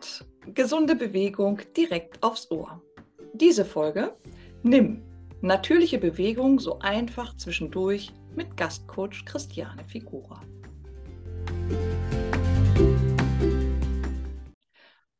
Sport, 0.00 0.24
gesunde 0.54 0.96
Bewegung 0.96 1.60
direkt 1.76 2.22
aufs 2.22 2.50
Ohr. 2.50 2.82
Diese 3.34 3.64
Folge 3.64 4.16
Nimm 4.62 5.02
natürliche 5.42 5.98
Bewegung 5.98 6.58
so 6.58 6.78
einfach 6.80 7.36
zwischendurch 7.36 8.12
mit 8.34 8.56
Gastcoach 8.56 9.24
Christiane 9.24 9.84
Figura. 9.84 10.40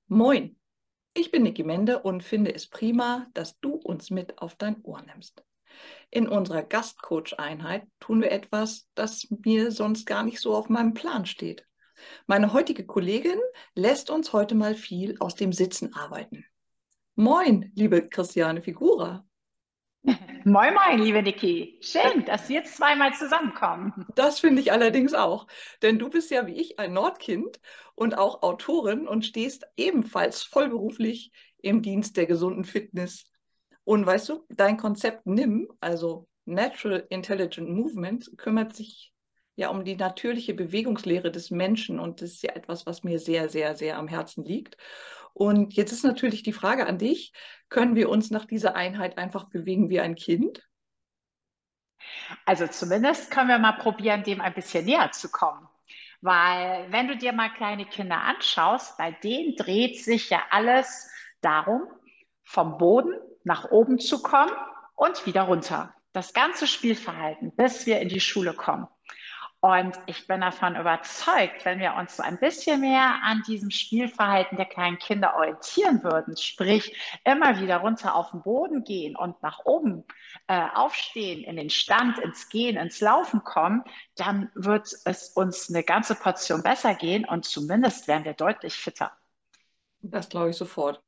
Moin, 0.09 0.57
ich 1.15 1.31
bin 1.31 1.43
Niki 1.43 1.63
Mende 1.63 2.01
und 2.01 2.23
finde 2.23 2.55
es 2.55 2.67
prima, 2.67 3.27
dass 3.35 3.59
du 3.61 3.75
uns 3.75 4.11
mit 4.11 4.39
auf 4.39 4.55
dein 4.57 4.83
Ohr 4.83 5.03
nimmst. 5.03 5.43
In 6.11 6.29
unserer 6.29 6.63
Gastcoach-Einheit 6.63 7.87
tun 8.01 8.21
wir 8.21 8.31
etwas, 8.31 8.89
das 8.95 9.29
mir 9.45 9.73
sonst 9.73 10.07
gar 10.07 10.23
nicht 10.23 10.41
so 10.41 10.55
auf 10.55 10.69
meinem 10.69 10.95
Plan 10.95 11.25
steht. 11.25 11.67
Meine 12.27 12.53
heutige 12.53 12.87
Kollegin 12.87 13.39
lässt 13.75 14.11
uns 14.11 14.33
heute 14.33 14.55
mal 14.55 14.75
viel 14.75 15.17
aus 15.21 15.35
dem 15.35 15.53
Sitzen 15.53 15.95
arbeiten. 15.95 16.45
Moin, 17.15 17.73
liebe 17.75 18.09
Christiane 18.09 18.63
Figura. 18.63 19.25
Moin, 20.45 20.73
moin, 20.73 20.99
liebe 20.99 21.23
Niki. 21.23 21.79
Schön, 21.83 22.25
dass 22.25 22.49
wir 22.49 22.57
jetzt 22.57 22.77
zweimal 22.77 23.13
zusammenkommen. 23.13 24.07
Das 24.15 24.41
finde 24.41 24.63
ich 24.63 24.73
allerdings 24.73 25.13
auch. 25.13 25.47
Denn 25.83 25.99
du 25.99 26.09
bist 26.09 26.31
ja 26.31 26.47
wie 26.47 26.59
ich 26.59 26.79
ein 26.79 26.95
Nordkind 26.95 27.61
und 27.95 28.17
auch 28.17 28.43
Autorin 28.43 29.07
und 29.07 29.27
stehst 29.27 29.67
ebenfalls 29.77 30.43
vollberuflich 30.43 31.33
im 31.59 31.83
Dienst 31.83 32.17
der 32.17 32.25
gesunden 32.25 32.65
Fitness. 32.65 33.25
Und 33.85 34.07
weißt 34.07 34.31
du, 34.31 34.47
dein 34.49 34.79
Konzept 34.79 35.27
NIM, 35.27 35.69
also 35.81 36.27
Natural 36.47 37.05
Intelligent 37.11 37.69
Movement, 37.69 38.31
kümmert 38.39 38.75
sich 38.75 39.13
ja 39.61 39.69
um 39.69 39.85
die 39.85 39.97
natürliche 39.97 40.55
Bewegungslehre 40.55 41.31
des 41.31 41.51
Menschen 41.51 42.01
und 42.01 42.21
das 42.23 42.33
ist 42.33 42.43
ja 42.43 42.55
etwas, 42.55 42.87
was 42.87 43.05
mir 43.05 43.19
sehr, 43.19 43.49
sehr, 43.49 43.77
sehr 43.77 43.99
am 43.99 44.09
Herzen 44.09 44.45
liegt. 44.45 44.77
Und 45.33 45.75
jetzt 45.75 45.93
ist 45.93 46.05
natürlich 46.05 46.43
die 46.43 46.53
Frage 46.53 46.87
an 46.87 46.99
dich, 46.99 47.33
können 47.69 47.95
wir 47.95 48.09
uns 48.09 48.31
nach 48.31 48.47
dieser 48.47 48.75
Einheit 48.75 49.17
einfach 49.17 49.45
bewegen 49.45 49.89
wie 49.89 50.01
ein 50.01 50.17
Kind? 50.17 50.67
Also 52.45 52.67
zumindest 52.67 53.31
können 53.31 53.49
wir 53.49 53.59
mal 53.59 53.73
probieren, 53.73 54.23
dem 54.25 54.41
ein 54.41 54.55
bisschen 54.55 54.85
näher 54.85 55.13
zu 55.13 55.31
kommen. 55.31 55.69
Weil 56.21 56.91
wenn 56.91 57.09
du 57.09 57.17
dir 57.17 57.33
mal 57.33 57.53
kleine 57.53 57.87
Kinder 57.87 58.21
anschaust, 58.21 58.99
bei 58.99 59.13
denen 59.13 59.57
dreht 59.57 60.03
sich 60.03 60.31
ja 60.31 60.43
alles 60.51 61.09
darum, 61.41 61.83
vom 62.45 62.79
Boden 62.79 63.15
nach 63.45 63.71
oben 63.71 63.99
zu 63.99 64.23
kommen 64.23 64.53
und 64.97 65.25
wieder 65.25 65.43
runter. 65.43 65.95
Das 66.13 66.35
ganze 66.35 66.67
Spielverhalten, 66.67 67.55
bis 67.55 67.87
wir 67.87 68.01
in 68.01 68.09
die 68.09 68.21
Schule 68.21 68.53
kommen. 68.53 68.89
Und 69.63 69.99
ich 70.07 70.27
bin 70.27 70.41
davon 70.41 70.75
überzeugt, 70.75 71.67
wenn 71.67 71.81
wir 71.81 71.95
uns 71.95 72.17
so 72.17 72.23
ein 72.23 72.39
bisschen 72.39 72.81
mehr 72.81 73.21
an 73.23 73.43
diesem 73.47 73.71
Spielverhalten 73.71 74.57
der 74.57 74.65
kleinen 74.65 74.99
Kinder 74.99 75.37
orientieren 75.37 76.03
würden, 76.03 76.35
sprich 76.39 76.97
immer 77.25 77.61
wieder 77.61 77.77
runter 77.79 78.15
auf 78.15 78.31
den 78.31 78.41
Boden 78.43 78.85
gehen 78.85 79.17
und 79.17 79.43
nach 79.43 79.61
oben 79.67 80.05
äh, 80.47 80.67
aufstehen, 80.75 81.45
in 81.45 81.57
den 81.57 81.69
Stand, 81.69 82.19
ins 82.19 82.49
Gehen, 82.49 82.79
ins 82.79 83.01
Laufen 83.01 83.45
kommen, 83.45 83.85
dann 84.17 84.51
wird 84.55 84.95
es 85.05 85.29
uns 85.29 85.69
eine 85.69 85.83
ganze 85.83 86.15
Portion 86.15 86.63
besser 86.63 86.95
gehen 86.95 87.27
und 87.27 87.45
zumindest 87.45 88.09
werden 88.09 88.25
wir 88.25 88.35
deutlich 88.35 88.75
fitter. 88.75 89.13
Das 90.01 90.31
glaube 90.31 90.51
ich 90.51 90.57
sofort. 90.57 91.03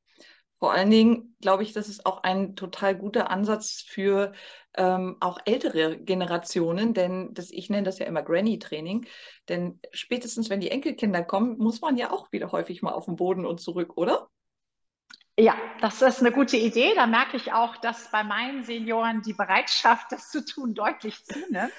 Vor 0.63 0.73
allen 0.73 0.93
Dingen 0.93 1.35
glaube 1.41 1.65
ich, 1.65 1.73
das 1.73 1.89
ist 1.89 2.07
auch 2.07 2.23
ein 2.23 2.55
total 2.55 2.97
guter 2.97 3.31
Ansatz 3.31 3.83
für 3.85 4.33
ähm, 4.77 5.17
auch 5.19 5.41
ältere 5.45 5.99
Generationen, 5.99 6.95
denn 6.95 7.35
das, 7.35 7.51
ich 7.51 7.69
nenne 7.69 7.83
das 7.83 7.99
ja 7.99 8.07
immer 8.07 8.23
Granny-Training. 8.23 9.07
Denn 9.49 9.81
spätestens, 9.91 10.51
wenn 10.51 10.61
die 10.61 10.71
Enkelkinder 10.71 11.25
kommen, 11.25 11.59
muss 11.59 11.81
man 11.81 11.97
ja 11.97 12.13
auch 12.13 12.31
wieder 12.31 12.53
häufig 12.53 12.81
mal 12.81 12.93
auf 12.93 13.07
den 13.07 13.17
Boden 13.17 13.45
und 13.45 13.61
zurück, 13.61 13.97
oder? 13.97 14.29
Ja, 15.43 15.57
das 15.81 16.00
ist 16.00 16.21
eine 16.21 16.31
gute 16.31 16.56
Idee. 16.56 16.94
Da 16.94 17.09
merke 17.09 17.37
ich 17.37 17.53
auch, 17.53 17.77
dass 17.78 18.09
bei 18.12 18.22
meinen 18.22 18.62
Senioren 18.62 19.22
die 19.22 19.33
Bereitschaft, 19.33 20.12
das 20.12 20.31
zu 20.31 20.44
tun, 20.44 20.72
deutlich 20.72 21.25
zunimmt. 21.25 21.72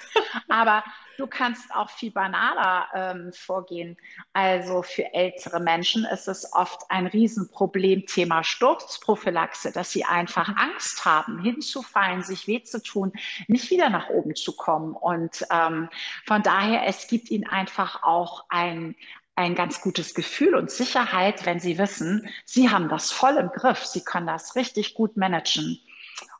Aber 0.50 0.84
Du 1.16 1.26
kannst 1.26 1.72
auch 1.74 1.90
viel 1.90 2.10
banaler 2.10 2.88
ähm, 2.94 3.32
vorgehen. 3.32 3.96
Also 4.32 4.82
für 4.82 5.12
ältere 5.14 5.60
Menschen 5.60 6.04
ist 6.04 6.26
es 6.26 6.52
oft 6.52 6.82
ein 6.88 7.06
Riesenproblem, 7.06 8.06
Thema 8.06 8.42
Sturzprophylaxe, 8.42 9.70
dass 9.70 9.92
sie 9.92 10.04
einfach 10.04 10.48
mhm. 10.48 10.56
Angst 10.56 11.04
haben, 11.04 11.40
hinzufallen, 11.40 12.22
sich 12.22 12.46
weh 12.48 12.62
zu 12.62 12.82
tun, 12.82 13.12
nicht 13.46 13.70
wieder 13.70 13.90
nach 13.90 14.08
oben 14.10 14.34
zu 14.34 14.56
kommen. 14.56 14.94
Und 14.94 15.46
ähm, 15.50 15.88
von 16.26 16.42
daher, 16.42 16.86
es 16.86 17.06
gibt 17.06 17.30
ihnen 17.30 17.46
einfach 17.46 18.02
auch 18.02 18.46
ein, 18.48 18.96
ein 19.36 19.54
ganz 19.54 19.80
gutes 19.80 20.14
Gefühl 20.14 20.54
und 20.54 20.70
Sicherheit, 20.70 21.44
wenn 21.46 21.60
sie 21.60 21.78
wissen, 21.78 22.28
sie 22.44 22.70
haben 22.70 22.88
das 22.88 23.10
voll 23.10 23.36
im 23.36 23.48
Griff, 23.48 23.84
sie 23.84 24.04
können 24.04 24.26
das 24.26 24.54
richtig 24.54 24.94
gut 24.94 25.16
managen. 25.16 25.80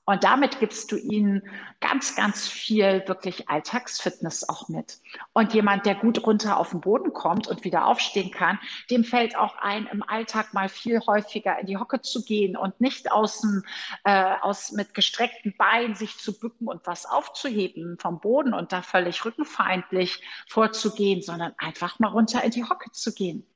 Und 0.06 0.22
damit 0.22 0.60
gibst 0.60 0.92
du 0.92 0.97
ihnen 0.97 1.42
ganz, 1.81 2.15
ganz 2.15 2.47
viel 2.47 3.03
wirklich 3.06 3.48
Alltagsfitness 3.48 4.47
auch 4.48 4.69
mit. 4.69 4.98
Und 5.32 5.54
jemand, 5.54 5.87
der 5.87 5.94
gut 5.94 6.26
runter 6.26 6.59
auf 6.59 6.70
den 6.70 6.82
Boden 6.82 7.15
kommt 7.15 7.48
und 7.48 7.65
wieder 7.65 7.87
aufstehen 7.87 8.31
kann, 8.31 8.59
dem 8.91 9.04
fällt 9.04 9.37
auch 9.37 9.56
ein, 9.56 9.87
im 9.87 10.03
Alltag 10.03 10.53
mal 10.53 10.69
viel 10.69 11.00
häufiger 11.06 11.59
in 11.59 11.66
die 11.66 11.78
Hocke 11.78 12.03
zu 12.03 12.22
gehen 12.22 12.54
und 12.56 12.81
nicht 12.81 13.12
außen 13.12 13.65
äh, 14.04 14.34
aus 14.42 14.72
mit 14.72 14.92
gestreckten 14.92 15.54
Beinen 15.56 15.94
sich 15.94 16.19
zu 16.19 16.38
bücken 16.38 16.69
und 16.69 16.86
was 16.86 17.06
aufzuheben 17.06 17.97
vom 17.98 18.21
Boden 18.21 18.53
und 18.53 18.72
da 18.72 18.82
völlig 18.82 19.25
rückenfeindlich 19.25 20.22
vorzugehen, 20.48 21.22
sondern 21.22 21.54
einfach 21.56 21.98
mal 21.98 22.09
runter 22.09 22.44
in 22.44 22.50
die 22.50 22.65
Hocke 22.65 22.91
zu 22.92 23.15
gehen. 23.15 23.47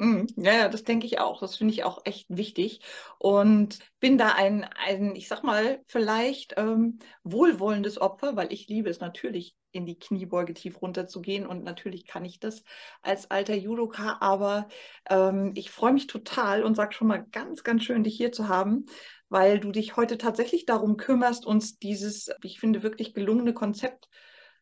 Mhm. 0.00 0.28
Ja, 0.36 0.54
ja, 0.54 0.68
das 0.70 0.84
denke 0.84 1.04
ich 1.06 1.18
auch. 1.18 1.40
Das 1.40 1.56
finde 1.56 1.74
ich 1.74 1.84
auch 1.84 2.00
echt 2.06 2.24
wichtig. 2.30 2.80
Und 3.18 3.80
bin 4.00 4.16
da 4.16 4.30
ein, 4.32 4.64
ein 4.64 5.14
ich 5.14 5.28
sag 5.28 5.42
mal, 5.44 5.82
vielleicht 5.86 6.54
ähm, 6.56 7.00
wohlwollendes 7.22 8.00
Opfer, 8.00 8.34
weil 8.34 8.50
ich 8.50 8.66
liebe 8.66 8.88
es 8.88 9.00
natürlich, 9.00 9.54
in 9.72 9.84
die 9.84 9.98
Kniebeuge 9.98 10.54
tief 10.54 10.80
runter 10.80 11.06
zu 11.06 11.20
gehen. 11.20 11.46
Und 11.46 11.64
natürlich 11.64 12.06
kann 12.06 12.24
ich 12.24 12.40
das 12.40 12.64
als 13.02 13.30
alter 13.30 13.54
Judoka, 13.54 14.16
aber 14.20 14.68
ähm, 15.10 15.52
ich 15.54 15.70
freue 15.70 15.92
mich 15.92 16.06
total 16.06 16.64
und 16.64 16.76
sage 16.76 16.94
schon 16.94 17.06
mal 17.08 17.26
ganz, 17.30 17.62
ganz 17.62 17.84
schön, 17.84 18.02
dich 18.02 18.16
hier 18.16 18.32
zu 18.32 18.48
haben, 18.48 18.86
weil 19.28 19.60
du 19.60 19.70
dich 19.70 19.96
heute 19.98 20.16
tatsächlich 20.16 20.64
darum 20.64 20.96
kümmerst, 20.96 21.44
uns 21.44 21.78
dieses, 21.78 22.30
ich 22.42 22.58
finde, 22.58 22.82
wirklich 22.82 23.12
gelungene 23.12 23.52
Konzept 23.52 24.08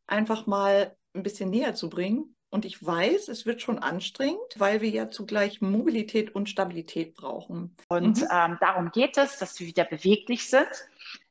einfach 0.08 0.46
mal 0.46 0.96
ein 1.14 1.22
bisschen 1.22 1.50
näher 1.50 1.74
zu 1.76 1.88
bringen 1.88 2.34
und 2.50 2.64
ich 2.64 2.84
weiß, 2.84 3.28
es 3.28 3.44
wird 3.44 3.60
schon 3.60 3.78
anstrengend, 3.78 4.54
weil 4.56 4.80
wir 4.80 4.88
ja 4.88 5.10
zugleich 5.10 5.60
Mobilität 5.60 6.34
und 6.34 6.48
Stabilität 6.48 7.14
brauchen. 7.14 7.76
Und 7.88 8.22
mhm. 8.22 8.28
ähm, 8.30 8.58
darum 8.60 8.90
geht 8.90 9.18
es, 9.18 9.38
dass 9.38 9.58
wir 9.60 9.66
wieder 9.66 9.84
beweglich 9.84 10.48
sind. 10.48 10.68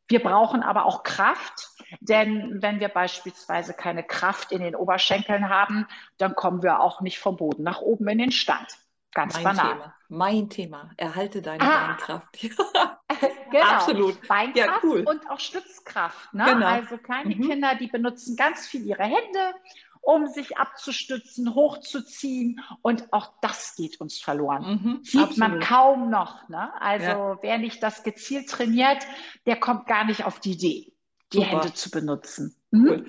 Wir 0.08 0.22
brauchen 0.22 0.64
aber 0.64 0.86
auch 0.86 1.04
Kraft, 1.04 1.70
denn 2.00 2.62
wenn 2.62 2.80
wir 2.80 2.88
beispielsweise 2.88 3.74
keine 3.74 4.04
Kraft 4.04 4.52
in 4.52 4.62
den 4.62 4.76
Oberschenkeln 4.76 5.50
haben, 5.50 5.88
dann 6.18 6.36
kommen 6.36 6.64
wir 6.64 6.80
auch 6.80 7.02
nicht 7.02 7.20
vom 7.20 7.36
Boden 7.36 7.64
nach 7.64 7.82
oben 7.82 8.08
in 8.08 8.20
den 8.20 8.32
Stand. 8.32 8.68
Ganz 9.14 9.34
mein 9.36 9.44
banal. 9.44 9.74
Thema. 9.74 9.96
Mein 10.10 10.50
Thema. 10.50 10.92
Erhalte 10.96 11.42
deine 11.42 11.64
ah. 11.64 11.88
Beinkraft. 11.88 12.40
genau. 13.52 13.66
Absolut. 13.66 14.28
Beinkraft 14.28 14.56
ja, 14.56 14.80
cool. 14.84 15.04
und 15.08 15.30
auch 15.30 15.40
Stützkraft. 15.40 16.34
Ne? 16.34 16.46
Genau. 16.46 16.68
Also 16.68 16.98
kleine 16.98 17.36
mhm. 17.36 17.50
Kinder, 17.50 17.76
die 17.76 17.88
benutzen 17.88 18.36
ganz 18.36 18.68
viel 18.68 18.86
ihre 18.86 19.04
Hände 19.04 19.56
um 20.02 20.28
sich 20.28 20.58
abzustützen, 20.58 21.54
hochzuziehen. 21.54 22.62
Und 22.82 23.12
auch 23.12 23.34
das 23.42 23.76
geht 23.76 24.00
uns 24.02 24.20
verloren. 24.20 24.82
Mhm, 24.82 25.00
Sieht 25.04 25.22
absolut. 25.22 25.38
man 25.38 25.60
kaum 25.60 26.10
noch. 26.10 26.48
Ne? 26.50 26.70
Also 26.82 27.06
ja. 27.06 27.38
wer 27.42 27.58
nicht 27.58 27.82
das 27.84 28.04
gezielt 28.04 28.50
trainiert, 28.50 29.06
der 29.46 29.60
kommt 29.60 29.88
gar 29.88 30.06
nicht 30.06 30.26
auf 30.26 30.40
die 30.40 30.52
Idee, 30.52 30.94
die 31.34 31.38
Super. 31.38 31.50
Hände 31.50 31.74
zu 31.74 31.90
benutzen. 31.90 32.56
Cool. 32.72 33.06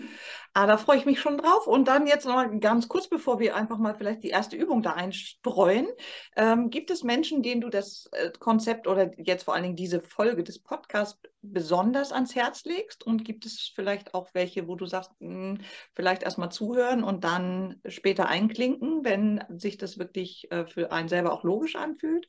Ah, 0.58 0.66
da 0.66 0.76
freue 0.76 0.96
ich 0.98 1.06
mich 1.06 1.20
schon 1.20 1.38
drauf. 1.38 1.68
Und 1.68 1.86
dann 1.86 2.08
jetzt 2.08 2.26
noch 2.26 2.34
mal 2.34 2.58
ganz 2.58 2.88
kurz, 2.88 3.06
bevor 3.06 3.38
wir 3.38 3.54
einfach 3.54 3.78
mal 3.78 3.94
vielleicht 3.94 4.24
die 4.24 4.30
erste 4.30 4.56
Übung 4.56 4.82
da 4.82 4.94
einstreuen. 4.94 5.86
Ähm, 6.34 6.68
gibt 6.70 6.90
es 6.90 7.04
Menschen, 7.04 7.44
denen 7.44 7.60
du 7.60 7.68
das 7.68 8.08
äh, 8.10 8.32
Konzept 8.40 8.88
oder 8.88 9.12
jetzt 9.18 9.44
vor 9.44 9.54
allen 9.54 9.62
Dingen 9.62 9.76
diese 9.76 10.02
Folge 10.02 10.42
des 10.42 10.58
Podcasts 10.58 11.20
besonders 11.42 12.10
ans 12.10 12.34
Herz 12.34 12.64
legst? 12.64 13.06
Und 13.06 13.24
gibt 13.24 13.46
es 13.46 13.70
vielleicht 13.72 14.14
auch 14.14 14.30
welche, 14.34 14.66
wo 14.66 14.74
du 14.74 14.86
sagst, 14.86 15.12
mh, 15.20 15.28
hm, 15.28 15.58
vielleicht 15.94 16.24
erstmal 16.24 16.50
zuhören 16.50 17.04
und 17.04 17.22
dann 17.22 17.80
später 17.86 18.26
einklinken, 18.26 19.04
wenn 19.04 19.44
sich 19.50 19.76
das 19.76 19.96
wirklich 19.96 20.50
äh, 20.50 20.66
für 20.66 20.90
einen 20.90 21.08
selber 21.08 21.34
auch 21.34 21.44
logisch 21.44 21.76
anfühlt? 21.76 22.28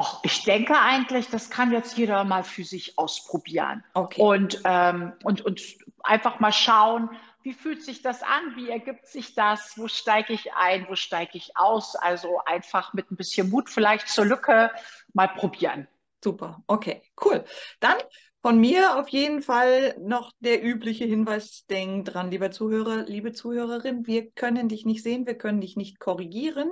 Och, 0.00 0.20
ich 0.22 0.44
denke 0.44 0.78
eigentlich, 0.80 1.28
das 1.28 1.50
kann 1.50 1.72
jetzt 1.72 1.98
jeder 1.98 2.24
mal 2.24 2.42
für 2.42 2.64
sich 2.64 2.96
ausprobieren. 2.96 3.84
Okay. 3.92 4.22
Und, 4.22 4.62
ähm, 4.64 5.12
und, 5.24 5.42
und 5.42 5.60
einfach 6.02 6.40
mal 6.40 6.52
schauen, 6.52 7.10
wie 7.42 7.52
fühlt 7.52 7.82
sich 7.82 8.00
das 8.00 8.22
an? 8.22 8.56
Wie 8.56 8.70
ergibt 8.70 9.06
sich 9.06 9.34
das? 9.34 9.74
Wo 9.76 9.88
steige 9.88 10.32
ich 10.32 10.54
ein? 10.54 10.86
Wo 10.88 10.94
steige 10.94 11.36
ich 11.36 11.54
aus? 11.54 11.96
Also 11.96 12.40
einfach 12.46 12.94
mit 12.94 13.10
ein 13.10 13.16
bisschen 13.16 13.50
Mut 13.50 13.68
vielleicht 13.68 14.08
zur 14.08 14.24
Lücke 14.24 14.70
mal 15.12 15.28
probieren. 15.28 15.86
Super, 16.24 16.62
okay, 16.66 17.02
cool. 17.22 17.44
Dann 17.80 17.96
von 18.40 18.58
mir 18.58 18.98
auf 18.98 19.08
jeden 19.08 19.42
Fall 19.42 19.96
noch 20.00 20.32
der 20.40 20.64
übliche 20.64 21.04
Hinweis, 21.04 21.66
denk 21.66 22.06
dran, 22.06 22.30
lieber 22.30 22.50
Zuhörer, 22.50 23.04
liebe 23.04 23.32
Zuhörerin, 23.32 24.06
wir 24.06 24.30
können 24.30 24.68
dich 24.70 24.86
nicht 24.86 25.02
sehen, 25.02 25.26
wir 25.26 25.36
können 25.36 25.60
dich 25.60 25.76
nicht 25.76 26.00
korrigieren. 26.00 26.70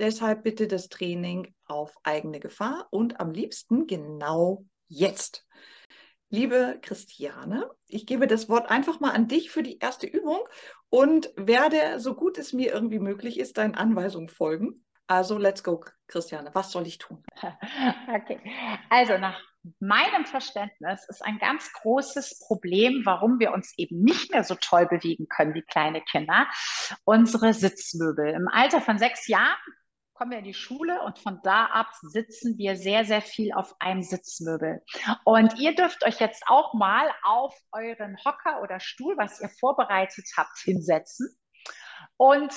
Deshalb 0.00 0.42
bitte 0.42 0.66
das 0.66 0.88
Training 0.88 1.54
auf 1.66 1.94
eigene 2.02 2.40
Gefahr 2.40 2.88
und 2.90 3.20
am 3.20 3.30
liebsten 3.30 3.86
genau 3.86 4.64
jetzt. 4.88 5.46
Liebe 6.28 6.78
Christiane, 6.82 7.70
ich 7.86 8.04
gebe 8.04 8.26
das 8.26 8.48
Wort 8.48 8.68
einfach 8.68 8.98
mal 8.98 9.12
an 9.12 9.28
dich 9.28 9.50
für 9.50 9.62
die 9.62 9.78
erste 9.78 10.06
Übung 10.06 10.40
und 10.88 11.30
werde, 11.36 12.00
so 12.00 12.14
gut 12.14 12.36
es 12.38 12.52
mir 12.52 12.72
irgendwie 12.72 12.98
möglich 12.98 13.38
ist, 13.38 13.58
deinen 13.58 13.76
Anweisungen 13.76 14.28
folgen. 14.28 14.84
Also, 15.06 15.38
let's 15.38 15.62
go, 15.62 15.84
Christiane. 16.08 16.50
Was 16.52 16.72
soll 16.72 16.86
ich 16.86 16.98
tun? 16.98 17.22
Okay. 18.12 18.40
Also, 18.90 19.18
nach 19.18 19.40
meinem 19.80 20.26
Verständnis 20.26 21.04
ist 21.08 21.24
ein 21.24 21.38
ganz 21.38 21.72
großes 21.72 22.40
Problem, 22.46 23.02
warum 23.04 23.38
wir 23.38 23.52
uns 23.52 23.72
eben 23.76 24.02
nicht 24.02 24.32
mehr 24.32 24.44
so 24.44 24.54
toll 24.56 24.86
bewegen 24.86 25.28
können 25.28 25.54
wie 25.54 25.62
kleine 25.62 26.02
Kinder, 26.02 26.46
unsere 27.04 27.52
Sitzmöbel. 27.52 28.28
Im 28.28 28.48
Alter 28.48 28.80
von 28.80 28.98
sechs 28.98 29.28
Jahren 29.28 29.56
kommen 30.16 30.30
wir 30.30 30.38
in 30.38 30.44
die 30.44 30.54
Schule 30.54 31.02
und 31.02 31.18
von 31.18 31.40
da 31.42 31.66
ab 31.66 31.90
sitzen 32.00 32.56
wir 32.56 32.76
sehr, 32.76 33.04
sehr 33.04 33.20
viel 33.20 33.52
auf 33.52 33.74
einem 33.78 34.02
Sitzmöbel. 34.02 34.82
Und 35.24 35.58
ihr 35.58 35.74
dürft 35.74 36.04
euch 36.04 36.20
jetzt 36.20 36.44
auch 36.46 36.74
mal 36.74 37.10
auf 37.22 37.54
euren 37.72 38.16
Hocker 38.24 38.62
oder 38.62 38.80
Stuhl, 38.80 39.16
was 39.18 39.40
ihr 39.40 39.50
vorbereitet 39.60 40.26
habt, 40.36 40.58
hinsetzen. 40.58 41.36
Und 42.16 42.52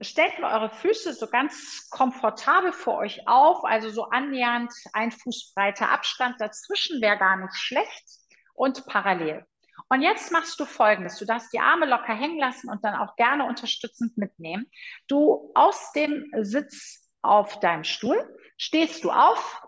stellt 0.00 0.38
mal 0.38 0.54
eure 0.54 0.70
Füße 0.70 1.12
so 1.12 1.26
ganz 1.26 1.88
komfortabel 1.90 2.72
vor 2.72 2.98
euch 2.98 3.26
auf, 3.26 3.64
also 3.64 3.90
so 3.90 4.04
annähernd 4.04 4.72
ein 4.92 5.10
Fußbreiter 5.10 5.90
Abstand 5.90 6.40
dazwischen 6.40 7.00
wäre 7.00 7.18
gar 7.18 7.36
nicht 7.36 7.56
schlecht 7.56 8.06
und 8.54 8.86
parallel. 8.86 9.44
Und 9.90 10.02
jetzt 10.02 10.30
machst 10.32 10.60
du 10.60 10.66
folgendes. 10.66 11.18
Du 11.18 11.24
darfst 11.24 11.52
die 11.52 11.60
Arme 11.60 11.86
locker 11.86 12.14
hängen 12.14 12.38
lassen 12.38 12.68
und 12.70 12.84
dann 12.84 12.94
auch 12.94 13.16
gerne 13.16 13.46
unterstützend 13.46 14.16
mitnehmen. 14.18 14.70
Du 15.06 15.50
aus 15.54 15.92
dem 15.92 16.30
Sitz 16.42 17.08
auf 17.22 17.58
deinem 17.60 17.84
Stuhl 17.84 18.36
stehst 18.56 19.04
du 19.04 19.10
auf 19.10 19.62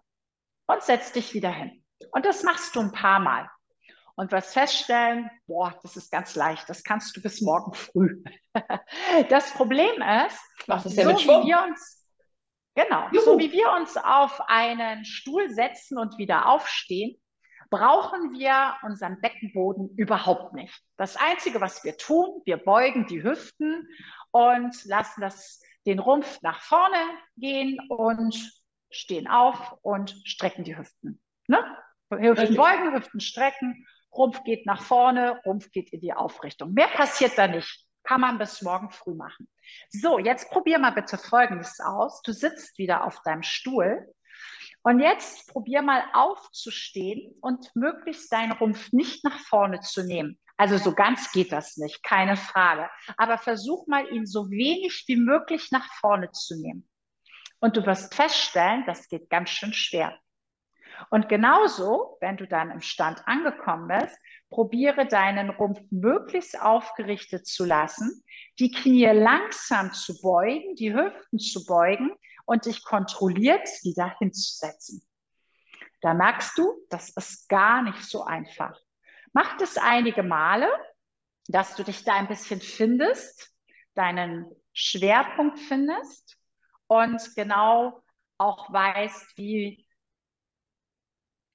und 0.67 0.83
setzt 0.83 1.17
dich 1.17 1.35
wieder 1.35 1.51
hin. 1.51 1.83
Und 2.13 2.27
das 2.27 2.43
machst 2.43 2.77
du 2.77 2.81
ein 2.81 2.93
paar 2.93 3.21
Mal. 3.21 3.49
Und 4.17 4.33
was 4.33 4.53
feststellen, 4.53 5.31
boah, 5.47 5.79
das 5.83 5.97
ist 5.97 6.13
ganz 6.13 6.35
leicht, 6.35 6.69
das 6.69 6.85
kannst 6.85 7.17
du 7.17 7.23
bis 7.23 7.41
morgen 7.41 7.73
früh. 7.73 8.23
das 9.31 9.51
Problem 9.53 10.03
ist, 10.27 10.39
Was 10.67 10.85
ist 10.85 10.97
ja 10.97 11.05
so 11.05 11.17
wie 11.17 11.47
wir 11.49 11.65
uns, 11.67 12.07
genau, 12.75 13.09
Juhu. 13.13 13.25
so 13.25 13.39
wie 13.39 13.51
wir 13.51 13.73
uns 13.73 13.97
auf 13.97 14.43
einen 14.49 15.07
Stuhl 15.07 15.49
setzen 15.49 15.97
und 15.97 16.19
wieder 16.19 16.51
aufstehen, 16.51 17.19
brauchen 17.71 18.33
wir 18.33 18.77
unseren 18.83 19.21
Beckenboden 19.21 19.91
überhaupt 19.97 20.55
nicht. 20.55 20.83
Das 20.97 21.17
Einzige, 21.17 21.61
was 21.61 21.85
wir 21.85 21.97
tun, 21.97 22.43
wir 22.45 22.57
beugen 22.57 23.07
die 23.07 23.23
Hüften 23.23 23.89
und 24.33 24.85
lassen 24.85 25.21
das, 25.21 25.63
den 25.87 25.99
Rumpf 25.99 26.43
nach 26.43 26.61
vorne 26.61 26.99
gehen 27.37 27.79
und 27.89 28.37
stehen 28.91 29.29
auf 29.29 29.77
und 29.83 30.11
strecken 30.25 30.65
die 30.65 30.77
Hüften. 30.77 31.23
Ne? 31.47 31.65
Hüften 32.11 32.57
beugen, 32.57 32.93
Hüften 32.93 33.21
strecken 33.21 33.87
Rumpf 34.13 34.43
geht 34.45 34.67
nach 34.67 34.83
vorne, 34.83 35.41
Rumpf 35.45 35.71
geht 35.71 35.93
in 35.93 36.01
die 36.01 36.13
Aufrichtung. 36.13 36.73
Mehr 36.73 36.89
passiert 36.89 37.37
da 37.39 37.47
nicht. 37.47 37.87
Kann 38.03 38.21
man 38.21 38.39
bis 38.39 38.63
morgen 38.63 38.91
früh 38.91 39.15
machen. 39.15 39.49
So, 39.91 40.19
jetzt 40.19 40.51
probier 40.51 40.79
mal 40.79 40.91
bitte 40.91 41.19
Folgendes 41.19 41.81
aus. 41.81 42.23
Du 42.23 42.33
sitzt 42.33 42.79
wieder 42.79 43.05
auf 43.05 43.23
deinem 43.23 43.43
Stuhl 43.43 44.13
und 44.83 45.01
jetzt 45.01 45.49
probier 45.53 45.83
mal 45.83 46.03
aufzustehen 46.13 47.35
und 47.41 47.71
möglichst 47.75 48.33
deinen 48.33 48.53
Rumpf 48.53 48.93
nicht 48.93 49.25
nach 49.25 49.39
vorne 49.39 49.81
zu 49.81 50.05
nehmen. 50.05 50.39
Also 50.57 50.79
so 50.79 50.95
ganz 50.95 51.33
geht 51.33 51.53
das 51.53 51.77
nicht, 51.77 52.03
keine 52.03 52.37
Frage. 52.37 52.89
Aber 53.17 53.39
versuch 53.39 53.87
mal, 53.87 54.09
ihn 54.13 54.27
so 54.27 54.51
wenig 54.51 55.05
wie 55.07 55.17
möglich 55.17 55.71
nach 55.71 55.87
vorne 55.95 56.31
zu 56.33 56.61
nehmen. 56.61 56.89
Und 57.61 57.77
du 57.77 57.85
wirst 57.85 58.15
feststellen, 58.15 58.85
das 58.87 59.09
geht 59.09 59.29
ganz 59.29 59.51
schön 59.51 59.73
schwer. 59.73 60.19
Und 61.09 61.29
genauso, 61.29 62.19
wenn 62.21 62.37
du 62.37 62.47
dann 62.47 62.71
im 62.71 62.81
Stand 62.81 63.27
angekommen 63.27 63.89
bist, 63.89 64.19
probiere 64.51 65.07
deinen 65.07 65.51
Rumpf 65.51 65.81
möglichst 65.91 66.61
aufgerichtet 66.61 67.47
zu 67.47 67.65
lassen, 67.65 68.23
die 68.59 68.71
Knie 68.71 69.07
langsam 69.07 69.93
zu 69.93 70.21
beugen, 70.21 70.75
die 70.75 70.93
Hüften 70.93 71.39
zu 71.39 71.65
beugen 71.65 72.13
und 72.51 72.67
dich 72.67 72.83
kontrolliert 72.83 73.69
wieder 73.85 74.13
hinzusetzen. 74.19 75.07
Da 76.01 76.15
merkst 76.15 76.59
du, 76.59 76.85
das 76.89 77.11
ist 77.11 77.49
gar 77.49 77.81
nicht 77.81 78.03
so 78.03 78.25
einfach. 78.25 78.77
Mach 79.33 79.57
das 79.59 79.79
einige 79.79 80.25
Male, 80.25 80.69
dass 81.47 81.77
du 81.77 81.85
dich 81.85 82.03
da 82.03 82.15
ein 82.15 82.27
bisschen 82.27 82.61
findest, 82.61 83.55
deinen 83.95 84.51
Schwerpunkt 84.73 85.61
findest 85.61 86.39
und 86.89 87.23
genau 87.37 88.03
auch 88.37 88.73
weißt, 88.73 89.39
wie 89.39 89.87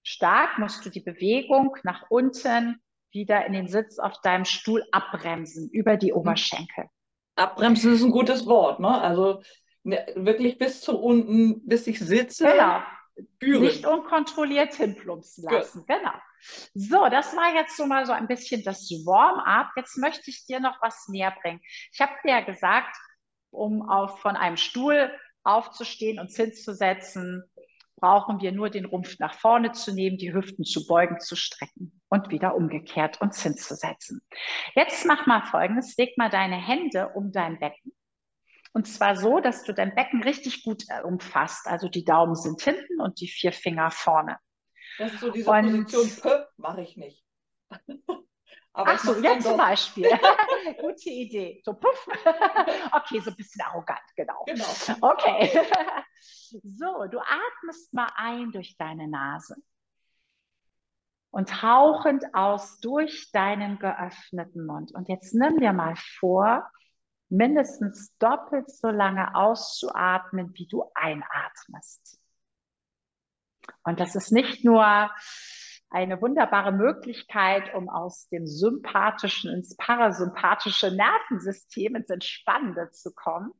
stark 0.02 0.60
musst 0.60 0.86
du 0.86 0.90
die 0.90 1.02
Bewegung 1.02 1.76
nach 1.84 2.06
unten 2.10 2.82
wieder 3.12 3.46
in 3.46 3.52
den 3.52 3.68
Sitz 3.68 4.00
auf 4.00 4.22
deinem 4.22 4.46
Stuhl 4.46 4.82
abbremsen, 4.94 5.70
über 5.72 5.98
die 5.98 6.14
mhm. 6.14 6.20
Oberschenkel. 6.20 6.86
Abbremsen 7.36 7.96
ist 7.96 8.02
ein 8.02 8.12
gutes 8.12 8.46
Wort, 8.46 8.80
ne? 8.80 9.02
Also 9.02 9.42
wirklich 9.86 10.58
bis 10.58 10.82
zu 10.82 11.00
unten, 11.00 11.66
bis 11.66 11.88
ich 11.88 12.00
sitze. 12.00 12.46
Genau. 12.46 12.82
Nicht 13.62 13.86
unkontrolliert 13.86 14.74
hinplumpsen 14.74 15.46
lassen. 15.46 15.86
Good. 15.86 15.88
Genau. 15.88 16.14
So, 16.74 17.08
das 17.10 17.36
war 17.36 17.56
jetzt 17.56 17.78
so 17.78 17.86
mal 17.86 18.06
so 18.06 18.12
ein 18.12 18.28
bisschen 18.28 18.64
das 18.64 18.90
Warm-up. 19.06 19.70
Jetzt 19.78 19.98
möchte 19.98 20.30
ich 20.30 20.46
dir 20.46 20.60
noch 20.60 20.82
was 20.82 21.08
näher 21.08 21.34
bringen. 21.42 21.62
Ich 21.94 22.02
habe 22.02 22.12
dir 22.24 22.32
ja 22.32 22.42
gesagt, 22.42 22.96
um 23.52 23.88
auf, 23.88 24.20
von 24.20 24.36
einem 24.36 24.58
Stuhl 24.58 25.12
aufzustehen 25.44 26.20
und 26.20 26.32
hinzusetzen, 26.32 27.44
brauchen 27.96 28.42
wir 28.42 28.52
nur 28.52 28.70
den 28.70 28.86
Rumpf 28.86 29.18
nach 29.20 29.34
vorne 29.34 29.72
zu 29.72 29.94
nehmen, 29.94 30.18
die 30.18 30.34
Hüften 30.34 30.66
zu 30.66 30.86
beugen, 30.86 31.20
zu 31.20 31.36
strecken 31.36 32.02
und 32.10 32.30
wieder 32.30 32.56
umgekehrt 32.56 33.22
uns 33.22 33.42
hinzusetzen. 33.42 34.22
Jetzt 34.76 35.06
mach 35.06 35.26
mal 35.26 35.46
Folgendes, 35.46 35.96
leg 35.98 36.18
mal 36.18 36.30
deine 36.30 36.58
Hände 36.58 37.10
um 37.16 37.32
dein 37.32 37.58
Becken. 37.60 37.95
Und 38.76 38.88
zwar 38.88 39.16
so, 39.16 39.40
dass 39.40 39.64
du 39.64 39.74
dein 39.74 39.96
Becken 39.96 40.22
richtig 40.22 40.66
gut 40.66 40.84
äh, 40.90 41.02
umfasst. 41.02 41.66
Also 41.66 41.88
die 41.88 42.04
Daumen 42.04 42.36
sind 42.36 42.62
hinten 42.62 43.00
und 43.00 43.22
die 43.22 43.30
vier 43.30 43.54
Finger 43.54 43.90
vorne. 43.90 44.38
Das 44.98 45.14
ist 45.14 45.22
so 45.22 45.32
diese 45.32 45.50
und, 45.50 45.86
Position, 45.86 46.44
mache 46.58 46.82
ich 46.82 46.98
nicht. 46.98 47.26
Aber 48.74 48.92
Ach 48.92 49.00
so, 49.00 49.18
ja, 49.22 49.40
zum 49.40 49.56
Beispiel. 49.56 50.10
Gute 50.82 51.10
Idee. 51.10 51.62
So, 51.64 51.74
puff. 51.74 52.06
okay, 52.92 53.22
so 53.22 53.30
ein 53.30 53.38
bisschen 53.38 53.62
arrogant, 53.62 54.02
genau. 54.18 54.44
Genau. 54.46 54.66
Okay. 55.00 55.58
so, 56.20 57.06
du 57.10 57.20
atmest 57.20 57.94
mal 57.94 58.10
ein 58.18 58.52
durch 58.52 58.76
deine 58.76 59.08
Nase 59.08 59.56
und 61.32 61.64
hauchend 61.64 62.26
aus 62.34 62.82
durch 62.82 63.32
deinen 63.32 63.80
geöffneten 63.80 64.66
Mund. 64.66 64.94
Und 64.94 65.08
jetzt 65.08 65.34
nimm 65.34 65.62
dir 65.62 65.72
mal 65.72 65.96
vor, 66.20 66.70
mindestens 67.30 68.16
doppelt 68.18 68.70
so 68.70 68.90
lange 68.90 69.36
auszuatmen, 69.36 70.52
wie 70.54 70.68
du 70.68 70.84
einatmest. 70.94 72.20
Und 73.84 74.00
das 74.00 74.16
ist 74.16 74.32
nicht 74.32 74.64
nur 74.64 75.10
eine 75.90 76.22
wunderbare 76.22 76.72
Möglichkeit, 76.72 77.74
um 77.74 77.90
aus 77.90 78.28
dem 78.30 78.46
sympathischen 78.46 79.52
ins 79.54 79.76
parasympathische 79.78 80.92
Nervensystem, 80.92 81.96
ins 81.96 82.10
Entspannende 82.10 82.92
zu 82.92 83.14
kommen, 83.14 83.52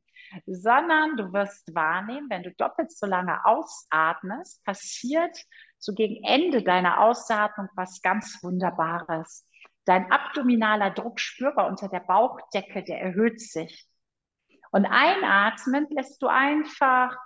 sondern 0.46 1.16
du 1.16 1.32
wirst 1.32 1.74
wahrnehmen, 1.74 2.28
wenn 2.28 2.42
du 2.42 2.52
doppelt 2.52 2.90
so 2.92 3.06
lange 3.06 3.44
ausatmest, 3.44 4.64
passiert 4.64 5.36
so 5.78 5.92
gegen 5.94 6.22
Ende 6.24 6.62
deiner 6.62 7.00
Ausatmung 7.00 7.68
was 7.74 8.02
ganz 8.02 8.42
Wunderbares. 8.42 9.46
Dein 9.86 10.10
abdominaler 10.10 10.90
Druck 10.90 11.20
spürbar 11.20 11.68
unter 11.68 11.88
der 11.88 12.00
Bauchdecke, 12.00 12.82
der 12.82 13.00
erhöht 13.00 13.40
sich. 13.40 13.86
Und 14.72 14.84
einatmend 14.84 15.90
lässt 15.92 16.20
du 16.20 16.26
einfach 16.26 17.16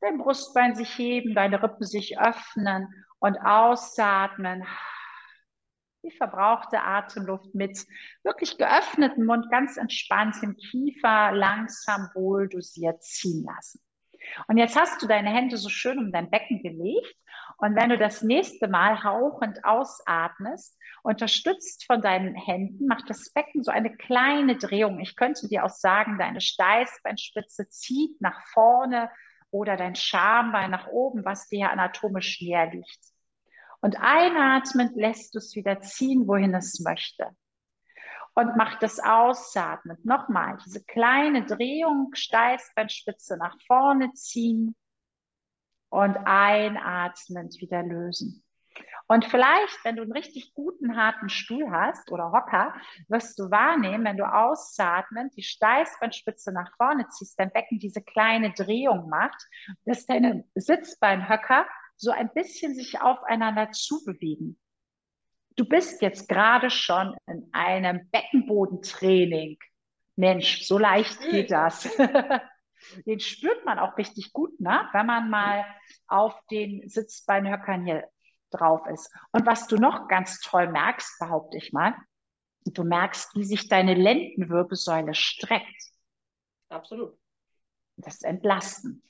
dein 0.00 0.18
Brustbein 0.18 0.74
sich 0.74 0.96
heben, 0.96 1.34
deine 1.34 1.62
Rippen 1.62 1.84
sich 1.84 2.18
öffnen 2.20 2.88
und 3.18 3.36
ausatmen. 3.38 4.64
Die 6.04 6.12
verbrauchte 6.12 6.80
Atemluft 6.80 7.52
mit 7.54 7.84
wirklich 8.22 8.56
geöffnetem 8.56 9.26
Mund, 9.26 9.50
ganz 9.50 9.76
entspannt 9.76 10.36
im 10.42 10.56
Kiefer, 10.56 11.32
langsam 11.32 12.08
wohl 12.14 12.48
dosiert 12.48 13.02
ziehen 13.02 13.44
lassen. 13.44 13.80
Und 14.46 14.58
jetzt 14.58 14.78
hast 14.78 15.02
du 15.02 15.06
deine 15.06 15.30
Hände 15.30 15.56
so 15.56 15.68
schön 15.68 15.98
um 15.98 16.12
dein 16.12 16.30
Becken 16.30 16.62
gelegt. 16.62 17.14
Und 17.58 17.74
wenn 17.74 17.90
du 17.90 17.98
das 17.98 18.22
nächste 18.22 18.68
Mal 18.68 19.02
hauchend 19.02 19.64
ausatmest, 19.64 20.78
unterstützt 21.02 21.84
von 21.86 22.00
deinen 22.00 22.34
Händen, 22.34 22.86
macht 22.86 23.10
das 23.10 23.32
Becken 23.32 23.62
so 23.62 23.70
eine 23.70 23.96
kleine 23.96 24.56
Drehung. 24.56 25.00
Ich 25.00 25.16
könnte 25.16 25.48
dir 25.48 25.64
auch 25.64 25.70
sagen, 25.70 26.18
deine 26.18 26.40
Steißbeinspitze 26.40 27.68
zieht 27.68 28.20
nach 28.20 28.46
vorne 28.52 29.10
oder 29.50 29.76
dein 29.76 29.94
Schambein 29.94 30.70
nach 30.70 30.86
oben, 30.88 31.24
was 31.24 31.48
dir 31.48 31.70
anatomisch 31.70 32.40
näher 32.40 32.70
liegt. 32.70 33.00
Und 33.80 33.96
einatmend 34.00 34.96
lässt 34.96 35.34
du 35.34 35.38
es 35.38 35.54
wieder 35.54 35.80
ziehen, 35.80 36.26
wohin 36.26 36.54
es 36.54 36.80
möchte. 36.80 37.30
Und 38.38 38.56
mach 38.56 38.78
das 38.78 39.00
ausatmend. 39.00 40.04
Nochmal, 40.04 40.58
diese 40.64 40.84
kleine 40.84 41.44
Drehung, 41.44 42.10
Steißbeinspitze 42.14 43.36
nach 43.36 43.56
vorne 43.66 44.12
ziehen 44.12 44.76
und 45.88 46.16
einatmend 46.18 47.60
wieder 47.60 47.82
lösen. 47.82 48.44
Und 49.08 49.24
vielleicht, 49.24 49.84
wenn 49.84 49.96
du 49.96 50.02
einen 50.02 50.12
richtig 50.12 50.54
guten, 50.54 50.96
harten 50.96 51.28
Stuhl 51.30 51.68
hast 51.72 52.12
oder 52.12 52.30
Hocker, 52.30 52.74
wirst 53.08 53.40
du 53.40 53.50
wahrnehmen, 53.50 54.04
wenn 54.04 54.16
du 54.16 54.32
ausatmend 54.32 55.36
die 55.36 55.42
Steißbeinspitze 55.42 56.52
nach 56.52 56.70
vorne 56.76 57.08
ziehst, 57.08 57.40
dein 57.40 57.50
Becken 57.50 57.80
diese 57.80 58.02
kleine 58.02 58.52
Drehung 58.52 59.08
macht, 59.08 59.48
dass 59.84 60.06
deine 60.06 60.44
Sitzbeinhöcker 60.54 61.66
so 61.96 62.12
ein 62.12 62.32
bisschen 62.32 62.76
sich 62.76 63.00
aufeinander 63.00 63.72
zubewegen. 63.72 64.60
Du 65.58 65.64
bist 65.64 66.00
jetzt 66.02 66.28
gerade 66.28 66.70
schon 66.70 67.16
in 67.26 67.48
einem 67.50 68.08
Beckenbodentraining. 68.10 69.58
Mensch, 70.14 70.62
so 70.62 70.78
leicht 70.78 71.20
geht 71.20 71.50
das. 71.50 71.88
Den 73.06 73.18
spürt 73.18 73.64
man 73.64 73.80
auch 73.80 73.98
richtig 73.98 74.32
gut, 74.32 74.60
ne? 74.60 74.88
wenn 74.92 75.06
man 75.06 75.28
mal 75.28 75.66
auf 76.06 76.32
den 76.52 76.88
Sitzbeinhöckern 76.88 77.84
hier 77.84 78.08
drauf 78.50 78.86
ist. 78.86 79.12
Und 79.32 79.46
was 79.46 79.66
du 79.66 79.78
noch 79.78 80.06
ganz 80.06 80.38
toll 80.40 80.68
merkst, 80.68 81.18
behaupte 81.18 81.56
ich 81.56 81.72
mal, 81.72 81.96
du 82.64 82.84
merkst, 82.84 83.34
wie 83.34 83.44
sich 83.44 83.68
deine 83.68 83.94
Lendenwirbelsäule 83.94 85.12
streckt. 85.14 85.90
Absolut. 86.68 87.18
Das 87.96 88.14
ist 88.14 88.24
entlastend. 88.24 89.02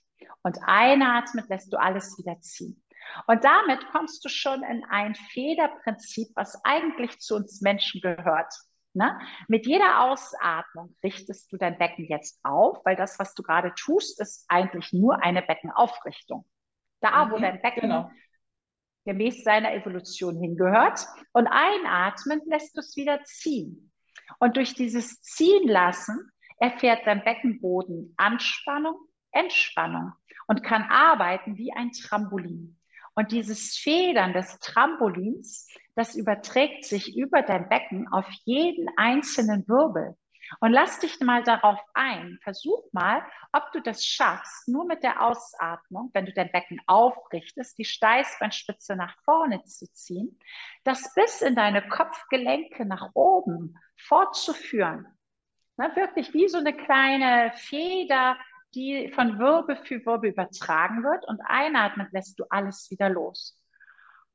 Und 0.43 0.59
einatmet 0.63 1.47
lässt 1.51 1.71
du 1.75 1.77
alles 1.77 2.17
wieder 2.19 2.41
ziehen. 2.41 2.83
Und 3.27 3.45
damit 3.45 3.87
kommst 3.91 4.25
du 4.25 4.29
schon 4.29 4.63
in 4.63 4.85
ein 4.85 5.15
Federprinzip, 5.15 6.29
was 6.35 6.61
eigentlich 6.65 7.19
zu 7.19 7.37
uns 7.37 7.61
Menschen 7.61 8.01
gehört. 8.01 8.53
Ne? 8.95 9.19
Mit 9.49 9.67
jeder 9.67 10.03
Ausatmung 10.03 10.97
richtest 11.03 11.53
du 11.53 11.57
dein 11.57 11.79
Becken 11.79 12.07
jetzt 12.07 12.41
auf, 12.43 12.85
weil 12.85 12.97
das, 12.97 13.19
was 13.19 13.35
du 13.35 13.43
gerade 13.43 13.73
tust, 13.75 14.21
ist 14.21 14.45
eigentlich 14.49 14.93
nur 14.93 15.23
eine 15.23 15.43
Beckenaufrichtung. 15.43 16.45
Da, 17.01 17.27
mhm, 17.27 17.31
wo 17.31 17.39
dein 17.39 17.63
Becken 17.63 17.83
genau 17.83 18.11
gemäß 19.09 19.43
seiner 19.43 19.73
Evolution 19.73 20.39
hingehört. 20.39 21.07
Und 21.33 21.47
einatmend 21.47 22.45
lässt 22.47 22.77
du 22.77 22.81
es 22.81 22.95
wieder 22.95 23.25
ziehen. 23.25 23.91
Und 24.39 24.59
durch 24.59 24.75
dieses 24.75 25.23
Ziehen 25.23 25.67
lassen 25.67 26.31
erfährt 26.59 27.07
dein 27.07 27.25
Beckenboden 27.25 28.13
Anspannung, 28.19 28.97
Entspannung 29.33 30.13
und 30.47 30.63
kann 30.63 30.83
arbeiten 30.83 31.57
wie 31.57 31.73
ein 31.73 31.91
Trampolin. 31.93 32.78
Und 33.19 33.33
dieses 33.33 33.77
Federn 33.77 34.33
des 34.33 34.61
Trampolins, 34.61 35.67
das 35.97 36.15
überträgt 36.15 36.85
sich 36.85 37.17
über 37.17 37.43
dein 37.43 37.69
Becken 37.69 38.07
auf 38.13 38.31
jeden 38.45 38.89
einzelnen 38.97 39.67
Wirbel. 39.67 40.17
Und 40.61 40.71
lass 40.71 41.01
dich 41.01 41.19
mal 41.19 41.43
darauf 41.43 41.81
ein. 41.95 42.39
Versuch 42.45 42.85
mal, 42.93 43.21
ob 43.53 43.73
du 43.73 43.81
das 43.81 44.07
schaffst, 44.07 44.69
nur 44.69 44.87
mit 44.87 45.03
der 45.03 45.21
Ausatmung, 45.21 46.11
wenn 46.15 46.27
du 46.27 46.33
dein 46.33 46.53
Becken 46.53 46.81
aufrichtest, 46.87 47.77
die 47.77 47.85
Steißbeinspitze 47.85 48.95
nach 48.95 49.17
vorne 49.25 49.65
zu 49.65 49.93
ziehen, 49.93 50.39
das 50.85 51.13
bis 51.15 51.43
in 51.43 51.57
deine 51.57 51.89
Kopfgelenke 51.89 52.87
nach 52.87 53.11
oben 53.15 53.81
fortzuführen. 53.97 55.09
Na, 55.77 55.97
wirklich 55.97 56.35
wie 56.35 56.47
so 56.47 56.59
eine 56.59 56.73
kleine 56.73 57.51
Feder, 57.57 58.37
die 58.75 59.11
von 59.15 59.39
Wirbel 59.39 59.77
für 59.85 60.05
Wirbel 60.05 60.31
übertragen 60.31 61.03
wird 61.03 61.27
und 61.27 61.41
einatmet 61.45 62.13
lässt 62.13 62.39
du 62.39 62.45
alles 62.51 62.91
wieder 62.91 63.09
los. 63.09 63.59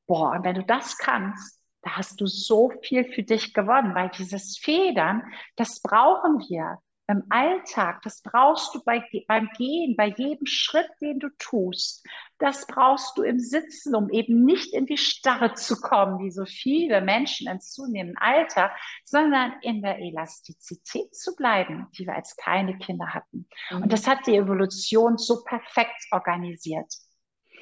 Boah, 0.08 0.32
und 0.32 0.44
wenn 0.44 0.56
du 0.56 0.64
das 0.64 0.98
kannst, 0.98 1.62
da 1.82 1.98
hast 1.98 2.20
du 2.20 2.26
so 2.26 2.72
viel 2.82 3.06
für 3.14 3.24
dich 3.24 3.54
gewonnen, 3.54 3.94
weil 3.96 4.10
dieses 4.10 4.58
Federn, 4.58 5.24
das 5.56 5.82
brauchen 5.82 6.40
wir 6.50 6.80
im 7.08 7.24
Alltag, 7.30 8.02
das 8.04 8.22
brauchst 8.22 8.74
du 8.74 8.84
bei, 8.84 9.04
beim 9.28 9.50
Gehen, 9.58 9.96
bei 9.98 10.08
jedem 10.08 10.46
Schritt, 10.46 10.90
den 11.02 11.20
du 11.20 11.30
tust. 11.38 12.06
Das 12.40 12.66
brauchst 12.66 13.18
du 13.18 13.24
im 13.24 13.40
Sitzen, 13.40 13.94
um 13.94 14.10
eben 14.10 14.46
nicht 14.46 14.74
in 14.74 14.86
die 14.86 14.98
Starre 14.98 15.54
zu 15.54 15.80
kommen, 15.82 16.20
wie 16.20 16.32
so 16.32 16.46
viele 16.46 17.02
Menschen 17.02 17.50
im 17.50 17.60
zunehmenden 17.60 18.18
Alter, 18.18 18.72
sondern 19.04 19.54
in 19.62 19.82
der 19.82 20.00
Elastizität 20.00 21.14
zu 21.14 21.36
bleiben, 21.36 21.88
die 21.98 22.08
wir 22.08 22.16
als 22.16 22.38
kleine 22.38 22.78
Kinder 22.78 23.14
hatten. 23.14 23.48
Mhm. 23.70 23.84
Und 23.84 23.94
das 23.94 24.08
hat 24.08 24.26
die 24.26 24.36
Evolution 24.36 25.18
so 25.18 25.44
perfekt 25.44 26.06
organisiert. 26.12 26.92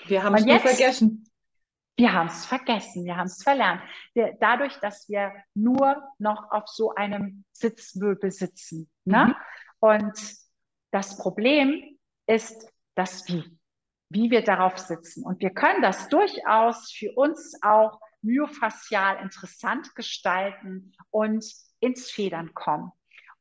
Wir 0.05 0.23
haben 0.23 0.35
es 0.35 0.45
nur 0.45 0.59
vergessen. 0.59 1.30
Wir 2.01 2.13
haben 2.13 2.29
es 2.29 2.47
vergessen, 2.47 3.05
wir 3.05 3.15
haben 3.15 3.27
es 3.27 3.43
verlernt. 3.43 3.79
dadurch, 4.39 4.75
dass 4.79 5.07
wir 5.07 5.33
nur 5.53 6.01
noch 6.17 6.49
auf 6.49 6.67
so 6.67 6.95
einem 6.95 7.45
Sitzmöbel 7.51 8.31
sitzen. 8.31 8.89
Ne? 9.05 9.27
Mhm. 9.27 9.35
Und 9.79 10.35
das 10.89 11.19
Problem 11.19 11.99
ist 12.25 12.67
das 12.95 13.27
Wie, 13.27 13.55
wie 14.09 14.31
wir 14.31 14.43
darauf 14.43 14.79
sitzen. 14.79 15.23
Und 15.23 15.41
wir 15.41 15.51
können 15.51 15.83
das 15.83 16.09
durchaus 16.09 16.91
für 16.91 17.11
uns 17.11 17.59
auch 17.61 17.99
myofaszial 18.23 19.21
interessant 19.21 19.93
gestalten 19.93 20.93
und 21.11 21.45
ins 21.81 22.09
Federn 22.09 22.55
kommen. 22.55 22.91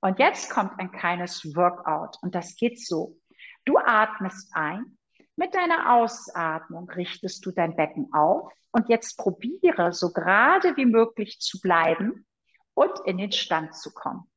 Und 0.02 0.18
jetzt 0.18 0.50
kommt 0.50 0.78
ein 0.78 0.92
kleines 0.92 1.46
Workout 1.56 2.18
und 2.20 2.34
das 2.34 2.56
geht 2.56 2.78
so. 2.78 3.16
Du 3.64 3.78
atmest 3.78 4.50
ein 4.54 4.98
mit 5.40 5.54
deiner 5.54 5.94
Ausatmung 5.94 6.90
richtest 6.90 7.46
du 7.46 7.50
dein 7.50 7.74
Becken 7.74 8.12
auf 8.12 8.52
und 8.72 8.90
jetzt 8.90 9.16
probiere 9.16 9.90
so 9.90 10.12
gerade 10.12 10.76
wie 10.76 10.84
möglich 10.84 11.38
zu 11.40 11.60
bleiben 11.62 12.26
und 12.74 12.92
in 13.06 13.16
den 13.16 13.32
Stand 13.32 13.74
zu 13.74 13.90
kommen. 13.90 14.30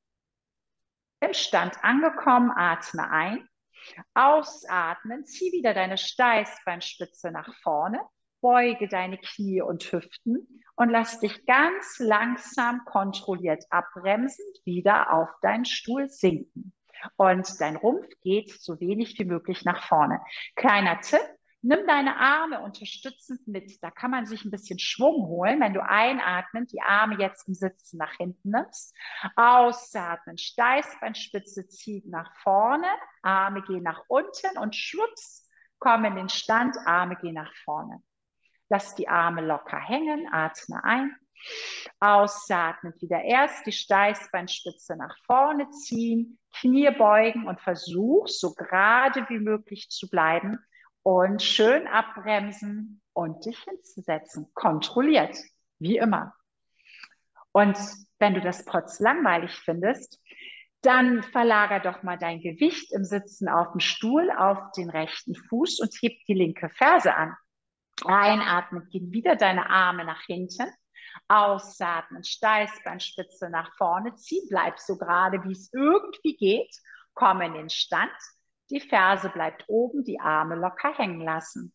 Im 1.20 1.34
Stand 1.34 1.84
angekommen, 1.84 2.52
atme 2.56 3.12
ein. 3.12 3.46
Ausatmen, 4.14 5.26
zieh 5.26 5.52
wieder 5.52 5.74
deine 5.74 5.98
Steißbeinspitze 5.98 7.32
nach 7.32 7.54
vorne, 7.62 8.00
beuge 8.40 8.88
deine 8.88 9.18
Knie 9.18 9.62
und 9.62 9.84
Hüften 9.84 10.64
und 10.78 10.88
lass 10.88 11.20
dich 11.20 11.46
ganz 11.46 12.00
langsam 12.00 12.86
kontrolliert 12.86 13.66
abbremsend 13.72 14.58
wieder 14.64 15.12
auf 15.12 15.30
deinen 15.42 15.66
Stuhl 15.66 16.08
sinken 16.08 16.74
und 17.16 17.60
dein 17.60 17.76
Rumpf 17.76 18.08
geht 18.22 18.52
so 18.52 18.80
wenig 18.80 19.18
wie 19.20 19.26
möglich 19.26 19.66
nach 19.66 19.84
vorne. 19.88 20.22
Kleiner 20.56 21.00
Tipp, 21.02 21.22
nimm 21.64 21.88
deine 21.88 22.18
Arme 22.18 22.62
unterstützend 22.62 23.48
mit. 23.48 23.82
Da 23.82 23.90
kann 23.90 24.12
man 24.12 24.26
sich 24.26 24.46
ein 24.46 24.52
bisschen 24.52 24.80
Schwung 24.80 25.28
holen, 25.28 25.62
wenn 25.62 25.74
du 25.74 25.84
einatmen, 25.84 26.68
die 26.68 26.82
Arme 26.82 27.18
jetzt 27.20 27.48
im 27.48 27.54
Sitzen 27.54 27.98
nach 27.98 28.14
hinten 28.18 28.52
nimmst. 28.52 28.94
Ausatmen, 29.36 30.38
Steißbeinspitze 30.38 31.68
zieht 31.68 32.06
nach 32.06 32.36
vorne, 32.44 32.88
Arme 33.22 33.64
gehen 33.64 33.84
nach 33.84 34.04
unten 34.08 34.58
und 34.60 34.76
schwupps, 34.76 35.50
komm 35.80 36.06
in 36.06 36.16
den 36.16 36.30
Stand, 36.30 36.78
Arme 36.86 37.16
gehen 37.16 37.36
nach 37.36 37.54
vorne. 37.64 38.04
Lass 38.70 38.96
die 38.96 39.08
Arme 39.08 39.42
locker 39.42 39.80
hängen, 39.80 40.28
atme 40.32 40.84
ein. 40.84 41.16
Ausatmen 42.00 42.94
wieder 43.00 43.22
erst 43.22 43.66
die 43.66 43.72
Steißbeinspitze 43.72 44.96
nach 44.96 45.16
vorne 45.26 45.70
ziehen, 45.72 46.40
Knie 46.54 46.90
beugen 46.92 47.48
und 47.48 47.60
versuch 47.62 48.28
so 48.28 48.54
gerade 48.54 49.28
wie 49.30 49.40
möglich 49.40 49.90
zu 49.90 50.10
bleiben 50.10 50.60
und 51.02 51.42
schön 51.42 51.88
abbremsen 51.88 53.02
und 53.14 53.46
dich 53.46 53.60
hinzusetzen. 53.64 54.50
Kontrolliert, 54.54 55.36
wie 55.80 55.98
immer. 55.98 56.34
Und 57.52 57.78
wenn 58.20 58.34
du 58.34 58.42
das 58.42 58.66
Potz 58.66 59.00
langweilig 59.00 59.52
findest, 59.52 60.20
dann 60.82 61.24
verlager 61.24 61.80
doch 61.80 62.04
mal 62.04 62.18
dein 62.18 62.42
Gewicht 62.42 62.92
im 62.94 63.06
Sitzen 63.06 63.48
auf 63.48 63.72
dem 63.72 63.80
Stuhl 63.80 64.30
auf 64.32 64.58
den 64.76 64.90
rechten 64.90 65.36
Fuß 65.36 65.80
und 65.80 65.94
heb 66.02 66.14
die 66.28 66.34
linke 66.34 66.70
Ferse 66.70 67.16
an. 67.16 67.36
Einatmen, 68.06 68.90
gehen 68.90 69.12
wieder 69.12 69.36
deine 69.36 69.70
Arme 69.70 70.04
nach 70.04 70.22
hinten 70.26 70.68
Ausatmen, 71.28 72.24
Steißbeinspitze 72.24 73.50
nach 73.50 73.76
vorne 73.76 74.16
ziehen, 74.16 74.46
bleib 74.50 74.80
so 74.80 74.98
gerade, 74.98 75.44
wie 75.44 75.52
es 75.52 75.72
irgendwie 75.74 76.36
geht. 76.36 76.76
Komm 77.14 77.42
in 77.42 77.54
den 77.54 77.70
Stand. 77.70 78.12
Die 78.70 78.80
Ferse 78.80 79.30
bleibt 79.30 79.66
oben, 79.68 80.04
die 80.04 80.20
Arme 80.20 80.56
locker 80.56 80.94
hängen 80.98 81.22
lassen. 81.22 81.74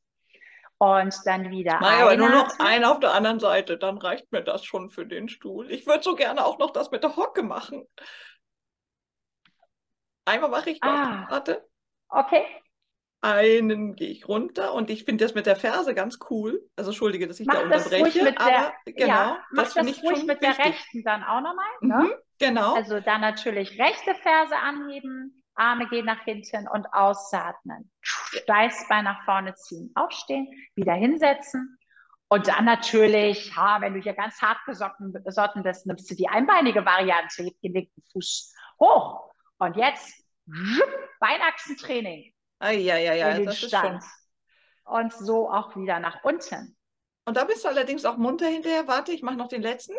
Und 0.78 1.14
dann 1.24 1.50
wieder 1.50 1.80
Nein, 1.80 2.02
aber 2.02 2.16
nur 2.16 2.30
noch 2.30 2.58
ein 2.60 2.84
auf 2.84 3.00
der 3.00 3.12
anderen 3.12 3.40
Seite, 3.40 3.78
dann 3.78 3.98
reicht 3.98 4.30
mir 4.30 4.42
das 4.42 4.64
schon 4.64 4.90
für 4.90 5.06
den 5.06 5.28
Stuhl. 5.28 5.70
Ich 5.70 5.86
würde 5.86 6.04
so 6.04 6.14
gerne 6.14 6.44
auch 6.44 6.58
noch 6.58 6.70
das 6.70 6.90
mit 6.90 7.02
der 7.02 7.16
Hocke 7.16 7.42
machen. 7.42 7.84
Einmal 10.24 10.50
mache 10.50 10.70
ich 10.70 10.80
noch. 10.80 10.90
Ah. 10.90 11.26
Warte. 11.28 11.68
Okay 12.08 12.44
einen 13.20 13.96
gehe 13.96 14.10
ich 14.10 14.28
runter 14.28 14.74
und 14.74 14.90
ich 14.90 15.04
finde 15.04 15.24
das 15.24 15.34
mit 15.34 15.46
der 15.46 15.56
Ferse 15.56 15.94
ganz 15.94 16.18
cool. 16.30 16.62
Also 16.76 16.90
entschuldige, 16.90 17.26
dass 17.26 17.40
ich 17.40 17.46
mach 17.46 17.54
da 17.54 17.62
unterbreche. 17.62 18.24
Das 18.24 18.36
aber 18.36 18.72
der, 18.86 18.92
genau, 18.94 19.06
ja, 19.06 19.44
mach 19.50 19.64
das, 19.64 19.74
das 19.74 19.86
ruhig 19.86 20.24
mit 20.24 20.40
wichtig. 20.40 20.56
der 20.56 20.64
rechten 20.64 21.02
dann 21.04 21.24
auch 21.24 21.40
nochmal. 21.40 21.66
Ne? 21.80 21.96
Mhm, 21.96 22.12
genau. 22.38 22.74
Also 22.74 23.00
dann 23.00 23.20
natürlich 23.20 23.78
rechte 23.78 24.14
Ferse 24.14 24.56
anheben, 24.56 25.42
Arme 25.54 25.88
gehen 25.88 26.06
nach 26.06 26.22
hinten 26.22 26.68
und 26.68 26.86
ausatmen. 26.92 27.90
Steißbein 28.02 29.04
nach 29.04 29.24
vorne 29.24 29.54
ziehen, 29.54 29.90
aufstehen, 29.96 30.48
wieder 30.76 30.94
hinsetzen. 30.94 31.76
Und 32.28 32.46
dann 32.46 32.66
natürlich, 32.66 33.56
ha, 33.56 33.80
wenn 33.80 33.94
du 33.94 34.00
hier 34.00 34.12
ganz 34.12 34.40
hart 34.40 34.58
gesotten 34.66 35.12
bist, 35.62 35.86
nimmst 35.86 36.10
du 36.10 36.14
die 36.14 36.28
einbeinige 36.28 36.84
Variante, 36.84 37.42
heb 37.42 37.60
den 37.62 37.72
linken 37.72 38.02
Fuß 38.12 38.54
hoch. 38.78 39.32
Und 39.58 39.76
jetzt 39.76 40.24
Beinachsentraining. 41.20 42.32
Ah, 42.58 42.70
ja, 42.70 42.96
ja, 42.96 43.14
ja, 43.14 43.38
das 43.38 43.62
ist 43.62 43.70
schon. 43.70 44.00
Und 44.84 45.12
so 45.12 45.50
auch 45.50 45.76
wieder 45.76 46.00
nach 46.00 46.24
unten. 46.24 46.76
Und 47.24 47.36
da 47.36 47.44
bist 47.44 47.64
du 47.64 47.68
allerdings 47.68 48.04
auch 48.04 48.16
munter 48.16 48.46
hinterher. 48.46 48.88
Warte, 48.88 49.12
ich 49.12 49.22
mache 49.22 49.36
noch 49.36 49.48
den 49.48 49.62
letzten. 49.62 49.94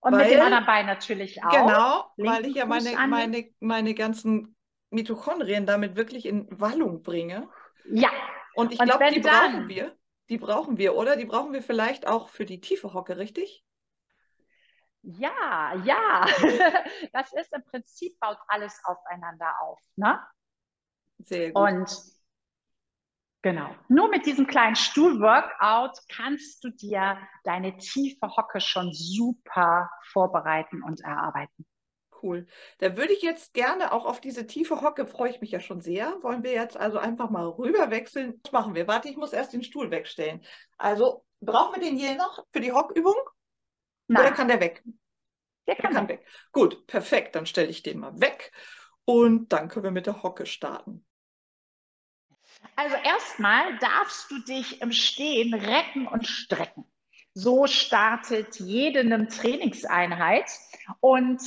Und 0.00 0.12
weil, 0.12 0.24
mit 0.24 0.34
dem 0.34 0.40
anderen 0.42 0.66
Bein 0.66 0.86
natürlich 0.86 1.42
auch. 1.42 1.50
Genau, 1.50 2.12
weil 2.18 2.46
ich 2.46 2.54
ja 2.54 2.66
meine, 2.66 2.94
meine, 3.08 3.48
meine 3.60 3.94
ganzen 3.94 4.56
Mitochondrien 4.90 5.66
damit 5.66 5.96
wirklich 5.96 6.26
in 6.26 6.46
Wallung 6.50 7.02
bringe. 7.02 7.48
Ja. 7.90 8.10
Und 8.54 8.72
ich 8.72 8.78
glaube, 8.78 9.10
die 9.10 9.20
dann, 9.20 9.52
brauchen 9.52 9.68
wir. 9.68 9.96
Die 10.28 10.38
brauchen 10.38 10.78
wir, 10.78 10.96
oder? 10.96 11.16
Die 11.16 11.24
brauchen 11.24 11.52
wir 11.52 11.62
vielleicht 11.62 12.06
auch 12.06 12.28
für 12.28 12.44
die 12.44 12.60
tiefe 12.60 12.92
Hocke, 12.92 13.16
richtig? 13.16 13.64
Ja, 15.02 15.74
ja. 15.84 16.26
Das 17.12 17.32
ist 17.32 17.52
im 17.52 17.62
Prinzip 17.64 18.18
baut 18.18 18.38
alles 18.48 18.80
aufeinander 18.84 19.54
auf. 19.60 19.80
Ne? 19.96 20.20
Sehr 21.18 21.52
gut. 21.52 21.62
Und 21.62 22.16
Genau. 23.46 23.70
Nur 23.86 24.08
mit 24.08 24.26
diesem 24.26 24.48
kleinen 24.48 24.74
Stuhlworkout 24.74 26.00
kannst 26.08 26.64
du 26.64 26.70
dir 26.70 27.16
deine 27.44 27.76
tiefe 27.76 28.26
Hocke 28.36 28.60
schon 28.60 28.92
super 28.92 29.88
vorbereiten 30.10 30.82
und 30.82 31.00
erarbeiten. 31.02 31.64
Cool. 32.20 32.48
Da 32.78 32.96
würde 32.96 33.12
ich 33.12 33.22
jetzt 33.22 33.54
gerne 33.54 33.92
auch 33.92 34.04
auf 34.04 34.20
diese 34.20 34.48
tiefe 34.48 34.80
Hocke, 34.80 35.06
freue 35.06 35.30
ich 35.30 35.40
mich 35.40 35.52
ja 35.52 35.60
schon 35.60 35.80
sehr. 35.80 36.20
Wollen 36.22 36.42
wir 36.42 36.54
jetzt 36.54 36.76
also 36.76 36.98
einfach 36.98 37.30
mal 37.30 37.46
rüber 37.46 37.88
wechseln? 37.92 38.40
Was 38.42 38.50
machen 38.50 38.74
wir? 38.74 38.88
Warte, 38.88 39.08
ich 39.08 39.16
muss 39.16 39.32
erst 39.32 39.52
den 39.52 39.62
Stuhl 39.62 39.92
wegstellen. 39.92 40.44
Also, 40.76 41.24
brauchen 41.40 41.80
wir 41.80 41.88
den 41.88 41.96
hier 41.96 42.16
noch 42.16 42.44
für 42.52 42.60
die 42.60 42.72
Hockübung? 42.72 43.14
Nein. 44.08 44.22
Oder 44.22 44.32
kann 44.32 44.48
der 44.48 44.60
weg? 44.60 44.82
Der 45.68 45.76
kann, 45.76 45.92
der 45.92 46.00
kann 46.00 46.08
weg. 46.08 46.20
weg. 46.20 46.28
Gut, 46.50 46.86
perfekt. 46.88 47.36
Dann 47.36 47.46
stelle 47.46 47.68
ich 47.68 47.84
den 47.84 48.00
mal 48.00 48.20
weg 48.20 48.50
und 49.06 49.48
dann 49.52 49.68
können 49.68 49.84
wir 49.84 49.90
mit 49.90 50.06
der 50.06 50.22
Hocke 50.22 50.44
starten. 50.44 51.06
Also 52.74 52.96
erstmal 52.96 53.78
darfst 53.78 54.30
du 54.30 54.38
dich 54.40 54.82
im 54.82 54.92
Stehen 54.92 55.54
recken 55.54 56.06
und 56.06 56.26
strecken. 56.26 56.84
So 57.32 57.66
startet 57.66 58.60
jede 58.60 59.00
eine 59.00 59.28
Trainingseinheit 59.28 60.50
und 61.00 61.40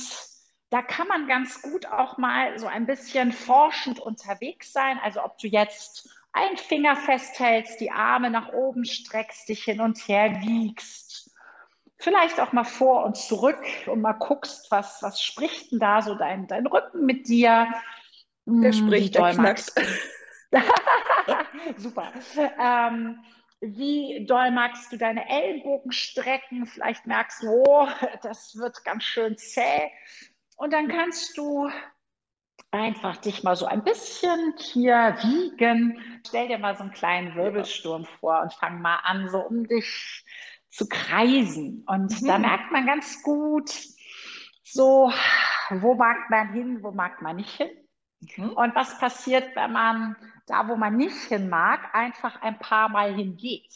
da 0.70 0.82
kann 0.82 1.08
man 1.08 1.26
ganz 1.26 1.62
gut 1.62 1.86
auch 1.86 2.16
mal 2.16 2.58
so 2.58 2.66
ein 2.66 2.86
bisschen 2.86 3.32
forschend 3.32 3.98
unterwegs 3.98 4.72
sein. 4.72 4.98
Also 5.02 5.22
ob 5.22 5.38
du 5.38 5.48
jetzt 5.48 6.08
einen 6.32 6.56
Finger 6.56 6.96
festhältst, 6.96 7.80
die 7.80 7.90
Arme 7.90 8.30
nach 8.30 8.52
oben 8.52 8.84
streckst, 8.84 9.48
dich 9.48 9.64
hin 9.64 9.80
und 9.80 9.98
her 10.06 10.40
wiegst. 10.42 11.29
Vielleicht 12.00 12.40
auch 12.40 12.52
mal 12.52 12.64
vor 12.64 13.04
und 13.04 13.16
zurück 13.16 13.62
und 13.86 14.00
mal 14.00 14.14
guckst, 14.14 14.70
was, 14.70 15.02
was 15.02 15.22
spricht 15.22 15.70
denn 15.70 15.80
da 15.80 16.00
so 16.00 16.14
dein, 16.14 16.46
dein 16.46 16.66
Rücken 16.66 17.04
mit 17.04 17.28
dir? 17.28 17.68
Der 18.46 18.72
hm, 18.72 18.86
spricht, 18.86 19.14
der 19.14 19.34
knackt. 19.34 19.72
Super. 21.76 22.10
Ähm, 22.58 23.22
wie 23.60 24.24
doll 24.26 24.50
magst 24.50 24.90
du 24.90 24.96
deine 24.96 25.28
Ellenbogen 25.28 25.92
strecken? 25.92 26.66
Vielleicht 26.66 27.06
merkst 27.06 27.42
du, 27.42 27.64
oh, 27.66 27.86
das 28.22 28.56
wird 28.56 28.82
ganz 28.84 29.04
schön 29.04 29.36
zäh. 29.36 29.90
Und 30.56 30.72
dann 30.72 30.88
kannst 30.88 31.36
du 31.36 31.70
einfach 32.70 33.18
dich 33.18 33.42
mal 33.42 33.56
so 33.56 33.66
ein 33.66 33.84
bisschen 33.84 34.54
hier 34.56 35.16
wiegen. 35.22 36.22
Stell 36.26 36.48
dir 36.48 36.58
mal 36.58 36.76
so 36.76 36.84
einen 36.84 36.92
kleinen 36.92 37.34
Wirbelsturm 37.34 38.06
vor 38.20 38.40
und 38.40 38.54
fang 38.54 38.80
mal 38.80 39.00
an, 39.02 39.28
so 39.28 39.40
um 39.40 39.66
dich 39.66 40.24
zu 40.70 40.88
kreisen. 40.88 41.84
Und 41.86 42.22
mhm. 42.22 42.26
da 42.26 42.38
merkt 42.38 42.72
man 42.72 42.86
ganz 42.86 43.22
gut, 43.22 43.70
so, 44.62 45.12
wo 45.70 45.94
mag 45.94 46.30
man 46.30 46.52
hin, 46.52 46.82
wo 46.82 46.92
mag 46.92 47.20
man 47.22 47.36
nicht 47.36 47.56
hin. 47.56 47.70
Mhm. 48.36 48.50
Und 48.50 48.74
was 48.74 48.98
passiert, 48.98 49.54
wenn 49.56 49.72
man 49.72 50.16
da, 50.46 50.68
wo 50.68 50.76
man 50.76 50.96
nicht 50.96 51.16
hin 51.16 51.48
mag, 51.48 51.94
einfach 51.94 52.40
ein 52.42 52.58
paar 52.58 52.88
Mal 52.88 53.14
hingeht? 53.14 53.72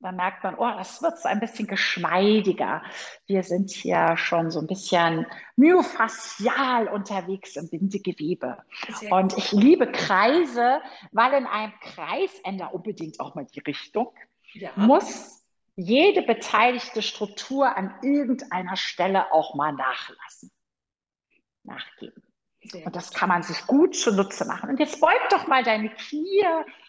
Dann 0.00 0.16
merkt 0.16 0.44
man, 0.44 0.56
oh, 0.56 0.70
das 0.76 1.02
wird 1.02 1.18
so 1.18 1.26
ein 1.26 1.40
bisschen 1.40 1.66
geschmeidiger. 1.66 2.82
Wir 3.26 3.42
sind 3.42 3.70
hier 3.70 4.16
schon 4.18 4.50
so 4.50 4.60
ein 4.60 4.66
bisschen 4.66 5.26
myofaszial 5.56 6.88
unterwegs 6.88 7.56
im 7.56 7.70
Bindegewebe. 7.70 8.58
Und 9.10 9.36
ich 9.38 9.52
liebe 9.52 9.90
Kreise, 9.90 10.82
weil 11.12 11.32
in 11.32 11.46
einem 11.46 11.72
Kreis 11.80 12.30
ändert 12.44 12.74
unbedingt 12.74 13.18
auch 13.20 13.34
mal 13.34 13.46
die 13.46 13.60
Richtung. 13.60 14.12
Ja. 14.52 14.70
Muss 14.76 15.35
jede 15.76 16.22
beteiligte 16.22 17.02
Struktur 17.02 17.76
an 17.76 17.94
irgendeiner 18.02 18.76
Stelle 18.76 19.32
auch 19.32 19.54
mal 19.54 19.72
nachlassen, 19.72 20.50
nachgeben. 21.62 22.22
Und 22.84 22.96
das 22.96 23.12
kann 23.12 23.28
man 23.28 23.42
sich 23.42 23.66
gut 23.66 23.94
zunutze 23.94 24.44
machen. 24.44 24.70
Und 24.70 24.80
jetzt 24.80 25.00
beug 25.00 25.20
doch 25.30 25.46
mal 25.46 25.62
deine 25.62 25.90
Knie 25.90 26.44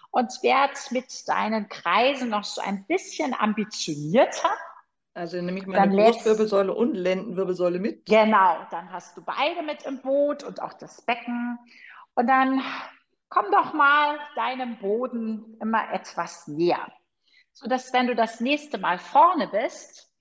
und 0.09 0.31
werd 0.41 0.91
mit 0.91 1.27
deinen 1.27 1.69
Kreisen 1.69 2.29
noch 2.29 2.43
so 2.43 2.61
ein 2.61 2.85
bisschen 2.87 3.35
ambitionierter. 3.37 4.49
Also 5.13 5.41
nehme 5.41 5.59
ich 5.59 5.67
meine 5.67 5.95
Brustwirbelsäule 5.95 6.73
und 6.73 6.93
Lendenwirbelsäule 6.93 7.79
mit. 7.79 8.05
Genau, 8.05 8.65
dann 8.71 8.91
hast 8.91 9.17
du 9.17 9.21
beide 9.23 9.61
mit 9.63 9.83
im 9.83 10.01
Boot 10.01 10.43
und 10.43 10.61
auch 10.61 10.73
das 10.73 11.01
Becken. 11.01 11.59
Und 12.15 12.27
dann 12.27 12.63
komm 13.29 13.45
doch 13.51 13.73
mal 13.73 14.17
deinem 14.35 14.77
Boden 14.77 15.57
immer 15.59 15.91
etwas 15.91 16.47
näher. 16.47 16.87
Sodass, 17.59 17.91
wenn 17.91 18.05
du 18.05 18.13
das 18.13 18.39
nächste 18.39 18.77
Mal 18.77 18.99
vorne 18.99 19.47
bist, 19.47 20.11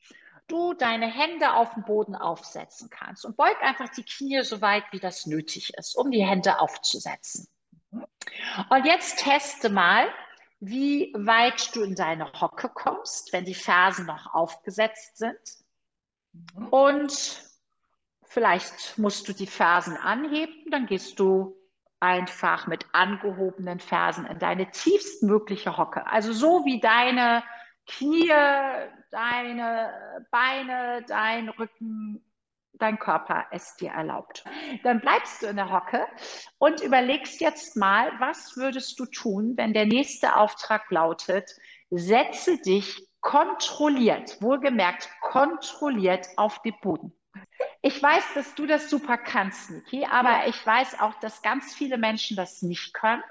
du 0.49 0.73
deine 0.73 1.07
Hände 1.07 1.53
auf 1.53 1.75
den 1.75 1.85
Boden 1.85 2.15
aufsetzen 2.15 2.89
kannst. 2.89 3.27
Und 3.27 3.37
beug 3.37 3.57
einfach 3.61 3.91
die 3.91 4.05
Knie 4.05 4.43
so 4.43 4.63
weit, 4.63 4.85
wie 4.91 5.01
das 5.01 5.27
nötig 5.27 5.75
ist, 5.77 5.97
um 5.97 6.11
die 6.11 6.25
Hände 6.25 6.61
aufzusetzen. 6.61 7.47
Und 8.71 8.87
jetzt 8.87 9.19
teste 9.19 9.69
mal, 9.69 10.09
wie 10.61 11.13
weit 11.15 11.77
du 11.77 11.83
in 11.83 11.95
deine 11.95 12.33
Hocke 12.41 12.71
kommst, 12.71 13.35
wenn 13.35 13.45
die 13.45 13.55
Fersen 13.55 14.07
noch 14.07 14.33
aufgesetzt 14.33 15.19
sind. 15.19 15.39
Und 16.71 17.43
vielleicht 18.23 18.97
musst 18.97 19.29
du 19.29 19.35
die 19.35 19.47
Fersen 19.47 19.99
anheben, 19.99 20.71
dann 20.71 20.87
gehst 20.87 21.19
du 21.19 21.56
einfach 22.01 22.67
mit 22.67 22.87
angehobenen 22.93 23.81
Fersen 23.81 24.27
in 24.27 24.39
deine 24.39 24.71
tiefstmögliche 24.71 25.77
Hocke. 25.77 26.07
Also 26.07 26.33
so 26.33 26.65
wie 26.65 26.81
deine 26.81 27.43
Knie, 27.87 28.29
deine 29.11 30.27
Beine, 30.31 31.05
dein 31.07 31.49
Rücken, 31.49 32.23
dein 32.75 32.99
Körper 32.99 33.47
es 33.51 33.77
dir 33.77 33.91
erlaubt. 33.91 34.45
Dann 34.83 35.01
bleibst 35.01 35.43
du 35.43 35.47
in 35.47 35.57
der 35.57 35.71
Hocke 35.71 36.07
und 36.59 36.83
überlegst 36.83 37.41
jetzt 37.41 37.77
mal, 37.77 38.13
was 38.19 38.57
würdest 38.57 38.99
du 38.99 39.07
tun, 39.07 39.55
wenn 39.57 39.73
der 39.73 39.87
nächste 39.87 40.37
Auftrag 40.37 40.91
lautet, 40.91 41.51
setze 41.91 42.59
dich 42.59 43.07
kontrolliert, 43.21 44.41
wohlgemerkt 44.43 45.09
kontrolliert 45.21 46.29
auf 46.37 46.61
den 46.63 46.75
Boden. 46.81 47.13
Ich 47.83 48.03
weiß, 48.03 48.35
dass 48.35 48.55
du 48.55 48.67
das 48.67 48.91
super 48.91 49.17
kannst, 49.17 49.71
Niki, 49.71 50.05
aber 50.05 50.49
ich 50.49 50.67
weiß 50.67 51.01
auch, 51.01 51.15
dass 51.21 51.43
ganz 51.43 51.75
viele 51.75 51.99
Menschen 51.99 52.37
das 52.37 52.63
nicht 52.63 52.95
können. 52.95 53.23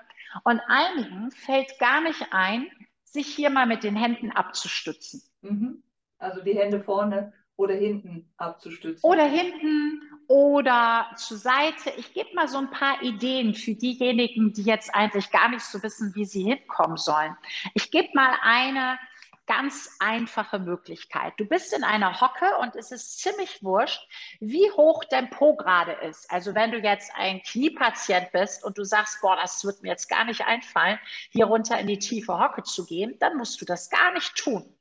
Und 0.43 0.61
einigen 0.67 1.31
fällt 1.31 1.77
gar 1.79 2.01
nicht 2.01 2.27
ein, 2.31 2.67
sich 3.03 3.27
hier 3.27 3.49
mal 3.49 3.65
mit 3.65 3.83
den 3.83 3.95
Händen 3.95 4.31
abzustützen. 4.31 5.21
Mhm. 5.41 5.83
Also 6.17 6.41
die 6.41 6.57
Hände 6.57 6.81
vorne 6.81 7.33
oder 7.57 7.73
hinten 7.73 8.29
abzustützen. 8.37 9.07
Oder 9.07 9.25
hinten 9.25 10.01
oder 10.27 11.11
zur 11.15 11.37
Seite. 11.37 11.91
Ich 11.97 12.13
gebe 12.13 12.33
mal 12.33 12.47
so 12.47 12.57
ein 12.57 12.71
paar 12.71 13.01
Ideen 13.01 13.53
für 13.53 13.75
diejenigen, 13.75 14.53
die 14.53 14.63
jetzt 14.63 14.93
eigentlich 14.93 15.31
gar 15.31 15.49
nicht 15.49 15.63
so 15.63 15.81
wissen, 15.83 16.13
wie 16.15 16.25
sie 16.25 16.43
hinkommen 16.43 16.97
sollen. 16.97 17.37
Ich 17.73 17.91
gebe 17.91 18.09
mal 18.13 18.35
eine 18.41 18.97
ganz 19.47 19.95
einfache 19.99 20.59
Möglichkeit. 20.59 21.33
Du 21.37 21.45
bist 21.45 21.73
in 21.73 21.83
einer 21.83 22.21
Hocke 22.21 22.57
und 22.61 22.75
es 22.75 22.91
ist 22.91 23.19
ziemlich 23.19 23.63
wurscht, 23.63 24.07
wie 24.39 24.71
hoch 24.71 25.03
dein 25.03 25.29
Po 25.29 25.55
gerade 25.55 25.93
ist. 25.93 26.31
Also 26.31 26.55
wenn 26.55 26.71
du 26.71 26.79
jetzt 26.79 27.11
ein 27.15 27.41
Kniepatient 27.43 28.31
bist 28.31 28.63
und 28.63 28.77
du 28.77 28.83
sagst, 28.83 29.21
boah, 29.21 29.35
das 29.35 29.63
wird 29.63 29.81
mir 29.81 29.89
jetzt 29.89 30.09
gar 30.09 30.25
nicht 30.25 30.45
einfallen, 30.45 30.99
hier 31.29 31.45
runter 31.45 31.79
in 31.79 31.87
die 31.87 31.99
tiefe 31.99 32.39
Hocke 32.39 32.63
zu 32.63 32.85
gehen, 32.85 33.17
dann 33.19 33.37
musst 33.37 33.61
du 33.61 33.65
das 33.65 33.89
gar 33.89 34.13
nicht 34.13 34.35
tun. 34.35 34.75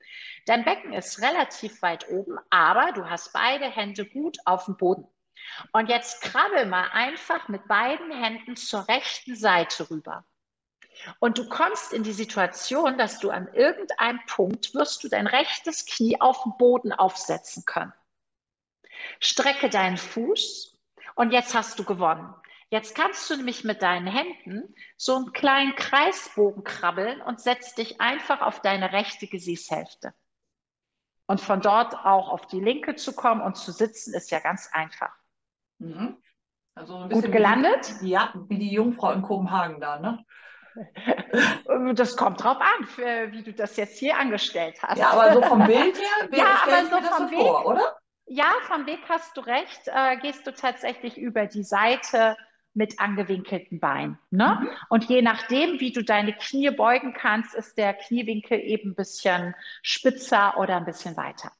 Dein 0.46 0.64
Becken 0.64 0.92
ist 0.92 1.20
relativ 1.22 1.80
weit 1.82 2.08
oben, 2.10 2.38
aber 2.50 2.92
du 2.92 3.08
hast 3.08 3.32
beide 3.32 3.64
Hände 3.64 4.04
gut 4.04 4.38
auf 4.44 4.66
dem 4.66 4.76
Boden. 4.76 5.06
Und 5.72 5.88
jetzt 5.88 6.22
krabbel 6.22 6.66
mal 6.66 6.88
einfach 6.92 7.48
mit 7.48 7.66
beiden 7.68 8.10
Händen 8.10 8.56
zur 8.56 8.86
rechten 8.88 9.36
Seite 9.36 9.88
rüber. 9.90 10.24
Und 11.18 11.38
du 11.38 11.48
kommst 11.48 11.92
in 11.92 12.02
die 12.02 12.12
Situation, 12.12 12.98
dass 12.98 13.18
du 13.18 13.30
an 13.30 13.48
irgendeinem 13.52 14.20
Punkt 14.26 14.74
wirst 14.74 15.04
du 15.04 15.08
dein 15.08 15.26
rechtes 15.26 15.86
Knie 15.86 16.20
auf 16.20 16.42
den 16.42 16.56
Boden 16.58 16.92
aufsetzen 16.92 17.64
können. 17.64 17.92
Strecke 19.20 19.68
deinen 19.68 19.96
Fuß 19.96 20.78
und 21.14 21.32
jetzt 21.32 21.54
hast 21.54 21.78
du 21.78 21.84
gewonnen. 21.84 22.34
Jetzt 22.70 22.96
kannst 22.96 23.28
du 23.30 23.36
nämlich 23.36 23.62
mit 23.64 23.82
deinen 23.82 24.06
Händen 24.06 24.74
so 24.96 25.16
einen 25.16 25.32
kleinen 25.32 25.76
Kreisbogen 25.76 26.64
krabbeln 26.64 27.20
und 27.20 27.40
setzt 27.40 27.78
dich 27.78 28.00
einfach 28.00 28.40
auf 28.40 28.60
deine 28.60 28.92
rechte 28.92 29.26
Gesäßhälfte. 29.26 30.14
Und 31.26 31.40
von 31.40 31.60
dort 31.60 31.94
auch 31.94 32.28
auf 32.28 32.46
die 32.46 32.60
linke 32.60 32.96
zu 32.96 33.14
kommen 33.14 33.40
und 33.40 33.56
zu 33.56 33.72
sitzen, 33.72 34.12
ist 34.14 34.30
ja 34.30 34.40
ganz 34.40 34.70
einfach. 34.72 35.14
Mhm. 35.78 36.20
Also 36.74 36.96
ein 36.96 37.10
Gut 37.10 37.30
gelandet? 37.30 37.94
Wie, 38.00 38.10
ja, 38.10 38.32
wie 38.48 38.58
die 38.58 38.72
Jungfrau 38.72 39.12
in 39.12 39.22
Kopenhagen 39.22 39.80
da, 39.80 40.00
ne? 40.00 40.24
Das 41.94 42.16
kommt 42.16 42.42
drauf 42.42 42.58
an, 42.60 43.32
wie 43.32 43.42
du 43.42 43.52
das 43.52 43.76
jetzt 43.76 43.98
hier 43.98 44.16
angestellt 44.16 44.76
hast. 44.82 44.98
Ja, 44.98 45.10
aber 45.10 45.32
so 45.32 45.42
vom 45.42 45.58
Bild 45.66 45.98
her, 45.98 46.28
ja, 46.30 46.62
aber 46.64 46.84
so 46.84 47.00
vom 47.00 47.28
so 47.28 47.36
vor, 47.36 47.66
oder? 47.66 47.96
Ja, 48.26 48.52
vom 48.62 48.86
Weg 48.86 49.00
hast 49.08 49.36
du 49.36 49.40
recht. 49.42 49.82
Äh, 49.86 50.16
gehst 50.18 50.46
du 50.46 50.52
tatsächlich 50.52 51.18
über 51.18 51.46
die 51.46 51.64
Seite 51.64 52.36
mit 52.74 52.98
angewinkelten 52.98 53.80
Beinen. 53.80 54.18
Ne? 54.30 54.58
Mhm. 54.60 54.68
Und 54.88 55.04
je 55.04 55.22
nachdem, 55.22 55.78
wie 55.80 55.92
du 55.92 56.02
deine 56.02 56.32
Knie 56.32 56.70
beugen 56.70 57.14
kannst, 57.14 57.54
ist 57.54 57.78
der 57.78 57.94
Kniewinkel 57.94 58.58
eben 58.58 58.90
ein 58.90 58.94
bisschen 58.94 59.54
spitzer 59.82 60.58
oder 60.58 60.76
ein 60.76 60.84
bisschen 60.84 61.16
weiter. 61.16 61.52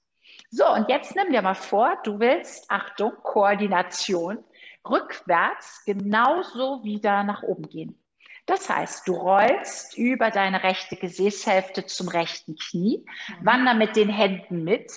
So, 0.51 0.69
und 0.69 0.89
jetzt 0.89 1.15
nimm 1.17 1.33
dir 1.33 1.43
mal 1.43 1.55
vor, 1.55 1.99
du 2.05 2.19
willst, 2.19 2.71
Achtung, 2.71 3.13
Koordination, 3.23 4.45
rückwärts 4.89 5.85
genauso 5.85 6.85
wieder 6.85 7.25
nach 7.25 7.43
oben 7.43 7.69
gehen. 7.69 8.04
Das 8.47 8.69
heißt, 8.69 9.09
du 9.09 9.15
rollst 9.15 9.97
über 9.97 10.31
deine 10.31 10.63
rechte 10.63 10.97
Gesäßhälfte 10.97 11.87
zum 11.87 12.09
rechten 12.09 12.57
Knie, 12.57 13.07
mhm. 13.07 13.47
wander 13.47 13.75
mit 13.75 13.97
den 13.97 14.11
Händen 14.11 14.65
mit, 14.65 14.93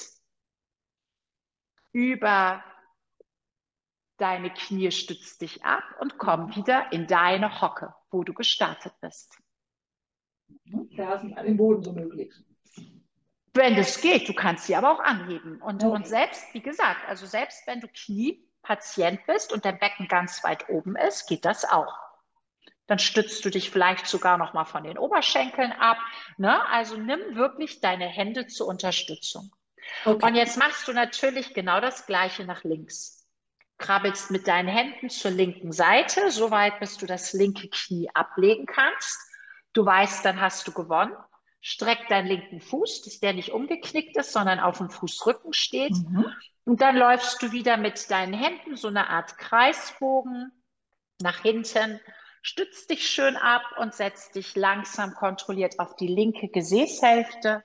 über 1.93 2.63
deine 4.17 4.53
Knie 4.53 4.91
stützt 4.91 5.41
dich 5.41 5.63
ab 5.63 5.83
und 5.99 6.17
komm 6.17 6.55
wieder 6.55 6.91
in 6.91 7.07
deine 7.07 7.61
Hocke, 7.61 7.95
wo 8.11 8.23
du 8.23 8.33
gestartet 8.33 8.93
bist. 8.99 9.37
Fersen 10.95 11.37
an 11.37 11.45
den 11.45 11.57
Boden 11.57 11.83
so 11.83 11.93
möglich. 11.93 12.33
Wenn 13.53 13.75
das 13.75 14.01
geht, 14.01 14.27
du 14.27 14.33
kannst 14.33 14.67
sie 14.67 14.75
aber 14.75 14.91
auch 14.91 14.99
anheben. 14.99 15.61
Und, 15.61 15.83
okay. 15.83 15.95
und 15.95 16.07
selbst, 16.07 16.53
wie 16.53 16.61
gesagt, 16.61 17.07
also 17.07 17.25
selbst 17.25 17.65
wenn 17.65 17.79
du 17.79 17.87
Kniepatient 17.87 19.25
bist 19.25 19.51
und 19.51 19.65
dein 19.65 19.79
Becken 19.79 20.07
ganz 20.07 20.43
weit 20.43 20.69
oben 20.69 20.95
ist, 20.95 21.27
geht 21.27 21.45
das 21.45 21.65
auch. 21.65 22.06
Dann 22.87 22.99
stützt 22.99 23.43
du 23.43 23.49
dich 23.49 23.69
vielleicht 23.69 24.07
sogar 24.07 24.37
noch 24.37 24.53
mal 24.53 24.65
von 24.65 24.83
den 24.83 24.97
Oberschenkeln 24.97 25.71
ab. 25.73 25.97
Ne? 26.37 26.65
Also 26.69 26.95
nimm 26.95 27.35
wirklich 27.35 27.81
deine 27.81 28.07
Hände 28.07 28.47
zur 28.47 28.67
Unterstützung. 28.67 29.51
Okay. 30.05 30.25
Und 30.25 30.35
jetzt 30.35 30.57
machst 30.57 30.87
du 30.87 30.93
natürlich 30.93 31.53
genau 31.53 31.79
das 31.79 32.05
Gleiche 32.05 32.45
nach 32.45 32.63
links. 32.63 33.27
Krabbelst 33.77 34.31
mit 34.31 34.47
deinen 34.47 34.69
Händen 34.69 35.09
zur 35.09 35.31
linken 35.31 35.71
Seite, 35.71 36.31
so 36.31 36.49
weit, 36.49 36.79
bis 36.79 36.97
du 36.97 37.05
das 37.05 37.33
linke 37.33 37.69
Knie 37.69 38.09
ablegen 38.13 38.65
kannst. 38.65 39.19
Du 39.73 39.85
weißt, 39.85 40.25
dann 40.25 40.41
hast 40.41 40.67
du 40.67 40.71
gewonnen. 40.71 41.15
Streck 41.61 42.07
deinen 42.07 42.27
linken 42.27 42.61
Fuß, 42.61 43.03
dass 43.03 43.19
der 43.19 43.33
nicht 43.33 43.51
umgeknickt 43.51 44.17
ist, 44.17 44.31
sondern 44.31 44.59
auf 44.59 44.77
dem 44.77 44.89
Fußrücken 44.89 45.53
steht. 45.53 45.91
Mhm. 45.91 46.25
Und 46.65 46.81
dann 46.81 46.97
läufst 46.97 47.41
du 47.41 47.51
wieder 47.51 47.77
mit 47.77 48.09
deinen 48.09 48.33
Händen 48.33 48.75
so 48.75 48.87
eine 48.87 49.09
Art 49.09 49.37
Kreisbogen 49.37 50.51
nach 51.21 51.41
hinten, 51.41 51.99
stützt 52.47 52.89
dich 52.89 53.09
schön 53.09 53.35
ab 53.35 53.61
und 53.77 53.93
setzt 53.93 54.35
dich 54.35 54.55
langsam 54.55 55.13
kontrolliert 55.13 55.79
auf 55.79 55.97
die 55.97 56.07
linke 56.07 56.47
Gesäßhälfte, 56.47 57.61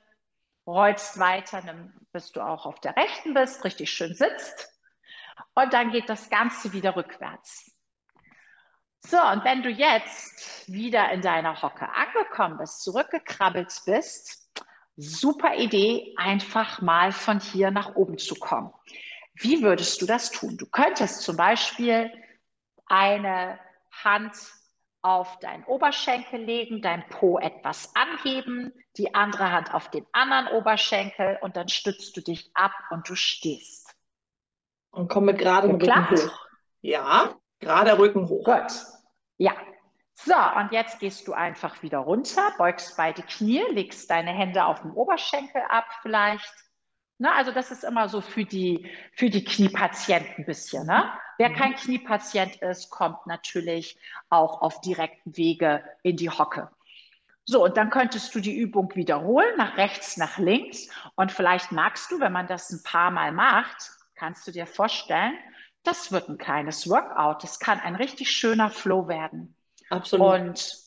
rollst 0.66 1.20
weiter, 1.20 1.62
bis 2.10 2.32
du 2.32 2.40
auch 2.40 2.66
auf 2.66 2.80
der 2.80 2.96
rechten 2.96 3.32
bist, 3.32 3.64
richtig 3.64 3.92
schön 3.92 4.12
sitzt. 4.12 4.72
Und 5.54 5.72
dann 5.72 5.92
geht 5.92 6.08
das 6.08 6.28
Ganze 6.30 6.72
wieder 6.72 6.96
rückwärts. 6.96 7.70
So, 8.98 9.22
und 9.22 9.44
wenn 9.44 9.62
du 9.62 9.70
jetzt 9.70 10.68
wieder 10.68 11.12
in 11.12 11.20
deiner 11.20 11.62
Hocke 11.62 11.88
angekommen 11.88 12.58
bist, 12.58 12.82
zurückgekrabbelt 12.82 13.72
bist, 13.86 14.50
super 14.96 15.54
Idee, 15.54 16.12
einfach 16.16 16.80
mal 16.80 17.12
von 17.12 17.38
hier 17.38 17.70
nach 17.70 17.94
oben 17.94 18.18
zu 18.18 18.34
kommen. 18.34 18.72
Wie 19.34 19.62
würdest 19.62 20.02
du 20.02 20.06
das 20.06 20.32
tun? 20.32 20.56
Du 20.56 20.66
könntest 20.66 21.22
zum 21.22 21.36
Beispiel 21.36 22.12
eine 22.86 23.60
Hand 23.92 24.34
auf 25.02 25.38
deinen 25.40 25.64
Oberschenkel 25.64 26.40
legen, 26.40 26.80
dein 26.80 27.06
Po 27.08 27.38
etwas 27.38 27.92
anheben, 27.94 28.72
die 28.96 29.14
andere 29.14 29.50
Hand 29.50 29.74
auf 29.74 29.90
den 29.90 30.06
anderen 30.12 30.48
Oberschenkel 30.56 31.38
und 31.42 31.56
dann 31.56 31.68
stützt 31.68 32.16
du 32.16 32.20
dich 32.20 32.50
ab 32.54 32.72
und 32.90 33.08
du 33.08 33.16
stehst. 33.16 33.94
Und 34.90 35.08
komm 35.08 35.24
mit 35.24 35.38
geradem 35.38 35.72
Rücken 35.72 36.10
hoch. 36.10 36.46
Ja, 36.82 37.34
gerade 37.58 37.98
Rücken 37.98 38.28
hoch. 38.28 38.44
Gut. 38.44 38.72
Ja. 39.38 39.52
So, 40.14 40.34
und 40.56 40.70
jetzt 40.70 41.00
gehst 41.00 41.26
du 41.26 41.32
einfach 41.32 41.82
wieder 41.82 41.98
runter, 41.98 42.52
beugst 42.56 42.96
beide 42.96 43.22
Knie, 43.22 43.62
legst 43.70 44.08
deine 44.10 44.30
Hände 44.30 44.64
auf 44.64 44.82
dem 44.82 44.94
Oberschenkel 44.94 45.62
ab 45.68 45.86
vielleicht. 46.02 46.52
Ne, 47.18 47.32
also 47.32 47.52
das 47.52 47.70
ist 47.70 47.84
immer 47.84 48.08
so 48.08 48.20
für 48.20 48.44
die, 48.44 48.90
für 49.14 49.30
die 49.30 49.44
Kniepatienten 49.44 50.34
ein 50.38 50.44
bisschen. 50.44 50.86
Ne? 50.86 51.10
Wer 51.38 51.50
mhm. 51.50 51.54
kein 51.54 51.74
Kniepatient 51.74 52.56
ist, 52.56 52.90
kommt 52.90 53.26
natürlich 53.26 53.96
auch 54.28 54.60
auf 54.60 54.80
direkten 54.80 55.36
Wege 55.36 55.84
in 56.02 56.16
die 56.16 56.30
Hocke. 56.30 56.70
So, 57.44 57.64
und 57.64 57.76
dann 57.76 57.90
könntest 57.90 58.34
du 58.34 58.40
die 58.40 58.56
Übung 58.56 58.94
wiederholen, 58.94 59.56
nach 59.56 59.76
rechts, 59.76 60.16
nach 60.16 60.38
links. 60.38 60.88
Und 61.16 61.32
vielleicht 61.32 61.72
magst 61.72 62.10
du, 62.10 62.20
wenn 62.20 62.32
man 62.32 62.46
das 62.46 62.70
ein 62.70 62.82
paar 62.84 63.10
Mal 63.10 63.32
macht, 63.32 63.90
kannst 64.14 64.46
du 64.46 64.52
dir 64.52 64.66
vorstellen, 64.66 65.34
das 65.82 66.12
wird 66.12 66.28
ein 66.28 66.38
kleines 66.38 66.88
Workout. 66.88 67.42
Das 67.42 67.58
kann 67.58 67.80
ein 67.80 67.96
richtig 67.96 68.30
schöner 68.30 68.70
Flow 68.70 69.08
werden. 69.08 69.56
Absolut. 69.90 70.40
Und 70.40 70.81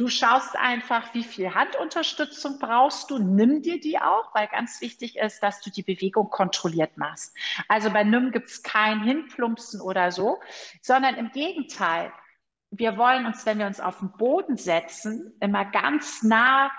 du 0.00 0.08
schaust 0.08 0.56
einfach, 0.56 1.12
wie 1.12 1.22
viel 1.22 1.54
Handunterstützung 1.54 2.58
brauchst 2.58 3.10
du. 3.10 3.18
Nimm 3.18 3.60
dir 3.60 3.78
die 3.78 3.98
auch, 3.98 4.34
weil 4.34 4.48
ganz 4.48 4.80
wichtig 4.80 5.16
ist, 5.18 5.42
dass 5.42 5.60
du 5.60 5.70
die 5.70 5.82
Bewegung 5.82 6.30
kontrolliert 6.30 6.96
machst. 6.96 7.36
Also 7.68 7.90
bei 7.90 8.02
Nimm 8.02 8.30
gibt 8.30 8.48
es 8.48 8.62
kein 8.62 9.02
Hinplumpsen 9.02 9.82
oder 9.82 10.10
so, 10.10 10.40
sondern 10.80 11.16
im 11.16 11.30
Gegenteil. 11.32 12.12
Wir 12.70 12.96
wollen 12.96 13.26
uns, 13.26 13.44
wenn 13.44 13.58
wir 13.58 13.66
uns 13.66 13.78
auf 13.78 13.98
den 13.98 14.12
Boden 14.12 14.56
setzen, 14.56 15.36
immer 15.40 15.66
ganz 15.66 16.22
nah 16.22 16.70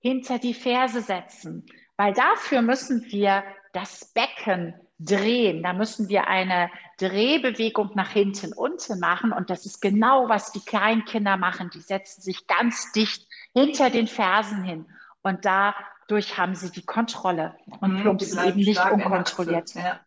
hinter 0.00 0.40
die 0.40 0.54
Ferse 0.54 1.00
setzen, 1.00 1.66
weil 1.96 2.12
dafür 2.12 2.60
müssen 2.60 3.04
wir 3.04 3.44
das 3.72 4.12
Becken 4.14 4.74
drehen. 4.98 5.62
Da 5.62 5.72
müssen 5.72 6.08
wir 6.08 6.26
eine 6.26 6.70
Drehbewegung 6.98 7.90
nach 7.94 8.10
hinten 8.10 8.52
unten 8.52 9.00
machen. 9.00 9.32
Und 9.32 9.50
das 9.50 9.66
ist 9.66 9.80
genau, 9.80 10.28
was 10.28 10.52
die 10.52 10.64
Kleinkinder 10.64 11.36
machen. 11.36 11.70
Die 11.72 11.80
setzen 11.80 12.22
sich 12.22 12.46
ganz 12.46 12.92
dicht 12.92 13.26
hinter 13.52 13.90
den 13.90 14.06
Fersen 14.06 14.62
hin. 14.62 14.86
Und 15.22 15.44
dadurch 15.44 16.38
haben 16.38 16.54
sie 16.54 16.70
die 16.70 16.84
Kontrolle 16.84 17.56
und 17.80 17.94
mhm, 17.94 18.02
plumpsen 18.02 18.44
eben 18.46 18.60
nicht 18.60 18.84
unkontrolliert. 18.84 19.74
Ja. 19.74 20.00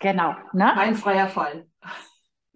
Genau. 0.00 0.34
Ne? 0.52 0.70
Kein 0.74 0.94
freier 0.94 1.28
Fall. 1.28 1.66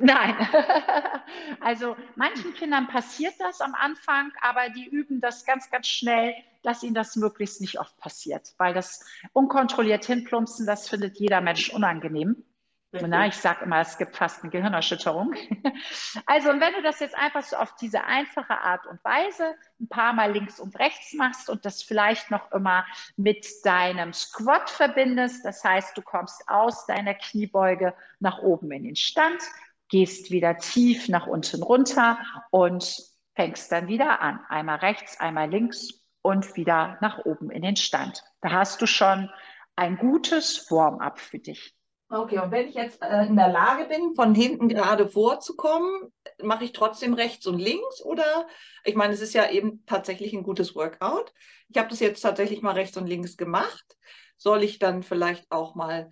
Nein. 0.05 0.37
also 1.61 1.97
manchen 2.15 2.53
Kindern 2.53 2.89
passiert 2.89 3.35
das 3.39 3.63
am 3.63 3.75
Anfang, 3.75 4.33
aber 4.43 4.69
die 4.69 4.87
üben 4.87 5.23
das 5.23 5.47
ganz, 5.47 5.71
ganz 5.71 5.87
schnell, 5.87 6.35
dass 6.63 6.83
ihnen 6.83 6.95
das 6.95 7.17
möglichst 7.17 7.63
nicht 7.63 7.81
oft 7.81 7.97
passiert, 7.97 8.53
weil 8.59 8.75
das 8.75 9.03
unkontrolliert 9.33 10.05
hinplumpsen, 10.05 10.67
das 10.67 10.91
findet 10.91 11.19
jeder 11.19 11.41
Mensch 11.41 11.71
unangenehm. 11.71 12.45
Na, 12.93 13.27
ich 13.27 13.35
sage 13.35 13.65
immer, 13.65 13.81
es 13.81 13.99
gibt 13.99 14.15
fast 14.17 14.43
eine 14.43 14.53
Gehirnerschütterung. 14.53 15.35
also, 16.27 16.51
und 16.51 16.61
wenn 16.61 16.75
du 16.75 16.83
das 16.83 17.01
jetzt 17.01 17.19
einfach 17.19 17.43
so 17.43 17.57
auf 17.57 17.75
diese 17.75 18.05
einfache 18.05 18.57
Art 18.57 18.87
und 18.87 19.03
Weise 19.05 19.57
ein 19.81 19.89
paar 19.89 20.13
Mal 20.13 20.33
links 20.33 20.61
und 20.61 20.79
rechts 20.79 21.13
machst 21.15 21.51
und 21.51 21.65
das 21.65 21.83
vielleicht 21.83 22.31
noch 22.31 22.53
immer 22.53 22.87
mit 23.17 23.47
deinem 23.65 24.13
Squat 24.13 24.71
verbindest, 24.71 25.45
das 25.45 25.65
heißt, 25.65 25.97
du 25.97 26.03
kommst 26.03 26.49
aus 26.49 26.87
deiner 26.87 27.15
Kniebeuge 27.15 27.95
nach 28.21 28.39
oben 28.39 28.71
in 28.71 28.85
den 28.85 28.97
Stand, 28.97 29.43
gehst 29.89 30.31
wieder 30.31 30.57
tief 30.59 31.09
nach 31.09 31.27
unten 31.27 31.63
runter 31.63 32.19
und 32.51 32.97
fängst 33.35 33.71
dann 33.73 33.89
wieder 33.89 34.21
an. 34.21 34.41
Einmal 34.49 34.79
rechts, 34.79 35.19
einmal 35.21 35.51
links 35.51 36.05
und 36.23 36.57
wieder 36.57 36.99
nach 37.01 37.25
oben 37.25 37.51
in 37.51 37.63
den 37.63 37.77
Stand. 37.77 38.23
Da 38.41 38.51
hast 38.51 38.81
du 38.81 38.87
schon 38.87 39.31
ein 39.77 39.97
gutes 39.97 40.71
Warm-up 40.71 41.19
für 41.19 41.39
dich. 41.39 41.75
Okay, 42.11 42.39
und 42.39 42.51
wenn 42.53 42.69
ich 42.69 42.75
jetzt 42.75 43.03
äh, 43.03 43.27
in 43.27 43.35
der 43.35 43.49
Lage 43.49 43.87
bin, 43.87 44.15
von 44.15 44.35
hinten 44.35 44.69
gerade 44.69 45.09
vorzukommen, 45.09 46.13
mache 46.43 46.65
ich 46.65 46.73
trotzdem 46.73 47.15
rechts 47.15 47.47
und 47.47 47.59
links 47.59 48.03
oder? 48.05 48.47
Ich 48.85 48.95
meine, 48.95 49.15
es 49.15 49.21
ist 49.21 49.35
ja 49.35 49.51
eben 49.51 49.85
tatsächlich 49.87 50.33
ein 50.33 50.45
gutes 50.45 50.77
Workout. 50.77 51.33
Ich 51.69 51.79
habe 51.79 51.89
das 51.89 52.01
jetzt 52.01 52.21
tatsächlich 52.21 52.63
mal 52.63 52.75
rechts 52.75 52.97
und 52.97 53.07
links 53.07 53.37
gemacht. 53.37 53.97
Soll 54.37 54.63
ich 54.63 54.79
dann 54.79 55.03
vielleicht 55.03 55.51
auch 55.51 55.75
mal 55.75 56.11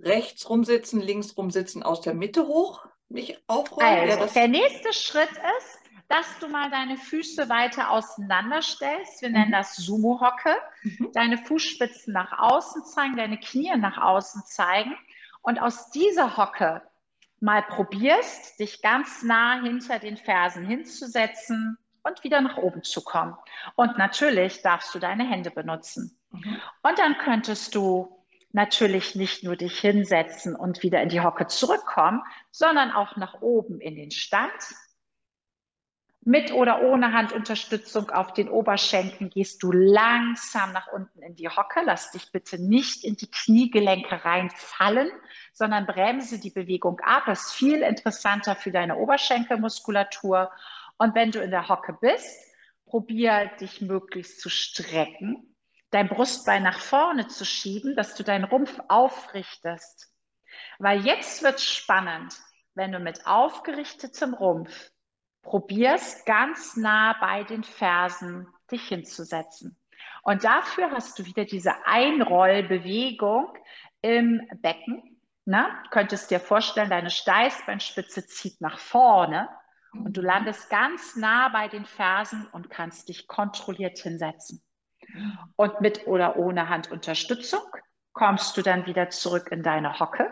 rechts 0.00 0.48
rumsitzen, 0.48 1.00
links 1.00 1.36
rumsitzen, 1.36 1.82
aus 1.82 2.00
der 2.00 2.14
Mitte 2.14 2.48
hoch? 2.48 2.84
Mich 3.08 3.38
aufrollen? 3.46 4.10
Also, 4.10 4.32
der 4.34 4.48
nächste 4.48 4.92
Schritt 4.92 5.30
ist, 5.30 5.78
dass 6.08 6.38
du 6.38 6.48
mal 6.48 6.70
deine 6.70 6.96
Füße 6.96 7.48
weiter 7.48 7.90
auseinanderstellst. 7.90 9.22
Wir 9.22 9.30
mhm. 9.30 9.34
nennen 9.34 9.52
das 9.52 9.76
Sumo-Hocke. 9.76 10.56
Mhm. 10.82 11.10
Deine 11.12 11.38
Fußspitzen 11.38 12.12
nach 12.12 12.38
außen 12.38 12.84
zeigen, 12.84 13.16
deine 13.16 13.38
Knie 13.38 13.74
nach 13.76 13.98
außen 13.98 14.42
zeigen. 14.44 14.96
Und 15.42 15.58
aus 15.58 15.90
dieser 15.90 16.36
Hocke 16.36 16.82
mal 17.40 17.62
probierst, 17.62 18.58
dich 18.58 18.80
ganz 18.80 19.22
nah 19.22 19.60
hinter 19.60 19.98
den 19.98 20.16
Fersen 20.16 20.66
hinzusetzen 20.66 21.78
und 22.02 22.22
wieder 22.22 22.40
nach 22.40 22.56
oben 22.58 22.82
zu 22.82 23.02
kommen. 23.02 23.36
Und 23.76 23.98
natürlich 23.98 24.62
darfst 24.62 24.94
du 24.94 24.98
deine 24.98 25.28
Hände 25.28 25.50
benutzen. 25.50 26.18
Mhm. 26.30 26.60
Und 26.82 26.98
dann 26.98 27.18
könntest 27.18 27.74
du 27.74 28.13
natürlich 28.54 29.16
nicht 29.16 29.42
nur 29.42 29.56
dich 29.56 29.80
hinsetzen 29.80 30.54
und 30.54 30.82
wieder 30.84 31.02
in 31.02 31.08
die 31.08 31.20
Hocke 31.20 31.48
zurückkommen, 31.48 32.22
sondern 32.52 32.92
auch 32.92 33.16
nach 33.16 33.42
oben 33.42 33.80
in 33.80 33.96
den 33.96 34.12
Stand. 34.12 34.52
Mit 36.20 36.52
oder 36.52 36.82
ohne 36.82 37.12
Handunterstützung 37.12 38.10
auf 38.10 38.32
den 38.32 38.48
Oberschenkeln 38.48 39.28
gehst 39.28 39.62
du 39.62 39.72
langsam 39.72 40.72
nach 40.72 40.86
unten 40.92 41.20
in 41.20 41.34
die 41.34 41.48
Hocke. 41.48 41.80
Lass 41.84 42.12
dich 42.12 42.30
bitte 42.30 42.62
nicht 42.62 43.04
in 43.04 43.16
die 43.16 43.30
Kniegelenke 43.30 44.24
reinfallen, 44.24 45.10
sondern 45.52 45.84
bremse 45.84 46.38
die 46.38 46.50
Bewegung 46.50 47.00
ab. 47.00 47.24
Das 47.26 47.46
ist 47.46 47.52
viel 47.54 47.82
interessanter 47.82 48.54
für 48.54 48.70
deine 48.70 48.96
Oberschenkelmuskulatur. 48.96 50.50
Und 50.96 51.14
wenn 51.16 51.32
du 51.32 51.40
in 51.40 51.50
der 51.50 51.68
Hocke 51.68 51.98
bist, 52.00 52.54
probier 52.86 53.50
dich 53.60 53.80
möglichst 53.80 54.40
zu 54.40 54.48
strecken 54.48 55.53
dein 55.94 56.08
Brustbein 56.08 56.64
nach 56.64 56.80
vorne 56.80 57.28
zu 57.28 57.44
schieben, 57.44 57.94
dass 57.94 58.16
du 58.16 58.24
deinen 58.24 58.44
Rumpf 58.44 58.80
aufrichtest. 58.88 60.12
Weil 60.80 61.06
jetzt 61.06 61.44
wird 61.44 61.60
spannend, 61.60 62.34
wenn 62.74 62.90
du 62.90 62.98
mit 62.98 63.26
aufgerichtetem 63.26 64.34
Rumpf 64.34 64.90
probierst, 65.42 66.26
ganz 66.26 66.76
nah 66.76 67.16
bei 67.20 67.44
den 67.44 67.62
Fersen 67.62 68.48
dich 68.72 68.88
hinzusetzen. 68.88 69.78
Und 70.24 70.42
dafür 70.42 70.90
hast 70.90 71.18
du 71.18 71.26
wieder 71.26 71.44
diese 71.44 71.86
Einrollbewegung 71.86 73.52
im 74.00 74.48
Becken. 74.62 75.20
Ne? 75.44 75.68
Du 75.84 75.90
könntest 75.90 76.30
dir 76.32 76.40
vorstellen, 76.40 76.90
deine 76.90 77.10
Steißbeinspitze 77.10 78.26
zieht 78.26 78.60
nach 78.60 78.78
vorne 78.78 79.48
und 79.92 80.16
du 80.16 80.22
landest 80.22 80.70
ganz 80.70 81.14
nah 81.14 81.50
bei 81.50 81.68
den 81.68 81.84
Fersen 81.84 82.48
und 82.48 82.68
kannst 82.68 83.10
dich 83.10 83.28
kontrolliert 83.28 83.98
hinsetzen. 83.98 84.64
Und 85.56 85.80
mit 85.80 86.06
oder 86.06 86.36
ohne 86.36 86.68
Handunterstützung 86.68 87.62
kommst 88.12 88.56
du 88.56 88.62
dann 88.62 88.86
wieder 88.86 89.10
zurück 89.10 89.48
in 89.50 89.62
deine 89.62 89.98
Hocke, 90.00 90.30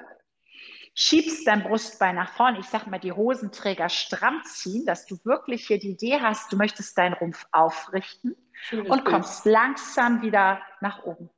schiebst 0.94 1.46
dein 1.46 1.62
Brustbein 1.62 2.16
nach 2.16 2.32
vorne. 2.32 2.60
Ich 2.60 2.66
sage 2.66 2.90
mal, 2.90 2.98
die 2.98 3.12
Hosenträger 3.12 3.88
stramm 3.88 4.42
ziehen, 4.44 4.86
dass 4.86 5.06
du 5.06 5.16
wirklich 5.24 5.66
hier 5.66 5.78
die 5.78 5.90
Idee 5.90 6.20
hast, 6.20 6.52
du 6.52 6.56
möchtest 6.56 6.96
deinen 6.98 7.14
Rumpf 7.14 7.46
aufrichten 7.52 8.36
Schönes 8.52 8.90
und 8.90 9.04
kommst 9.04 9.44
Bild. 9.44 9.54
langsam 9.54 10.22
wieder 10.22 10.60
nach 10.80 11.02
oben. 11.04 11.30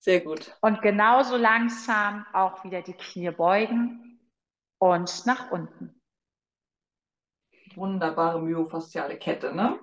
Sehr 0.00 0.20
gut. 0.20 0.56
Und 0.60 0.82
genauso 0.82 1.36
langsam 1.36 2.26
auch 2.32 2.62
wieder 2.64 2.82
die 2.82 2.94
Knie 2.94 3.30
beugen 3.30 4.20
und 4.78 5.26
nach 5.26 5.50
unten. 5.50 6.00
Wunderbare 7.74 8.40
myofasziale 8.40 9.18
Kette, 9.18 9.54
ne? 9.54 9.80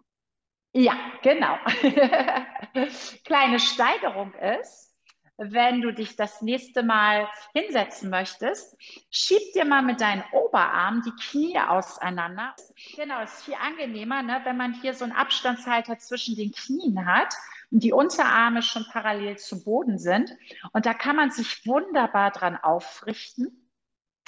Ja, 0.73 0.95
genau. 1.21 1.57
Kleine 3.25 3.59
Steigerung 3.59 4.33
ist, 4.33 4.91
wenn 5.38 5.81
du 5.81 5.91
dich 5.93 6.15
das 6.15 6.41
nächste 6.41 6.83
Mal 6.83 7.29
hinsetzen 7.53 8.09
möchtest, 8.09 8.75
schieb 9.12 9.53
dir 9.53 9.65
mal 9.65 9.83
mit 9.83 10.01
deinen 10.01 10.23
Oberarmen 10.31 11.03
die 11.03 11.12
Knie 11.12 11.59
auseinander. 11.59 12.55
Genau, 12.95 13.21
ist 13.21 13.43
viel 13.43 13.55
angenehmer, 13.55 14.23
ne, 14.23 14.41
wenn 14.45 14.57
man 14.57 14.73
hier 14.73 14.93
so 14.93 15.03
einen 15.03 15.13
Abstandshalter 15.13 15.99
zwischen 15.99 16.36
den 16.36 16.51
Knien 16.51 17.05
hat 17.05 17.36
und 17.71 17.83
die 17.83 17.93
Unterarme 17.93 18.63
schon 18.63 18.86
parallel 18.91 19.38
zum 19.38 19.63
Boden 19.63 19.99
sind. 19.99 20.36
Und 20.71 20.88
da 20.88 20.93
kann 20.95 21.15
man 21.15 21.29
sich 21.29 21.67
wunderbar 21.67 22.31
dran 22.31 22.57
aufrichten. 22.57 23.69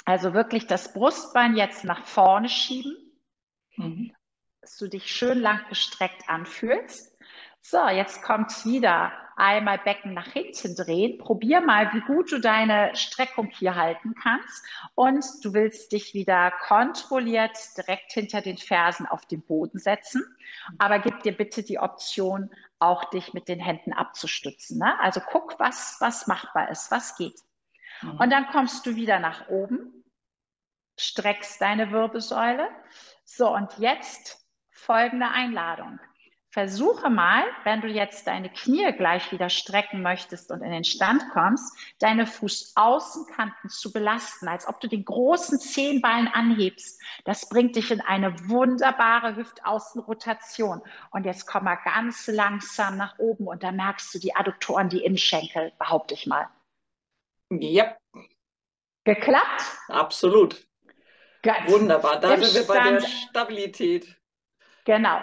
Also 0.04 0.32
wirklich 0.32 0.68
das 0.68 0.92
Brustbein 0.92 1.56
jetzt 1.56 1.82
nach 1.84 2.04
vorne 2.04 2.48
schieben. 2.48 2.96
Mhm 3.76 4.15
dass 4.66 4.78
du 4.78 4.88
dich 4.88 5.14
schön 5.14 5.38
lang 5.38 5.60
gestreckt 5.68 6.28
anfühlst. 6.28 7.16
So, 7.62 7.86
jetzt 7.86 8.20
kommt 8.22 8.64
wieder 8.64 9.12
einmal 9.36 9.78
Becken 9.78 10.12
nach 10.12 10.26
hinten 10.26 10.74
drehen. 10.74 11.18
Probier 11.18 11.60
mal, 11.60 11.92
wie 11.94 12.00
gut 12.00 12.32
du 12.32 12.40
deine 12.40 12.90
Streckung 12.96 13.48
hier 13.50 13.76
halten 13.76 14.16
kannst. 14.20 14.66
Und 14.96 15.24
du 15.44 15.54
willst 15.54 15.92
dich 15.92 16.14
wieder 16.14 16.50
kontrolliert 16.50 17.56
direkt 17.76 18.10
hinter 18.10 18.40
den 18.40 18.56
Fersen 18.56 19.06
auf 19.06 19.24
den 19.26 19.40
Boden 19.40 19.78
setzen. 19.78 20.24
Aber 20.78 20.98
gib 20.98 21.22
dir 21.22 21.36
bitte 21.36 21.62
die 21.62 21.78
Option, 21.78 22.50
auch 22.80 23.04
dich 23.10 23.34
mit 23.34 23.46
den 23.46 23.60
Händen 23.60 23.92
abzustützen. 23.92 24.78
Ne? 24.78 24.98
Also 24.98 25.20
guck, 25.20 25.60
was, 25.60 25.98
was 26.00 26.26
machbar 26.26 26.70
ist, 26.70 26.90
was 26.90 27.16
geht. 27.16 27.40
Mhm. 28.02 28.18
Und 28.18 28.30
dann 28.30 28.48
kommst 28.48 28.84
du 28.84 28.96
wieder 28.96 29.20
nach 29.20 29.48
oben, 29.48 30.04
streckst 30.98 31.60
deine 31.60 31.92
Wirbelsäule. 31.92 32.68
So, 33.24 33.54
und 33.54 33.78
jetzt 33.78 34.45
folgende 34.76 35.28
Einladung. 35.28 35.98
Versuche 36.50 37.10
mal, 37.10 37.44
wenn 37.64 37.82
du 37.82 37.88
jetzt 37.88 38.26
deine 38.26 38.48
Knie 38.48 38.90
gleich 38.96 39.30
wieder 39.30 39.50
strecken 39.50 40.00
möchtest 40.00 40.50
und 40.50 40.62
in 40.62 40.70
den 40.70 40.84
Stand 40.84 41.22
kommst, 41.34 41.76
deine 41.98 42.26
Fußaußenkanten 42.26 43.68
zu 43.68 43.92
belasten, 43.92 44.48
als 44.48 44.66
ob 44.66 44.80
du 44.80 44.88
den 44.88 45.04
großen 45.04 45.60
Zehenballen 45.60 46.28
anhebst. 46.28 46.98
Das 47.24 47.50
bringt 47.50 47.76
dich 47.76 47.90
in 47.90 48.00
eine 48.00 48.48
wunderbare 48.48 49.36
Hüftaußenrotation. 49.36 50.80
Und 51.10 51.26
jetzt 51.26 51.46
komm 51.46 51.64
mal 51.64 51.78
ganz 51.84 52.26
langsam 52.26 52.96
nach 52.96 53.18
oben 53.18 53.48
und 53.48 53.62
da 53.62 53.70
merkst 53.70 54.14
du 54.14 54.18
die 54.18 54.34
Adduktoren, 54.34 54.88
die 54.88 55.04
Innenschenkel, 55.04 55.72
behaupte 55.78 56.14
ich 56.14 56.26
mal. 56.26 56.48
Ja. 57.50 57.94
Geklappt? 59.04 59.62
Absolut. 59.88 60.66
Ganz 61.42 61.70
Wunderbar. 61.70 62.18
Da 62.18 62.38
sind 62.38 62.54
wir 62.54 62.66
bei 62.66 62.92
der 62.92 63.00
Stabilität. 63.02 64.16
Genau. 64.86 65.20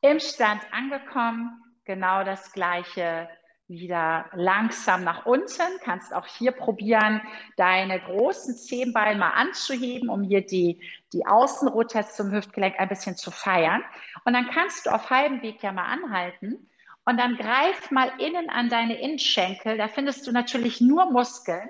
Im 0.00 0.18
Stand 0.18 0.60
angekommen, 0.72 1.62
genau 1.84 2.24
das 2.24 2.52
gleiche 2.52 3.28
wieder 3.68 4.26
langsam 4.34 5.04
nach 5.04 5.24
unten. 5.24 5.62
Kannst 5.82 6.12
auch 6.12 6.26
hier 6.26 6.50
probieren, 6.50 7.22
deine 7.56 8.00
großen 8.00 8.56
Zehenballen 8.56 9.18
mal 9.18 9.30
anzuheben, 9.30 10.10
um 10.10 10.24
hier 10.24 10.44
die, 10.44 10.82
die 11.12 11.24
Außenrotation 11.26 12.26
zum 12.26 12.32
Hüftgelenk 12.32 12.78
ein 12.78 12.88
bisschen 12.88 13.16
zu 13.16 13.30
feiern. 13.30 13.82
Und 14.24 14.34
dann 14.34 14.50
kannst 14.50 14.84
du 14.84 14.90
auf 14.90 15.08
halbem 15.08 15.40
Weg 15.42 15.62
ja 15.62 15.70
mal 15.70 15.86
anhalten 15.86 16.68
und 17.04 17.16
dann 17.16 17.36
greif 17.36 17.92
mal 17.92 18.12
innen 18.18 18.50
an 18.50 18.68
deine 18.68 19.00
Innenschenkel. 19.00 19.78
Da 19.78 19.86
findest 19.86 20.26
du 20.26 20.32
natürlich 20.32 20.80
nur 20.80 21.10
Muskeln. 21.10 21.68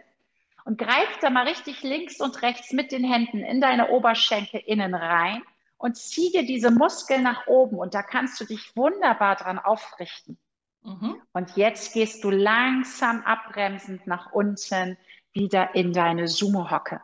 Und 0.64 0.78
greif 0.78 1.18
da 1.20 1.28
mal 1.28 1.46
richtig 1.46 1.82
links 1.82 2.22
und 2.22 2.40
rechts 2.40 2.72
mit 2.72 2.90
den 2.90 3.04
Händen 3.04 3.40
in 3.40 3.60
deine 3.60 3.90
Oberschenkel 3.90 4.62
innen 4.64 4.94
rein 4.94 5.42
und 5.76 5.96
zieh 5.96 6.30
dir 6.30 6.46
diese 6.46 6.70
Muskeln 6.70 7.22
nach 7.22 7.46
oben 7.46 7.78
und 7.78 7.94
da 7.94 8.02
kannst 8.02 8.40
du 8.40 8.44
dich 8.44 8.74
wunderbar 8.76 9.36
dran 9.36 9.58
aufrichten. 9.58 10.38
Mhm. 10.82 11.20
Und 11.32 11.56
jetzt 11.56 11.94
gehst 11.94 12.22
du 12.24 12.30
langsam 12.30 13.22
abbremsend 13.22 14.06
nach 14.06 14.32
unten 14.32 14.98
wieder 15.32 15.74
in 15.74 15.92
deine 15.92 16.28
Sumo-Hocke. 16.28 17.00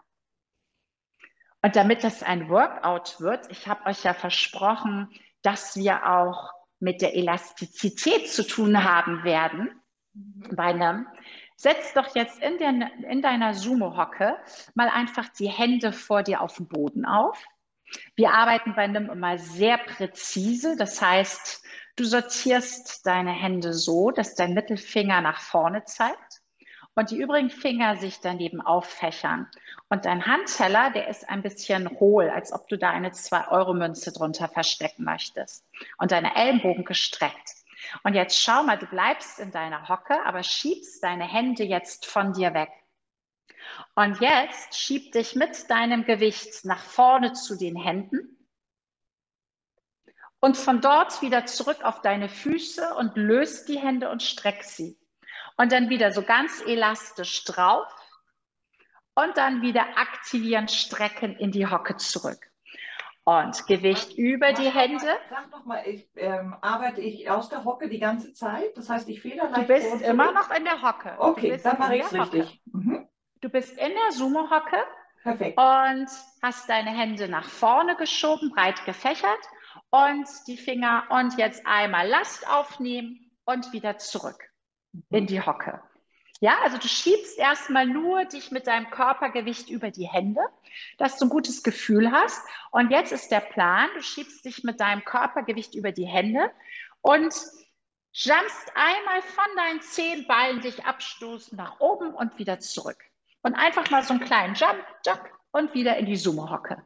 Und 1.62 1.76
damit 1.76 2.04
das 2.04 2.22
ein 2.22 2.48
Workout 2.48 3.20
wird, 3.20 3.50
ich 3.50 3.68
habe 3.68 3.87
euch 3.87 4.04
ja 4.04 4.14
versprochen, 4.14 5.09
dass 5.42 5.76
wir 5.76 6.06
auch 6.09 6.52
mit 6.78 7.02
der 7.02 7.14
Elastizität 7.14 8.30
zu 8.30 8.46
tun 8.46 8.85
haben 8.85 9.24
werden. 9.24 9.70
Mhm. 10.14 10.56
Bei 10.56 10.64
einem, 10.64 11.06
setz 11.56 11.92
doch 11.92 12.14
jetzt 12.14 12.38
in, 12.42 12.56
der, 12.59 12.90
in 13.11 13.20
deiner 13.20 13.54
Sumo-Hocke 13.54 14.37
mal 14.74 14.88
einfach 14.88 15.28
die 15.28 15.48
Hände 15.48 15.92
vor 15.92 16.22
dir 16.22 16.40
auf 16.40 16.56
den 16.56 16.68
Boden 16.68 17.04
auf 17.04 17.42
wir 18.16 18.33
arbeiten 18.33 18.74
bei 18.74 18.87
NIM 18.87 19.11
immer 19.11 19.38
sehr 19.38 19.79
präzise. 19.79 20.76
Das 20.76 21.00
heißt, 21.00 21.64
du 21.96 22.05
sortierst 22.05 23.07
deine 23.07 23.33
Hände 23.33 23.72
so, 23.72 24.11
dass 24.11 24.35
dein 24.35 24.55
Mittelfinger 24.55 25.20
nach 25.20 25.40
vorne 25.40 25.85
zeigt 25.85 26.40
und 26.94 27.11
die 27.11 27.18
übrigen 27.18 27.50
Finger 27.50 27.96
sich 27.96 28.20
daneben 28.20 28.61
auffächern. 28.61 29.48
Und 29.88 30.05
dein 30.05 30.26
Handteller, 30.26 30.90
der 30.90 31.09
ist 31.09 31.29
ein 31.29 31.42
bisschen 31.42 31.88
hohl, 31.98 32.29
als 32.31 32.53
ob 32.53 32.68
du 32.68 32.76
da 32.76 32.90
eine 32.90 33.11
2-Euro-Münze 33.11 34.12
drunter 34.12 34.48
verstecken 34.48 35.05
möchtest. 35.05 35.64
Und 35.98 36.12
deine 36.12 36.37
Ellenbogen 36.37 36.85
gestreckt. 36.85 37.55
Und 38.05 38.14
jetzt 38.14 38.40
schau 38.40 38.62
mal, 38.62 38.79
du 38.79 38.87
bleibst 38.87 39.38
in 39.40 39.50
deiner 39.50 39.88
Hocke, 39.88 40.14
aber 40.24 40.42
schiebst 40.42 41.03
deine 41.03 41.24
Hände 41.24 41.64
jetzt 41.64 42.07
von 42.07 42.33
dir 42.33 42.55
weg. 42.55 42.70
Und 43.94 44.20
jetzt 44.20 44.78
schieb 44.78 45.12
dich 45.12 45.35
mit 45.35 45.70
deinem 45.70 46.04
Gewicht 46.04 46.64
nach 46.64 46.83
vorne 46.83 47.33
zu 47.33 47.56
den 47.56 47.76
Händen 47.76 48.37
und 50.40 50.56
von 50.56 50.80
dort 50.80 51.20
wieder 51.22 51.46
zurück 51.46 51.85
auf 51.85 52.00
deine 52.00 52.28
Füße 52.28 52.94
und 52.94 53.16
löst 53.16 53.68
die 53.68 53.78
Hände 53.78 54.11
und 54.11 54.22
streck 54.22 54.64
sie. 54.64 54.98
Und 55.56 55.72
dann 55.72 55.90
wieder 55.90 56.12
so 56.12 56.22
ganz 56.22 56.62
elastisch 56.66 57.44
drauf 57.44 57.87
und 59.14 59.37
dann 59.37 59.61
wieder 59.61 59.98
aktivieren, 59.98 60.68
strecken 60.68 61.37
in 61.37 61.52
die 61.52 61.66
Hocke 61.66 61.96
zurück. 61.96 62.50
Und 63.24 63.66
Gewicht 63.66 64.16
über 64.16 64.54
die 64.54 64.70
Hände. 64.70 65.06
Sag 65.28 65.50
noch 65.50 65.66
mal, 65.66 65.87
ich, 65.87 66.09
ähm, 66.16 66.56
arbeite 66.62 67.02
ich 67.02 67.28
aus 67.28 67.50
der 67.50 67.64
Hocke 67.64 67.90
die 67.90 68.00
ganze 68.00 68.33
Zeit? 68.33 68.76
Das 68.76 68.88
heißt, 68.88 69.09
ich 69.11 69.20
feder 69.20 69.48
Du 69.48 69.62
bist 69.64 70.00
immer 70.00 70.33
noch 70.33 70.50
in 70.50 70.64
der 70.64 70.80
Hocke. 70.80 71.14
Okay, 71.18 71.61
dann 71.62 71.78
mache 71.78 71.96
ich 71.96 72.02
es 72.02 72.12
richtig. 72.14 72.62
Mhm. 72.72 73.09
Du 73.40 73.48
bist 73.48 73.72
in 73.79 73.92
der 73.92 74.12
Sumo-Hocke 74.12 74.85
Perfekt. 75.22 75.59
Und 75.59 76.09
hast 76.42 76.68
deine 76.68 76.90
Hände 76.90 77.29
nach 77.29 77.48
vorne 77.48 77.94
geschoben, 77.96 78.50
breit 78.50 78.85
gefächert 78.87 79.40
und 79.90 80.26
die 80.46 80.57
Finger 80.57 81.05
und 81.11 81.37
jetzt 81.37 81.66
einmal 81.66 82.09
Last 82.09 82.48
aufnehmen 82.48 83.31
und 83.44 83.72
wieder 83.72 83.98
zurück 83.98 84.50
in 85.11 85.26
die 85.26 85.42
Hocke. 85.42 85.83
Ja, 86.40 86.57
also 86.62 86.79
du 86.79 86.88
schiebst 86.88 87.38
erstmal 87.38 87.87
nur 87.87 88.24
dich 88.24 88.50
mit 88.50 88.66
deinem 88.66 88.88
Körpergewicht 88.88 89.68
über 89.68 89.90
die 89.90 90.09
Hände, 90.09 90.40
dass 90.96 91.18
du 91.18 91.26
ein 91.26 91.31
gutes 91.31 91.62
Gefühl 91.62 92.11
hast. 92.12 92.42
Und 92.70 92.90
jetzt 92.90 93.12
ist 93.12 93.31
der 93.31 93.40
Plan, 93.40 93.90
du 93.94 94.03
schiebst 94.03 94.46
dich 94.46 94.64
mit 94.64 94.81
deinem 94.81 95.05
Körpergewicht 95.05 95.74
über 95.74 95.92
die 95.92 96.07
Hände 96.07 96.50
und 97.03 97.35
jumpst 98.12 98.72
einmal 98.74 99.20
von 99.20 99.57
deinen 99.57 99.83
Zehenballen 99.83 100.62
dich 100.62 100.87
abstoßen 100.87 101.59
nach 101.59 101.79
oben 101.79 102.14
und 102.14 102.38
wieder 102.38 102.59
zurück. 102.59 103.09
Und 103.42 103.55
einfach 103.55 103.90
mal 103.90 104.03
so 104.03 104.14
einen 104.14 104.24
kleinen 104.24 104.55
Jump, 104.55 104.85
Jump 105.07 105.22
und 105.53 105.74
wieder 105.74 105.96
in 105.96 106.07
die 106.07 106.16
Sumo-Hocke. 106.16 106.83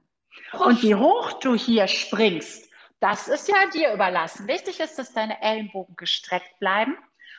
Und 0.53 0.83
wie 0.83 0.95
hoch 0.95 1.33
du 1.35 1.55
hier 1.55 1.87
springst, 1.88 2.71
das 3.01 3.29
ist 3.29 3.49
ja 3.49 3.67
dir 3.73 3.93
überlassen. 3.93 4.49
Wichtig 4.49 4.81
ist, 4.81 4.99
dass 4.99 5.12
deine 5.12 5.40
Ellenbogen 5.43 5.97
gestreckt 5.97 6.59
bleiben 6.59 6.97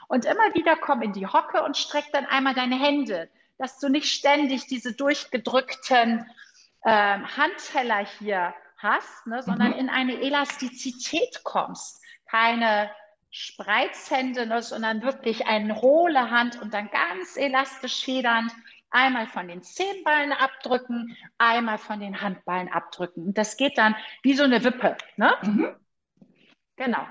und 0.08 0.25
immer 0.25 0.54
wieder 0.54 0.75
komm 0.75 1.01
in 1.01 1.13
die 1.13 1.28
Hocke 1.28 1.63
und 1.63 1.78
streck 1.78 2.06
dann 2.12 2.25
einmal 2.25 2.54
deine 2.54 2.80
Hände, 2.80 3.30
dass 3.58 3.80
du 3.80 3.89
nicht 3.89 4.13
ständig 4.13 4.67
diese 4.67 4.93
durchgedrückten 4.93 6.30
ähm, 6.86 7.38
Handteller 7.38 8.06
hier 8.19 8.54
hast, 8.78 9.25
ne, 9.25 9.41
sondern 9.41 9.71
mhm. 9.71 9.80
in 9.80 9.89
eine 9.89 10.21
Elastizität 10.21 11.43
kommst. 11.43 12.01
Keine 12.30 12.91
Spreizhände, 13.32 14.45
ne, 14.45 14.62
sondern 14.62 15.01
wirklich 15.01 15.47
eine 15.47 15.82
hohle 15.82 16.30
Hand 16.30 16.62
und 16.62 16.73
dann 16.73 16.89
ganz 16.91 17.38
elastisch 17.38 18.04
federnd 18.04 18.51
einmal 18.95 19.27
von 19.27 19.47
den 19.47 19.62
Zehenballen 19.62 20.31
abdrücken, 20.31 21.15
einmal 21.38 21.77
von 21.77 21.99
den 21.99 22.21
Handballen 22.21 22.71
abdrücken. 22.71 23.25
Und 23.25 23.38
das 23.38 23.58
geht 23.58 23.77
dann 23.77 23.95
wie 24.23 24.34
so 24.34 24.43
eine 24.43 24.63
Wippe. 24.63 24.97
Ne? 25.17 25.36
Mhm. 25.41 25.75
Genau. 26.77 27.05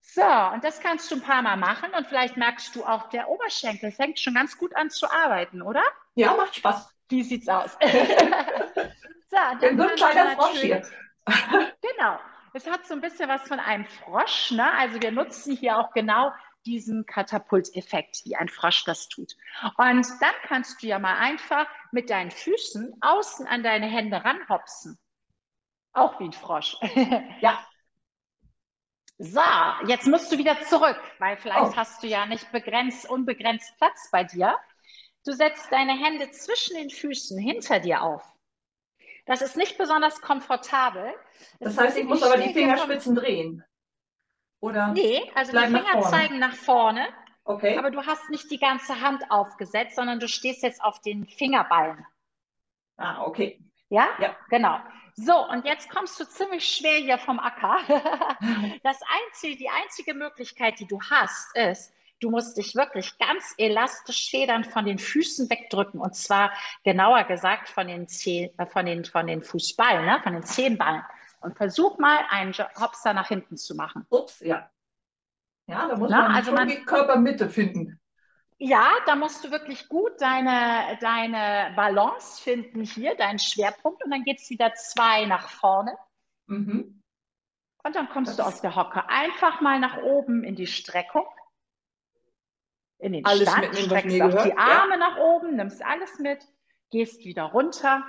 So, 0.00 0.22
und 0.22 0.64
das 0.64 0.80
kannst 0.80 1.10
du 1.10 1.16
ein 1.16 1.22
paar 1.22 1.42
Mal 1.42 1.56
machen 1.56 1.90
und 1.96 2.06
vielleicht 2.06 2.36
merkst 2.36 2.74
du 2.74 2.84
auch, 2.84 3.08
der 3.10 3.28
Oberschenkel 3.28 3.92
fängt 3.92 4.18
schon 4.18 4.34
ganz 4.34 4.56
gut 4.56 4.74
an 4.74 4.88
zu 4.88 5.10
arbeiten, 5.10 5.62
oder? 5.62 5.82
Ja, 6.14 6.34
macht 6.34 6.56
Spaß. 6.56 6.88
Wie 7.08 7.22
sieht's 7.22 7.48
aus? 7.48 7.72
so, 7.82 9.36
dann 9.60 9.80
ein 9.80 9.96
kleiner 9.96 10.36
Frosch 10.36 10.60
hier. 10.60 10.82
genau. 11.26 12.18
Es 12.54 12.66
hat 12.70 12.86
so 12.86 12.94
ein 12.94 13.02
bisschen 13.02 13.28
was 13.28 13.42
von 13.42 13.60
einem 13.60 13.84
Frosch. 13.84 14.52
Ne? 14.52 14.72
Also 14.78 15.02
wir 15.02 15.12
nutzen 15.12 15.54
hier 15.54 15.76
auch 15.76 15.92
genau 15.92 16.32
diesen 16.66 17.06
Katapulteffekt, 17.06 18.24
wie 18.24 18.36
ein 18.36 18.48
Frosch 18.48 18.84
das 18.84 19.08
tut. 19.08 19.36
Und 19.76 20.06
dann 20.20 20.34
kannst 20.42 20.82
du 20.82 20.86
ja 20.86 20.98
mal 20.98 21.16
einfach 21.16 21.66
mit 21.92 22.10
deinen 22.10 22.30
Füßen 22.30 22.96
außen 23.00 23.46
an 23.46 23.62
deine 23.62 23.86
Hände 23.86 24.24
ranhopsen. 24.24 24.98
Auch 25.92 26.20
wie 26.20 26.24
ein 26.24 26.32
Frosch. 26.32 26.76
ja. 27.40 27.64
So, 29.18 29.40
jetzt 29.86 30.06
musst 30.06 30.30
du 30.30 30.36
wieder 30.36 30.60
zurück, 30.62 31.00
weil 31.18 31.38
vielleicht 31.38 31.72
oh. 31.72 31.76
hast 31.76 32.02
du 32.02 32.06
ja 32.06 32.26
nicht 32.26 32.52
begrenzt, 32.52 33.08
unbegrenzt 33.08 33.74
Platz 33.78 34.10
bei 34.12 34.24
dir. 34.24 34.58
Du 35.24 35.32
setzt 35.32 35.72
deine 35.72 35.92
Hände 35.92 36.30
zwischen 36.32 36.76
den 36.76 36.90
Füßen 36.90 37.38
hinter 37.38 37.80
dir 37.80 38.02
auf. 38.02 38.22
Das 39.24 39.42
ist 39.42 39.56
nicht 39.56 39.78
besonders 39.78 40.20
komfortabel. 40.20 41.14
Das, 41.58 41.74
das 41.74 41.84
heißt, 41.84 41.96
ich 41.96 42.04
muss 42.04 42.22
aber 42.22 42.36
die 42.36 42.52
Fingerspitzen 42.52 43.14
drehen. 43.14 43.64
Oder? 44.60 44.88
Nee, 44.88 45.30
also 45.34 45.52
die 45.52 45.58
Finger 45.58 45.82
nach 45.94 46.10
zeigen 46.10 46.38
nach 46.38 46.54
vorne. 46.54 47.06
Okay. 47.44 47.78
Aber 47.78 47.90
du 47.90 48.04
hast 48.04 48.28
nicht 48.30 48.50
die 48.50 48.58
ganze 48.58 49.00
Hand 49.00 49.30
aufgesetzt, 49.30 49.94
sondern 49.96 50.18
du 50.18 50.26
stehst 50.26 50.62
jetzt 50.62 50.82
auf 50.82 51.00
den 51.00 51.26
Fingerballen. 51.26 52.04
Ah, 52.96 53.24
okay. 53.24 53.60
Ja? 53.88 54.08
Ja. 54.18 54.36
Genau. 54.50 54.80
So, 55.14 55.48
und 55.48 55.64
jetzt 55.64 55.88
kommst 55.88 56.18
du 56.20 56.24
ziemlich 56.24 56.66
schwer 56.66 56.98
hier 56.98 57.18
vom 57.18 57.38
Acker. 57.38 57.78
Das 58.82 59.00
einzige, 59.24 59.56
die 59.56 59.68
einzige 59.68 60.14
Möglichkeit, 60.14 60.78
die 60.78 60.86
du 60.86 61.00
hast, 61.00 61.56
ist, 61.56 61.92
du 62.20 62.30
musst 62.30 62.56
dich 62.56 62.74
wirklich 62.74 63.16
ganz 63.18 63.54
elastisch 63.58 64.30
federn 64.30 64.64
von 64.64 64.84
den 64.84 64.98
Füßen 64.98 65.48
wegdrücken. 65.48 66.00
Und 66.00 66.14
zwar 66.14 66.52
genauer 66.84 67.24
gesagt 67.24 67.68
von 67.68 67.86
den, 67.86 68.08
Zeh, 68.08 68.52
äh, 68.58 68.66
von 68.66 68.86
den, 68.86 69.04
von 69.04 69.26
den 69.26 69.42
Fußballen, 69.42 70.04
ne? 70.04 70.20
von 70.22 70.34
den 70.34 70.42
Zehenballen. 70.42 71.02
Und 71.46 71.56
versuch 71.56 71.98
mal 71.98 72.24
einen 72.28 72.52
Hopster 72.52 73.14
nach 73.14 73.28
hinten 73.28 73.56
zu 73.56 73.76
machen. 73.76 74.04
Ups, 74.10 74.40
ja. 74.40 74.68
Ja, 75.68 75.86
da 75.86 75.96
muss 75.96 76.10
Na, 76.10 76.22
man 76.22 76.34
also 76.34 76.50
man, 76.50 76.66
die 76.66 76.82
Körpermitte 76.82 77.48
finden. 77.48 78.00
Ja, 78.58 78.90
da 79.06 79.14
musst 79.14 79.44
du 79.44 79.52
wirklich 79.52 79.88
gut 79.88 80.20
deine, 80.20 80.98
deine 81.00 81.72
Balance 81.76 82.42
finden 82.42 82.82
hier, 82.82 83.14
deinen 83.14 83.38
Schwerpunkt. 83.38 84.02
Und 84.02 84.10
dann 84.10 84.24
geht 84.24 84.40
es 84.40 84.50
wieder 84.50 84.74
zwei 84.74 85.24
nach 85.26 85.48
vorne. 85.48 85.96
Mhm. 86.46 87.00
Und 87.84 87.94
dann 87.94 88.08
kommst 88.08 88.30
das 88.30 88.36
du 88.38 88.42
aus 88.42 88.60
der 88.60 88.74
Hocke 88.74 89.08
einfach 89.08 89.60
mal 89.60 89.78
nach 89.78 89.98
oben 89.98 90.42
in 90.42 90.56
die 90.56 90.66
Streckung. 90.66 91.26
In 92.98 93.12
den 93.12 93.24
alles 93.24 93.48
Stand, 93.48 93.72
mitnehmen, 93.72 93.86
streckst 93.86 94.22
auch 94.22 94.42
die 94.42 94.58
Arme 94.58 94.94
ja. 94.94 94.96
nach 94.96 95.16
oben, 95.18 95.54
nimmst 95.54 95.84
alles 95.84 96.18
mit, 96.18 96.44
gehst 96.90 97.24
wieder 97.24 97.44
runter, 97.44 98.04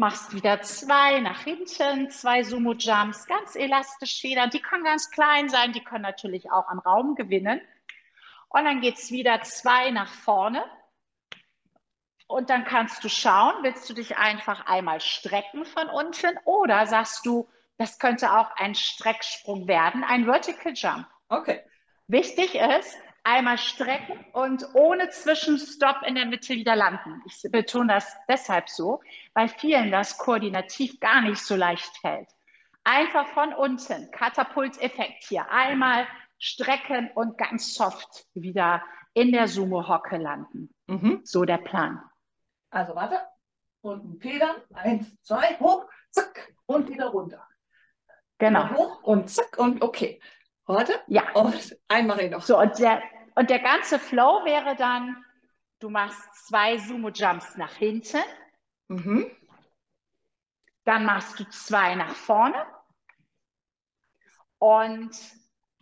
machst 0.00 0.34
wieder 0.34 0.62
zwei 0.62 1.20
nach 1.20 1.42
hinten, 1.42 2.08
zwei 2.10 2.42
Sumo-Jumps, 2.42 3.26
ganz 3.26 3.54
elastisch 3.54 4.18
federn. 4.18 4.48
Die 4.48 4.62
können 4.62 4.82
ganz 4.82 5.10
klein 5.10 5.50
sein, 5.50 5.72
die 5.72 5.84
können 5.84 6.02
natürlich 6.02 6.50
auch 6.50 6.66
an 6.68 6.78
Raum 6.78 7.16
gewinnen. 7.16 7.60
Und 8.48 8.64
dann 8.64 8.80
geht 8.80 8.96
es 8.96 9.10
wieder 9.10 9.42
zwei 9.42 9.90
nach 9.90 10.10
vorne. 10.10 10.64
Und 12.26 12.48
dann 12.48 12.64
kannst 12.64 13.04
du 13.04 13.10
schauen, 13.10 13.62
willst 13.62 13.90
du 13.90 13.94
dich 13.94 14.16
einfach 14.16 14.64
einmal 14.64 15.02
strecken 15.02 15.66
von 15.66 15.90
unten 15.90 16.38
oder 16.46 16.86
sagst 16.86 17.26
du, 17.26 17.48
das 17.76 17.98
könnte 17.98 18.32
auch 18.32 18.50
ein 18.56 18.74
Strecksprung 18.74 19.68
werden, 19.68 20.02
ein 20.02 20.24
Vertical 20.24 20.72
Jump. 20.74 21.06
Okay. 21.28 21.60
Wichtig 22.06 22.54
ist, 22.54 22.96
einmal 23.24 23.58
strecken 23.58 24.24
und 24.32 24.66
ohne 24.74 25.10
Zwischenstopp 25.10 26.02
in 26.06 26.14
der 26.14 26.26
Mitte 26.26 26.54
wieder 26.54 26.76
landen. 26.76 27.22
Ich 27.26 27.42
betone 27.50 27.94
das 27.94 28.16
deshalb 28.28 28.68
so, 28.68 29.00
weil 29.34 29.48
vielen 29.48 29.90
das 29.90 30.18
koordinativ 30.18 31.00
gar 31.00 31.20
nicht 31.20 31.42
so 31.42 31.56
leicht 31.56 31.96
fällt. 31.98 32.28
Einfach 32.84 33.26
von 33.28 33.52
unten, 33.52 34.10
Katapulteffekt 34.10 35.24
hier, 35.24 35.50
einmal 35.50 36.06
strecken 36.38 37.10
und 37.14 37.36
ganz 37.36 37.74
soft 37.74 38.26
wieder 38.34 38.82
in 39.12 39.32
der 39.32 39.48
Sumo-Hocke 39.48 40.16
landen. 40.16 40.74
Mhm. 40.86 41.20
So 41.24 41.44
der 41.44 41.58
Plan. 41.58 42.00
Also 42.70 42.94
warte, 42.94 43.20
unten 43.82 44.18
federn, 44.18 44.56
eins, 44.72 45.20
zwei, 45.22 45.58
hoch, 45.58 45.86
zack 46.10 46.54
und 46.66 46.88
wieder 46.88 47.08
runter. 47.08 47.46
Genau. 48.38 48.64
Wieder 48.64 48.76
hoch 48.76 49.02
und 49.02 49.28
zack 49.28 49.58
und 49.58 49.82
okay. 49.82 50.20
Warte. 50.74 51.00
Ja. 51.06 51.32
Und 51.32 51.76
einmal 51.88 52.28
noch. 52.28 52.42
So, 52.42 52.58
und 52.58 52.78
der, 52.78 53.02
und 53.34 53.50
der 53.50 53.60
ganze 53.60 53.98
Flow 53.98 54.44
wäre 54.44 54.76
dann, 54.76 55.24
du 55.78 55.90
machst 55.90 56.22
zwei 56.46 56.78
Sumo-Jumps 56.78 57.56
nach 57.56 57.74
hinten. 57.74 58.22
Mhm. 58.88 59.30
Dann 60.84 61.04
machst 61.04 61.38
du 61.38 61.48
zwei 61.48 61.94
nach 61.94 62.14
vorne. 62.14 62.66
Und 64.58 65.16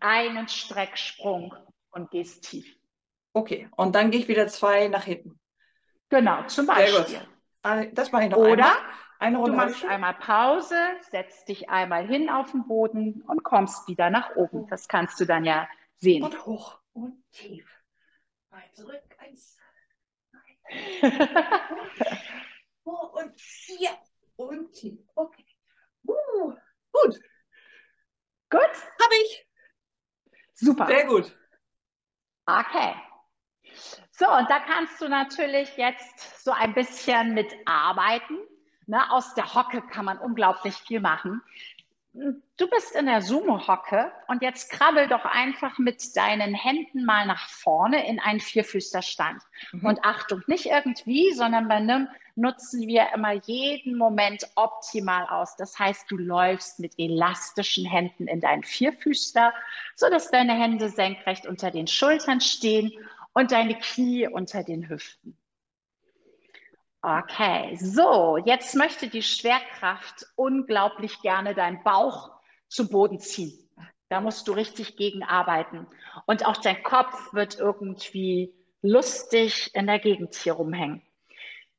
einen 0.00 0.48
Strecksprung 0.48 1.54
und 1.90 2.10
gehst 2.10 2.44
tief. 2.44 2.76
Okay, 3.32 3.68
und 3.76 3.94
dann 3.94 4.10
gehe 4.10 4.20
ich 4.20 4.28
wieder 4.28 4.48
zwei 4.48 4.88
nach 4.88 5.04
hinten. 5.04 5.38
Genau, 6.08 6.44
zum 6.44 6.66
Beispiel. 6.66 7.26
Das 7.92 8.12
mache 8.12 8.24
ich 8.24 8.30
noch 8.30 8.38
Oder 8.38 8.50
einmal. 8.50 8.76
Eine 9.18 9.38
Runde 9.38 9.50
du 9.50 9.56
machst 9.56 9.84
einmal 9.84 10.14
Pause, 10.14 10.78
setzt 11.10 11.48
dich 11.48 11.68
einmal 11.68 12.06
hin 12.06 12.30
auf 12.30 12.52
den 12.52 12.66
Boden 12.66 13.22
und 13.22 13.42
kommst 13.42 13.88
wieder 13.88 14.10
nach 14.10 14.36
oben. 14.36 14.68
Das 14.68 14.86
kannst 14.86 15.18
du 15.20 15.24
dann 15.24 15.44
ja 15.44 15.68
sehen. 15.96 16.22
Und 16.22 16.46
hoch 16.46 16.78
und 16.92 17.20
tief. 17.32 17.68
Mal 18.50 18.62
zurück, 18.72 19.02
eins. 19.18 19.58
hoch 22.84 23.12
und 23.14 23.40
vier 23.40 23.90
und 24.36 24.72
tief. 24.72 25.00
Okay. 25.14 25.44
Uh, 26.06 26.54
gut. 26.92 27.20
Gut. 28.50 28.60
Habe 28.60 29.14
ich. 29.22 29.46
Super. 30.54 30.86
Sehr 30.86 31.06
gut. 31.06 31.36
Okay. 32.46 32.94
So, 34.10 34.28
und 34.30 34.48
da 34.48 34.60
kannst 34.60 35.00
du 35.00 35.08
natürlich 35.08 35.76
jetzt 35.76 36.44
so 36.44 36.52
ein 36.52 36.72
bisschen 36.74 37.34
mitarbeiten. 37.34 38.38
Ne? 38.88 39.10
Aus 39.12 39.34
der 39.34 39.54
Hocke 39.54 39.82
kann 39.82 40.06
man 40.06 40.18
unglaublich 40.18 40.74
viel 40.74 41.00
machen. 41.00 41.42
Du 42.14 42.68
bist 42.68 42.96
in 42.96 43.06
der 43.06 43.22
Sumo-Hocke 43.22 44.10
und 44.26 44.42
jetzt 44.42 44.70
krabbel 44.70 45.06
doch 45.06 45.24
einfach 45.24 45.78
mit 45.78 46.16
deinen 46.16 46.54
Händen 46.54 47.04
mal 47.04 47.26
nach 47.26 47.48
vorne 47.48 48.08
in 48.08 48.18
einen 48.18 48.40
Vierfüßlerstand. 48.40 49.40
Mhm. 49.72 49.84
Und 49.84 50.04
Achtung, 50.04 50.42
nicht 50.46 50.66
irgendwie, 50.66 51.32
sondern 51.32 51.68
bei 51.68 51.78
NIM 51.78 52.08
nutzen 52.34 52.88
wir 52.88 53.08
immer 53.14 53.32
jeden 53.32 53.96
Moment 53.96 54.48
optimal 54.56 55.26
aus. 55.26 55.54
Das 55.56 55.78
heißt, 55.78 56.10
du 56.10 56.16
läufst 56.16 56.80
mit 56.80 56.98
elastischen 56.98 57.84
Händen 57.84 58.26
in 58.26 58.40
deinen 58.40 58.64
Vierfüßler, 58.64 59.52
sodass 59.94 60.30
deine 60.30 60.54
Hände 60.54 60.88
senkrecht 60.88 61.46
unter 61.46 61.70
den 61.70 61.86
Schultern 61.86 62.40
stehen 62.40 62.92
und 63.34 63.52
deine 63.52 63.78
Knie 63.78 64.26
unter 64.26 64.64
den 64.64 64.88
Hüften. 64.88 65.37
Okay, 67.00 67.76
so, 67.76 68.38
jetzt 68.38 68.74
möchte 68.74 69.08
die 69.08 69.22
Schwerkraft 69.22 70.26
unglaublich 70.34 71.20
gerne 71.22 71.54
deinen 71.54 71.82
Bauch 71.84 72.32
zu 72.68 72.88
Boden 72.88 73.20
ziehen. 73.20 73.68
Da 74.08 74.20
musst 74.20 74.48
du 74.48 74.52
richtig 74.52 74.96
gegen 74.96 75.22
arbeiten. 75.22 75.86
Und 76.26 76.44
auch 76.44 76.56
dein 76.56 76.82
Kopf 76.82 77.32
wird 77.32 77.58
irgendwie 77.58 78.52
lustig 78.82 79.70
in 79.74 79.86
der 79.86 80.00
Gegend 80.00 80.34
hier 80.34 80.54
rumhängen. 80.54 81.02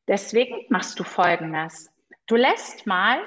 Deswegen 0.08 0.66
machst 0.70 0.98
du 1.00 1.04
Folgendes. 1.04 1.92
Du 2.28 2.36
lässt 2.36 2.88
mal 2.88 3.20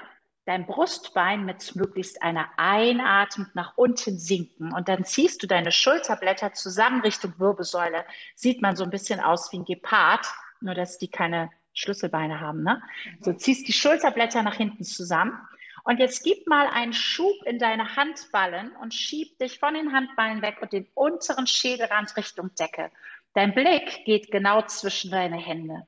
dein 0.46 0.66
Brustbein 0.66 1.44
mit 1.44 1.76
möglichst 1.76 2.22
einer 2.22 2.48
Einatmung 2.56 3.48
nach 3.54 3.76
unten 3.76 4.18
sinken 4.18 4.72
und 4.72 4.88
dann 4.88 5.04
ziehst 5.04 5.42
du 5.42 5.46
deine 5.46 5.70
Schulterblätter 5.70 6.52
zusammen 6.54 7.02
Richtung 7.02 7.34
Wirbelsäule. 7.38 8.04
Sieht 8.34 8.62
man 8.62 8.76
so 8.76 8.82
ein 8.82 8.90
bisschen 8.90 9.20
aus 9.20 9.52
wie 9.52 9.58
ein 9.58 9.64
Gepard, 9.64 10.26
nur 10.60 10.74
dass 10.74 10.98
die 10.98 11.08
keine 11.08 11.50
Schlüsselbeine 11.74 12.40
haben. 12.40 12.62
Ne? 12.62 12.82
So 13.20 13.32
ziehst 13.32 13.66
die 13.68 13.72
Schulterblätter 13.72 14.42
nach 14.42 14.56
hinten 14.56 14.84
zusammen. 14.84 15.38
Und 15.84 15.98
jetzt 15.98 16.22
gib 16.22 16.46
mal 16.46 16.68
einen 16.68 16.92
Schub 16.92 17.34
in 17.44 17.58
deine 17.58 17.96
Handballen 17.96 18.70
und 18.76 18.94
schieb 18.94 19.38
dich 19.38 19.58
von 19.58 19.74
den 19.74 19.92
Handballen 19.92 20.40
weg 20.40 20.58
und 20.60 20.72
den 20.72 20.86
unteren 20.94 21.46
Schädelrand 21.46 22.16
Richtung 22.16 22.54
Decke. 22.54 22.90
Dein 23.34 23.54
Blick 23.54 24.04
geht 24.04 24.30
genau 24.30 24.62
zwischen 24.62 25.10
deine 25.10 25.38
Hände. 25.38 25.86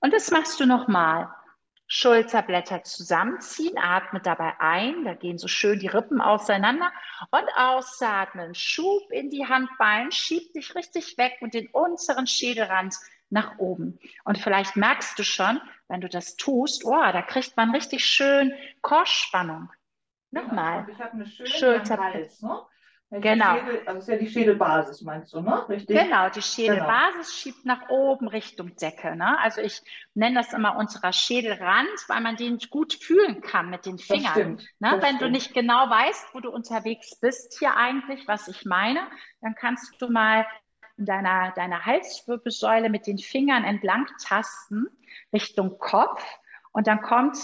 Und 0.00 0.12
das 0.12 0.30
machst 0.30 0.60
du 0.60 0.66
nochmal. 0.66 1.28
Schulterblätter 1.88 2.82
zusammenziehen, 2.82 3.78
atme 3.78 4.20
dabei 4.20 4.58
ein, 4.58 5.04
da 5.04 5.14
gehen 5.14 5.38
so 5.38 5.46
schön 5.46 5.78
die 5.78 5.86
Rippen 5.86 6.20
auseinander 6.20 6.90
und 7.30 7.48
ausatmen, 7.56 8.56
Schub 8.56 9.08
in 9.12 9.30
die 9.30 9.46
Handballen, 9.46 10.10
schieb 10.10 10.52
dich 10.52 10.74
richtig 10.74 11.16
weg 11.16 11.38
und 11.40 11.54
den 11.54 11.68
unteren 11.68 12.26
Schädelrand 12.26 12.96
nach 13.30 13.58
oben. 13.58 13.98
Und 14.24 14.38
vielleicht 14.38 14.76
merkst 14.76 15.18
du 15.18 15.24
schon, 15.24 15.60
wenn 15.88 16.00
du 16.00 16.08
das 16.08 16.36
tust, 16.36 16.84
oh, 16.84 16.90
da 16.90 17.22
kriegt 17.22 17.56
man 17.56 17.70
richtig 17.70 18.04
schön 18.04 18.52
Korsspannung. 18.82 19.70
Nochmal. 20.30 20.86
Ich 20.90 20.98
habe 20.98 21.12
eine 21.12 21.26
schöne 21.26 21.48
Schulterblätter. 21.48 22.46
Ne? 22.46 22.60
Genau. 23.10 23.56
Schädel, 23.56 23.82
also 23.86 24.00
ist 24.00 24.08
ja 24.08 24.16
die 24.16 24.28
Schädelbasis, 24.28 25.02
meinst 25.02 25.32
du, 25.32 25.40
ne? 25.40 25.68
Richtig? 25.68 25.96
Genau, 25.96 26.28
die 26.28 26.42
Schädelbasis 26.42 27.14
genau. 27.14 27.24
schiebt 27.24 27.64
nach 27.64 27.88
oben 27.88 28.26
Richtung 28.26 28.74
Decke. 28.74 29.14
Ne? 29.14 29.38
Also 29.38 29.60
ich 29.60 29.80
nenne 30.14 30.34
das 30.34 30.52
immer 30.52 30.76
unserer 30.76 31.12
Schädelrand, 31.12 31.88
weil 32.08 32.20
man 32.20 32.34
den 32.34 32.58
gut 32.68 32.94
fühlen 32.94 33.42
kann 33.42 33.70
mit 33.70 33.86
den 33.86 33.98
Fingern. 33.98 34.24
Das 34.24 34.32
stimmt, 34.32 34.60
ne? 34.80 34.90
das 34.90 35.02
Wenn 35.02 35.16
stimmt. 35.16 35.20
du 35.22 35.30
nicht 35.30 35.54
genau 35.54 35.88
weißt, 35.88 36.34
wo 36.34 36.40
du 36.40 36.50
unterwegs 36.50 37.20
bist 37.20 37.56
hier 37.60 37.76
eigentlich, 37.76 38.26
was 38.26 38.48
ich 38.48 38.64
meine, 38.64 39.06
dann 39.40 39.54
kannst 39.54 40.02
du 40.02 40.10
mal 40.10 40.44
deiner, 40.96 41.52
deiner 41.52 41.84
Halswirbelsäule 41.84 42.88
mit 42.90 43.06
den 43.06 43.18
Fingern 43.18 43.64
entlang 43.64 44.06
tasten 44.22 44.86
Richtung 45.32 45.78
Kopf. 45.78 46.22
Und 46.72 46.86
dann 46.86 47.02
kommt 47.02 47.36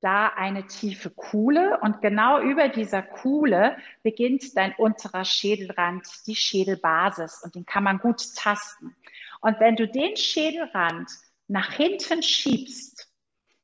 da 0.00 0.28
eine 0.28 0.66
tiefe 0.66 1.10
Kuhle. 1.10 1.78
Und 1.80 2.00
genau 2.00 2.40
über 2.40 2.68
dieser 2.68 3.02
Kuhle 3.02 3.76
beginnt 4.02 4.56
dein 4.56 4.74
unterer 4.74 5.24
Schädelrand, 5.24 6.06
die 6.26 6.36
Schädelbasis. 6.36 7.42
Und 7.44 7.54
den 7.54 7.66
kann 7.66 7.84
man 7.84 7.98
gut 7.98 8.22
tasten. 8.36 8.96
Und 9.40 9.60
wenn 9.60 9.76
du 9.76 9.86
den 9.86 10.16
Schädelrand 10.16 11.10
nach 11.48 11.72
hinten 11.72 12.22
schiebst, 12.22 13.09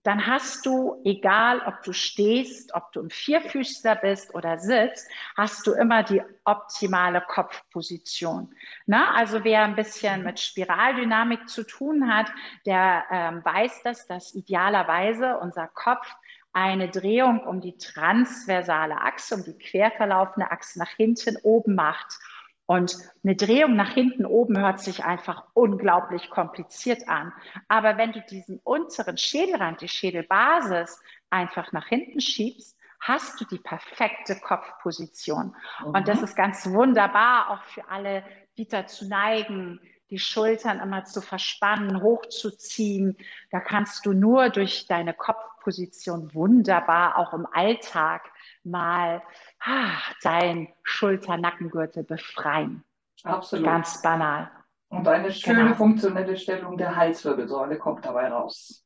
dann 0.06 0.24
hast 0.24 0.64
du, 0.66 1.00
egal 1.04 1.60
ob 1.66 1.82
du 1.82 1.92
stehst, 1.92 2.72
ob 2.74 2.92
du 2.92 3.00
im 3.00 3.10
Vierfüßler 3.10 3.96
bist 3.96 4.32
oder 4.34 4.58
sitzt, 4.58 5.10
hast 5.36 5.66
du 5.66 5.72
immer 5.72 6.04
die 6.04 6.22
optimale 6.44 7.20
Kopfposition. 7.22 8.54
Na, 8.86 9.14
also 9.14 9.42
wer 9.42 9.64
ein 9.64 9.74
bisschen 9.74 10.22
mit 10.22 10.38
Spiraldynamik 10.38 11.48
zu 11.48 11.64
tun 11.64 12.08
hat, 12.08 12.30
der 12.66 13.02
ähm, 13.10 13.44
weiß 13.44 13.82
das, 13.82 14.06
dass 14.06 14.32
idealerweise 14.34 15.38
unser 15.38 15.66
Kopf 15.66 16.06
eine 16.52 16.88
Drehung 16.88 17.40
um 17.40 17.60
die 17.60 17.76
transversale 17.76 19.00
Achse, 19.00 19.34
um 19.34 19.44
die 19.44 19.58
quer 19.58 19.90
verlaufende 19.90 20.52
Achse 20.52 20.78
nach 20.78 20.90
hinten 20.90 21.36
oben 21.42 21.74
macht. 21.74 22.18
Und 22.66 22.96
eine 23.22 23.36
Drehung 23.36 23.76
nach 23.76 23.92
hinten 23.92 24.26
oben 24.26 24.58
hört 24.58 24.80
sich 24.80 25.04
einfach 25.04 25.44
unglaublich 25.54 26.30
kompliziert 26.30 27.08
an. 27.08 27.32
Aber 27.68 27.96
wenn 27.96 28.12
du 28.12 28.20
diesen 28.20 28.58
unteren 28.64 29.16
Schädelrand, 29.16 29.80
die 29.80 29.88
Schädelbasis 29.88 31.00
einfach 31.30 31.72
nach 31.72 31.86
hinten 31.86 32.20
schiebst, 32.20 32.76
hast 33.00 33.40
du 33.40 33.44
die 33.44 33.58
perfekte 33.58 34.36
Kopfposition. 34.40 35.54
Mhm. 35.84 35.90
Und 35.90 36.08
das 36.08 36.22
ist 36.22 36.34
ganz 36.34 36.66
wunderbar, 36.66 37.50
auch 37.50 37.62
für 37.64 37.88
alle, 37.88 38.24
die 38.56 38.66
dazu 38.66 39.06
neigen, 39.06 39.80
die 40.10 40.18
Schultern 40.18 40.80
immer 40.80 41.04
zu 41.04 41.20
verspannen, 41.20 42.00
hochzuziehen. 42.00 43.16
Da 43.50 43.60
kannst 43.60 44.06
du 44.06 44.12
nur 44.12 44.50
durch 44.50 44.86
deine 44.86 45.14
Kopfposition 45.14 46.32
wunderbar 46.34 47.18
auch 47.18 47.32
im 47.32 47.46
Alltag 47.52 48.22
mal 48.66 49.22
ah, 49.60 49.92
dein 50.22 50.68
Schulternackengürtel 50.82 52.04
befreien. 52.04 52.84
Absolut. 53.22 53.64
Ganz 53.64 54.02
banal. 54.02 54.50
Und 54.88 55.08
eine 55.08 55.32
schöne 55.32 55.64
genau. 55.64 55.74
funktionelle 55.74 56.36
Stellung 56.36 56.76
der 56.76 56.94
Halswirbelsäule 56.94 57.78
kommt 57.78 58.04
dabei 58.04 58.28
raus. 58.28 58.84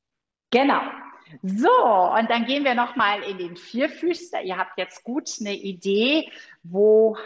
Genau. 0.50 0.80
So, 1.42 1.70
und 1.70 2.28
dann 2.30 2.46
gehen 2.46 2.64
wir 2.64 2.74
nochmal 2.74 3.22
in 3.22 3.38
den 3.38 3.56
Vierfüßler. 3.56 4.42
Ihr 4.42 4.56
habt 4.56 4.78
jetzt 4.78 5.04
gut 5.04 5.30
eine 5.40 5.54
Idee, 5.54 6.30
wo 6.62 7.16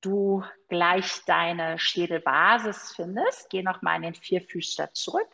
du 0.00 0.44
gleich 0.68 1.24
deine 1.26 1.78
Schädelbasis 1.78 2.92
findest. 2.94 3.50
Geh 3.50 3.62
nochmal 3.62 3.96
in 3.96 4.02
den 4.02 4.14
Vierfüßler 4.14 4.92
zurück. 4.92 5.28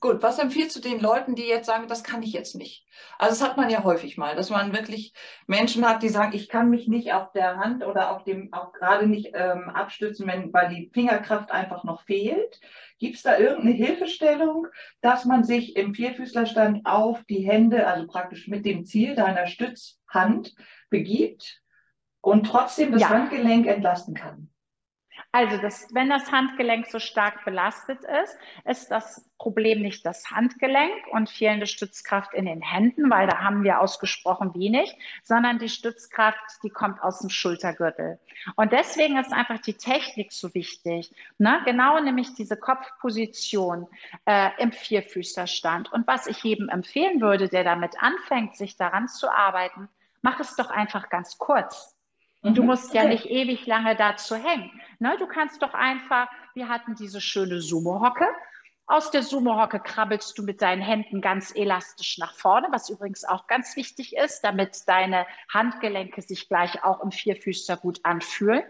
Gut, 0.00 0.22
was 0.22 0.38
empfiehlst 0.38 0.74
du 0.76 0.80
den 0.80 1.00
Leuten, 1.00 1.34
die 1.34 1.46
jetzt 1.46 1.66
sagen, 1.66 1.86
das 1.86 2.02
kann 2.02 2.22
ich 2.22 2.32
jetzt 2.32 2.54
nicht? 2.54 2.86
Also 3.18 3.38
das 3.38 3.48
hat 3.48 3.56
man 3.56 3.68
ja 3.68 3.84
häufig 3.84 4.16
mal, 4.16 4.34
dass 4.34 4.48
man 4.48 4.72
wirklich 4.72 5.12
Menschen 5.46 5.86
hat, 5.86 6.02
die 6.02 6.08
sagen, 6.08 6.34
ich 6.34 6.48
kann 6.48 6.70
mich 6.70 6.88
nicht 6.88 7.12
auf 7.12 7.32
der 7.32 7.56
Hand 7.56 7.84
oder 7.84 8.10
auf 8.10 8.24
dem, 8.24 8.52
auch 8.52 8.72
gerade 8.72 9.06
nicht 9.06 9.32
ähm, 9.34 9.68
abstützen, 9.68 10.26
wenn, 10.26 10.52
weil 10.52 10.68
die 10.68 10.90
Fingerkraft 10.92 11.50
einfach 11.50 11.84
noch 11.84 12.02
fehlt. 12.02 12.60
Gibt 12.98 13.16
es 13.16 13.22
da 13.22 13.38
irgendeine 13.38 13.74
Hilfestellung, 13.74 14.66
dass 15.00 15.24
man 15.24 15.44
sich 15.44 15.76
im 15.76 15.94
Vierfüßlerstand 15.94 16.86
auf 16.86 17.22
die 17.24 17.46
Hände, 17.46 17.86
also 17.86 18.06
praktisch 18.06 18.48
mit 18.48 18.64
dem 18.64 18.84
Ziel 18.84 19.14
deiner 19.14 19.46
Stützhand 19.46 20.54
begibt 20.88 21.62
und 22.20 22.44
trotzdem 22.44 22.92
das 22.92 23.02
ja. 23.02 23.08
Handgelenk 23.10 23.66
entlasten 23.66 24.14
kann? 24.14 24.49
Also, 25.32 25.58
das, 25.58 25.86
wenn 25.92 26.08
das 26.08 26.32
Handgelenk 26.32 26.86
so 26.88 26.98
stark 26.98 27.44
belastet 27.44 28.00
ist, 28.02 28.36
ist 28.64 28.90
das 28.90 29.30
Problem 29.38 29.80
nicht 29.80 30.04
das 30.04 30.28
Handgelenk 30.32 31.06
und 31.12 31.30
fehlende 31.30 31.66
Stützkraft 31.66 32.34
in 32.34 32.46
den 32.46 32.60
Händen, 32.60 33.08
weil 33.10 33.28
da 33.28 33.38
haben 33.38 33.62
wir 33.62 33.80
ausgesprochen 33.80 34.54
wenig, 34.54 34.92
sondern 35.22 35.60
die 35.60 35.68
Stützkraft, 35.68 36.38
die 36.64 36.68
kommt 36.68 37.00
aus 37.00 37.20
dem 37.20 37.30
Schultergürtel. 37.30 38.18
Und 38.56 38.72
deswegen 38.72 39.18
ist 39.18 39.32
einfach 39.32 39.60
die 39.60 39.74
Technik 39.74 40.32
so 40.32 40.52
wichtig. 40.52 41.14
Ne? 41.38 41.60
Genau 41.64 42.00
nämlich 42.00 42.34
diese 42.34 42.56
Kopfposition 42.56 43.86
äh, 44.26 44.50
im 44.58 44.72
Vierfüßlerstand. 44.72 45.92
Und 45.92 46.08
was 46.08 46.26
ich 46.26 46.42
jedem 46.42 46.68
empfehlen 46.68 47.20
würde, 47.20 47.48
der 47.48 47.62
damit 47.62 48.02
anfängt, 48.02 48.56
sich 48.56 48.76
daran 48.76 49.06
zu 49.06 49.32
arbeiten, 49.32 49.88
mach 50.22 50.40
es 50.40 50.56
doch 50.56 50.70
einfach 50.70 51.08
ganz 51.08 51.38
kurz. 51.38 51.96
Und 52.42 52.56
du 52.56 52.62
mhm. 52.62 52.68
musst 52.68 52.94
ja 52.94 53.04
nicht 53.04 53.26
ewig 53.26 53.66
lange 53.66 53.96
dazu 53.96 54.34
hängen. 54.34 54.70
Ne? 54.98 55.16
Du 55.18 55.26
kannst 55.26 55.62
doch 55.62 55.74
einfach, 55.74 56.28
wir 56.54 56.68
hatten 56.68 56.94
diese 56.94 57.20
schöne 57.20 57.60
Sumo-Hocke. 57.60 58.26
Aus 58.86 59.10
der 59.10 59.22
Sumo-Hocke 59.22 59.80
krabbelst 59.80 60.36
du 60.36 60.42
mit 60.42 60.62
deinen 60.62 60.82
Händen 60.82 61.20
ganz 61.20 61.54
elastisch 61.54 62.18
nach 62.18 62.34
vorne, 62.34 62.68
was 62.70 62.88
übrigens 62.88 63.24
auch 63.24 63.46
ganz 63.46 63.76
wichtig 63.76 64.16
ist, 64.16 64.40
damit 64.42 64.88
deine 64.88 65.26
Handgelenke 65.52 66.22
sich 66.22 66.48
gleich 66.48 66.82
auch 66.82 67.00
im 67.00 67.12
Vierfüßler 67.12 67.76
gut 67.76 68.00
anfühlen. 68.04 68.62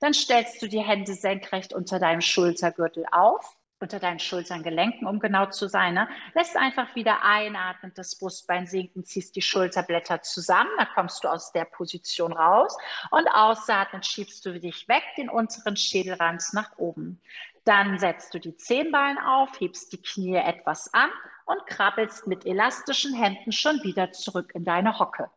Dann 0.00 0.14
stellst 0.14 0.60
du 0.62 0.66
die 0.66 0.80
Hände 0.80 1.12
senkrecht 1.12 1.72
unter 1.72 1.98
deinem 1.98 2.22
Schultergürtel 2.22 3.04
auf 3.12 3.59
unter 3.80 3.98
deinen 3.98 4.18
Schultern, 4.18 4.62
Gelenken, 4.62 5.06
um 5.06 5.18
genau 5.18 5.46
zu 5.46 5.68
sein. 5.68 5.94
Ne? 5.94 6.08
Lässt 6.34 6.56
einfach 6.56 6.94
wieder 6.94 7.22
einatmen, 7.24 7.92
das 7.94 8.16
Brustbein 8.16 8.66
sinken, 8.66 9.04
ziehst 9.04 9.36
die 9.36 9.42
Schulterblätter 9.42 10.22
zusammen, 10.22 10.70
da 10.78 10.84
kommst 10.84 11.24
du 11.24 11.28
aus 11.28 11.52
der 11.52 11.64
Position 11.64 12.32
raus 12.32 12.76
und 13.10 13.26
ausatmen, 13.28 14.02
schiebst 14.02 14.44
du 14.44 14.58
dich 14.58 14.88
weg, 14.88 15.02
den 15.16 15.28
unteren 15.28 15.76
Schädelrand 15.76 16.42
nach 16.52 16.76
oben. 16.78 17.20
Dann 17.64 17.98
setzt 17.98 18.32
du 18.34 18.38
die 18.38 18.56
Zehenballen 18.56 19.18
auf, 19.18 19.60
hebst 19.60 19.92
die 19.92 20.02
Knie 20.02 20.36
etwas 20.36 20.92
an 20.94 21.10
und 21.44 21.66
krabbelst 21.66 22.26
mit 22.26 22.46
elastischen 22.46 23.14
Händen 23.14 23.52
schon 23.52 23.82
wieder 23.82 24.12
zurück 24.12 24.52
in 24.54 24.64
deine 24.64 24.98
Hocke. 24.98 25.30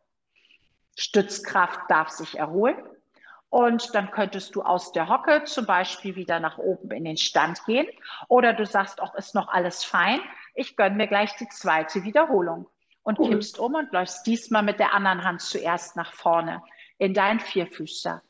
Stützkraft 0.96 1.80
darf 1.88 2.08
sich 2.10 2.38
erholen. 2.38 2.76
Und 3.54 3.94
dann 3.94 4.10
könntest 4.10 4.56
du 4.56 4.62
aus 4.62 4.90
der 4.90 5.08
Hocke 5.08 5.44
zum 5.44 5.64
Beispiel 5.64 6.16
wieder 6.16 6.40
nach 6.40 6.58
oben 6.58 6.90
in 6.90 7.04
den 7.04 7.16
Stand 7.16 7.64
gehen. 7.66 7.86
Oder 8.26 8.52
du 8.52 8.66
sagst, 8.66 9.00
auch 9.00 9.14
ist 9.14 9.36
noch 9.36 9.46
alles 9.46 9.84
fein. 9.84 10.18
Ich 10.56 10.74
gönne 10.74 10.96
mir 10.96 11.06
gleich 11.06 11.36
die 11.36 11.48
zweite 11.48 12.02
Wiederholung. 12.02 12.66
Und 13.04 13.20
cool. 13.20 13.28
kippst 13.30 13.60
um 13.60 13.76
und 13.76 13.92
läufst 13.92 14.26
diesmal 14.26 14.64
mit 14.64 14.80
der 14.80 14.92
anderen 14.92 15.22
Hand 15.22 15.40
zuerst 15.40 15.94
nach 15.94 16.12
vorne 16.14 16.64
in 16.98 17.14
deinen 17.14 17.38
Vierfüßer. 17.38 18.22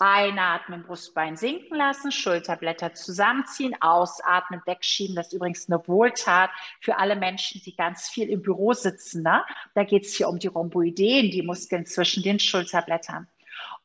Einatmen, 0.00 0.82
Brustbein 0.82 1.36
sinken 1.36 1.76
lassen, 1.76 2.10
Schulterblätter 2.10 2.92
zusammenziehen, 2.92 3.76
ausatmen, 3.80 4.62
wegschieben. 4.66 5.14
Das 5.14 5.28
ist 5.28 5.34
übrigens 5.34 5.70
eine 5.70 5.86
Wohltat 5.86 6.50
für 6.80 6.98
alle 6.98 7.14
Menschen, 7.14 7.60
die 7.64 7.76
ganz 7.76 8.08
viel 8.08 8.28
im 8.28 8.42
Büro 8.42 8.72
sitzen. 8.72 9.22
Ne? 9.22 9.44
Da 9.76 9.84
geht 9.84 10.06
es 10.06 10.14
hier 10.16 10.28
um 10.28 10.40
die 10.40 10.48
Rhomboideen, 10.48 11.30
die 11.30 11.42
Muskeln 11.42 11.86
zwischen 11.86 12.24
den 12.24 12.40
Schulterblättern. 12.40 13.28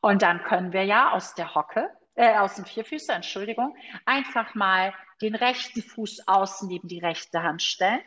Und 0.06 0.22
dann 0.22 0.40
können 0.44 0.72
wir 0.72 0.84
ja 0.84 1.10
aus 1.10 1.34
der 1.34 1.56
Hocke, 1.56 1.90
äh, 2.14 2.38
aus 2.38 2.54
dem 2.54 2.64
Vierfüßer, 2.64 3.12
Entschuldigung, 3.12 3.76
einfach 4.04 4.54
mal 4.54 4.94
den 5.20 5.34
rechten 5.34 5.82
Fuß 5.82 6.28
außen 6.28 6.68
neben 6.68 6.86
die 6.86 7.00
rechte 7.00 7.42
Hand 7.42 7.60
stellen 7.60 7.98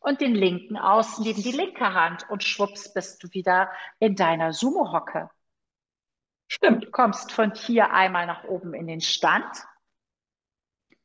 und 0.00 0.20
den 0.20 0.34
linken 0.34 0.76
außen 0.76 1.24
neben 1.24 1.42
die 1.42 1.52
linke 1.52 1.94
Hand 1.94 2.28
und 2.28 2.44
schwupps 2.44 2.92
bist 2.92 3.22
du 3.22 3.32
wieder 3.32 3.72
in 4.00 4.16
deiner 4.16 4.52
Sumo-Hocke. 4.52 5.30
Stimmt. 6.46 6.84
Du 6.84 6.90
kommst 6.90 7.32
von 7.32 7.54
hier 7.54 7.90
einmal 7.90 8.26
nach 8.26 8.44
oben 8.44 8.74
in 8.74 8.86
den 8.86 9.00
Stand. 9.00 9.64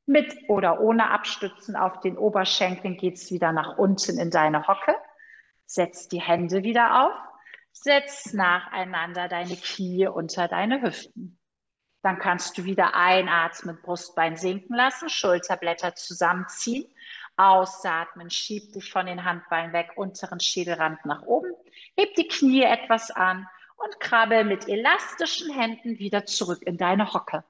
Mit 0.05 0.35
oder 0.49 0.81
ohne 0.81 1.11
Abstützen 1.11 1.77
auf 1.77 2.01
den 2.01 2.17
Oberschenkeln 2.17 2.97
geht 2.97 3.15
es 3.15 3.31
wieder 3.31 3.53
nach 3.53 3.77
unten 3.77 4.19
in 4.19 4.31
deine 4.31 4.67
Hocke. 4.67 4.97
Setz 5.65 6.09
die 6.09 6.19
Hände 6.19 6.63
wieder 6.63 7.05
auf. 7.05 7.28
Setz 7.71 8.33
nacheinander 8.33 9.27
deine 9.27 9.55
Knie 9.55 10.07
unter 10.07 10.47
deine 10.47 10.81
Hüften. 10.81 11.39
Dann 12.01 12.19
kannst 12.19 12.57
du 12.57 12.63
wieder 12.63 12.95
einatmen, 12.95 13.79
Brustbein 13.81 14.37
sinken 14.37 14.75
lassen, 14.75 15.09
Schulterblätter 15.09 15.95
zusammenziehen. 15.95 16.85
Ausatmen, 17.35 18.29
schieb 18.29 18.73
dich 18.73 18.91
von 18.91 19.05
den 19.05 19.23
Handballen 19.23 19.73
weg, 19.73 19.91
unteren 19.95 20.39
Schädelrand 20.39 21.05
nach 21.05 21.23
oben. 21.23 21.51
Heb 21.97 22.13
die 22.15 22.27
Knie 22.27 22.63
etwas 22.63 23.11
an 23.11 23.47
und 23.77 23.99
krabbel 23.99 24.43
mit 24.43 24.67
elastischen 24.67 25.53
Händen 25.53 25.99
wieder 25.99 26.25
zurück 26.25 26.61
in 26.63 26.77
deine 26.77 27.13
Hocke. 27.13 27.43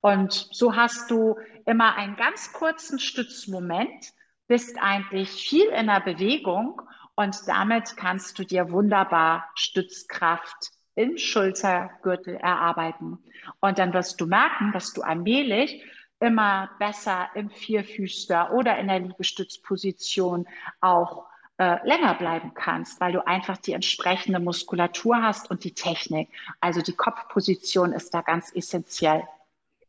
Und 0.00 0.48
so 0.52 0.76
hast 0.76 1.10
du 1.10 1.36
immer 1.64 1.96
einen 1.96 2.16
ganz 2.16 2.52
kurzen 2.52 2.98
Stützmoment, 2.98 4.12
bist 4.46 4.78
eigentlich 4.80 5.30
viel 5.30 5.66
in 5.66 5.86
der 5.86 6.00
Bewegung 6.00 6.80
und 7.16 7.48
damit 7.48 7.96
kannst 7.96 8.38
du 8.38 8.44
dir 8.44 8.70
wunderbar 8.70 9.48
Stützkraft 9.54 10.70
im 10.94 11.18
Schultergürtel 11.18 12.36
erarbeiten. 12.36 13.18
Und 13.60 13.78
dann 13.78 13.92
wirst 13.92 14.20
du 14.20 14.26
merken, 14.26 14.72
dass 14.72 14.92
du 14.92 15.02
allmählich 15.02 15.84
immer 16.20 16.70
besser 16.78 17.28
im 17.34 17.50
Vierfüßler 17.50 18.52
oder 18.52 18.78
in 18.78 18.88
der 18.88 19.00
Liegestützposition 19.00 20.46
auch 20.80 21.26
äh, 21.58 21.86
länger 21.86 22.14
bleiben 22.14 22.52
kannst, 22.54 23.00
weil 23.00 23.12
du 23.12 23.26
einfach 23.26 23.58
die 23.58 23.72
entsprechende 23.72 24.38
Muskulatur 24.38 25.22
hast 25.22 25.50
und 25.50 25.64
die 25.64 25.74
Technik. 25.74 26.28
Also 26.60 26.80
die 26.80 26.94
Kopfposition 26.94 27.92
ist 27.92 28.12
da 28.14 28.22
ganz 28.22 28.54
essentiell. 28.54 29.26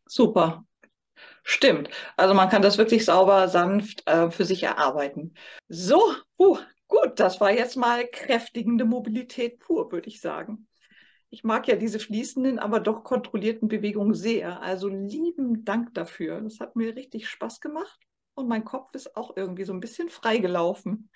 Super. 0.06 0.64
Stimmt. 1.44 1.90
Also 2.18 2.34
man 2.34 2.50
kann 2.50 2.62
das 2.62 2.78
wirklich 2.78 3.06
sauber, 3.06 3.48
sanft 3.48 4.08
äh, 4.08 4.30
für 4.32 4.46
sich 4.46 4.64
erarbeiten. 4.64 5.34
So, 5.70 6.14
uh, 6.38 6.58
gut, 6.88 7.20
das 7.20 7.40
war 7.40 7.52
jetzt 7.52 7.76
mal 7.76 8.08
kräftigende 8.08 8.86
Mobilität 8.86 9.60
pur, 9.60 9.92
würde 9.92 10.08
ich 10.08 10.22
sagen. 10.22 10.68
Ich 11.30 11.44
mag 11.44 11.68
ja 11.68 11.76
diese 11.76 12.00
fließenden, 12.00 12.58
aber 12.58 12.80
doch 12.80 13.04
kontrollierten 13.04 13.68
Bewegungen 13.68 14.14
sehr. 14.14 14.62
Also 14.62 14.88
lieben 14.88 15.66
Dank 15.66 15.94
dafür. 15.94 16.42
Das 16.42 16.60
hat 16.60 16.76
mir 16.76 16.96
richtig 16.96 17.28
Spaß 17.28 17.60
gemacht 17.60 18.00
und 18.36 18.48
mein 18.48 18.64
Kopf 18.64 18.94
ist 18.94 19.16
auch 19.18 19.36
irgendwie 19.36 19.66
so 19.66 19.74
ein 19.74 19.82
bisschen 19.82 20.10
freigelaufen. 20.10 21.10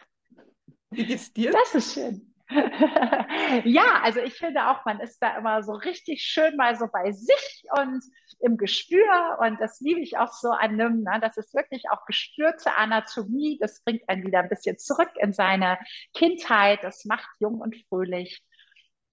Wie 0.89 1.05
geht's 1.05 1.31
dir? 1.31 1.51
Das 1.51 1.75
ist 1.75 1.93
schön. 1.93 2.30
ja, 3.65 4.01
also 4.03 4.19
ich 4.19 4.33
finde 4.33 4.67
auch, 4.67 4.85
man 4.85 4.99
ist 4.99 5.19
da 5.19 5.37
immer 5.37 5.63
so 5.63 5.73
richtig 5.73 6.21
schön 6.21 6.55
mal 6.55 6.75
so 6.75 6.87
bei 6.91 7.11
sich 7.11 7.63
und 7.77 8.03
im 8.39 8.57
Gespür 8.57 9.37
und 9.39 9.59
das 9.59 9.79
liebe 9.79 9.99
ich 10.01 10.17
auch 10.17 10.33
so 10.33 10.49
an 10.49 10.75
NIM. 10.75 11.03
Ne? 11.03 11.19
Das 11.21 11.37
ist 11.37 11.53
wirklich 11.53 11.83
auch 11.91 12.05
gespürte 12.05 12.75
Anatomie. 12.75 13.57
Das 13.59 13.83
bringt 13.83 14.07
einen 14.09 14.25
wieder 14.25 14.39
ein 14.39 14.49
bisschen 14.49 14.77
zurück 14.77 15.11
in 15.19 15.33
seine 15.33 15.77
Kindheit. 16.13 16.79
Das 16.83 17.05
macht 17.05 17.29
jung 17.39 17.59
und 17.59 17.75
fröhlich. 17.87 18.43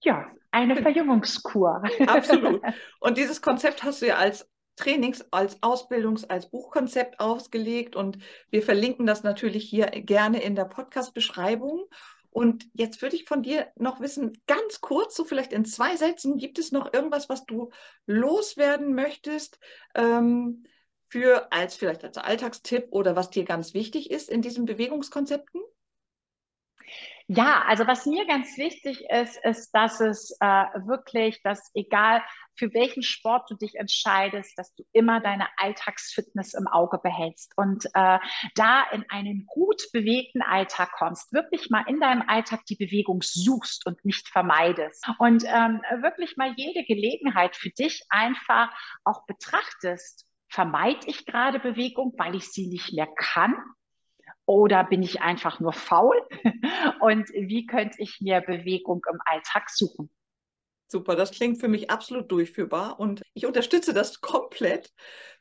Ja, 0.01 0.31
eine 0.51 0.81
Verjüngungskur. 0.81 1.83
Absolut. 2.07 2.61
Und 3.01 3.17
dieses 3.17 3.41
Konzept 3.41 3.83
hast 3.83 4.01
du 4.01 4.07
ja 4.07 4.15
als 4.15 4.49
Trainings, 4.77 5.25
als 5.31 5.61
Ausbildungs-, 5.61 6.23
als 6.29 6.49
Buchkonzept 6.49 7.19
ausgelegt 7.19 7.97
und 7.97 8.17
wir 8.49 8.63
verlinken 8.63 9.05
das 9.05 9.23
natürlich 9.23 9.69
hier 9.69 9.87
gerne 9.87 10.41
in 10.41 10.55
der 10.55 10.65
Podcast-Beschreibung. 10.65 11.83
Und 12.31 12.69
jetzt 12.73 13.01
würde 13.01 13.15
ich 13.15 13.25
von 13.25 13.41
dir 13.41 13.67
noch 13.75 13.99
wissen, 13.99 14.41
ganz 14.45 14.81
kurz, 14.81 15.15
so 15.15 15.25
vielleicht 15.25 15.51
in 15.53 15.65
zwei 15.65 15.95
Sätzen, 15.95 16.37
gibt 16.37 16.59
es 16.59 16.71
noch 16.71 16.93
irgendwas, 16.93 17.29
was 17.29 17.45
du 17.45 17.71
loswerden 18.05 18.93
möchtest 18.93 19.59
ähm, 19.95 20.65
für 21.07 21.51
als 21.51 21.75
vielleicht 21.75 22.03
als 22.03 22.17
Alltagstipp 22.17 22.87
oder 22.91 23.15
was 23.15 23.29
dir 23.29 23.45
ganz 23.45 23.73
wichtig 23.73 24.11
ist 24.11 24.29
in 24.29 24.41
diesen 24.41 24.65
Bewegungskonzepten? 24.65 25.61
Ja, 27.31 27.63
also 27.67 27.85
was 27.85 28.07
mir 28.07 28.25
ganz 28.25 28.57
wichtig 28.57 29.05
ist, 29.07 29.37
ist, 29.45 29.69
dass 29.71 30.01
es 30.01 30.35
äh, 30.39 30.45
wirklich, 30.87 31.43
dass 31.43 31.69
egal 31.75 32.23
für 32.55 32.73
welchen 32.73 33.03
Sport 33.03 33.51
du 33.51 33.55
dich 33.55 33.75
entscheidest, 33.75 34.57
dass 34.57 34.73
du 34.73 34.83
immer 34.93 35.21
deine 35.21 35.47
Alltagsfitness 35.57 36.55
im 36.55 36.65
Auge 36.65 36.97
behältst 36.97 37.53
und 37.55 37.85
äh, 37.93 38.17
da 38.55 38.83
in 38.91 39.05
einen 39.09 39.45
gut 39.45 39.79
bewegten 39.93 40.41
Alltag 40.41 40.91
kommst, 40.97 41.31
wirklich 41.31 41.69
mal 41.69 41.83
in 41.87 41.99
deinem 41.99 42.23
Alltag 42.27 42.65
die 42.65 42.77
Bewegung 42.77 43.21
suchst 43.21 43.85
und 43.85 44.03
nicht 44.03 44.27
vermeidest 44.29 45.07
und 45.19 45.43
ähm, 45.45 45.81
wirklich 46.01 46.35
mal 46.35 46.55
jede 46.57 46.83
Gelegenheit 46.83 47.55
für 47.55 47.69
dich 47.69 48.05
einfach 48.09 48.71
auch 49.03 49.27
betrachtest. 49.27 50.25
Vermeide 50.49 51.05
ich 51.05 51.27
gerade 51.27 51.59
Bewegung, 51.59 52.15
weil 52.17 52.33
ich 52.33 52.49
sie 52.49 52.65
nicht 52.69 52.91
mehr 52.91 53.07
kann? 53.15 53.53
Oder 54.49 54.83
bin 54.83 55.03
ich 55.03 55.21
einfach 55.21 55.59
nur 55.59 55.73
faul? 55.73 56.15
Und 57.01 57.29
wie 57.29 57.67
könnte 57.67 57.97
ich 57.99 58.19
mir 58.19 58.41
Bewegung 58.41 59.05
im 59.07 59.19
Alltag 59.23 59.69
suchen? 59.69 60.09
Super, 60.87 61.15
das 61.15 61.29
klingt 61.29 61.59
für 61.59 61.67
mich 61.67 61.91
absolut 61.91 62.31
durchführbar 62.31 62.99
und 62.99 63.21
ich 63.35 63.45
unterstütze 63.45 63.93
das 63.93 64.21
komplett. 64.21 64.91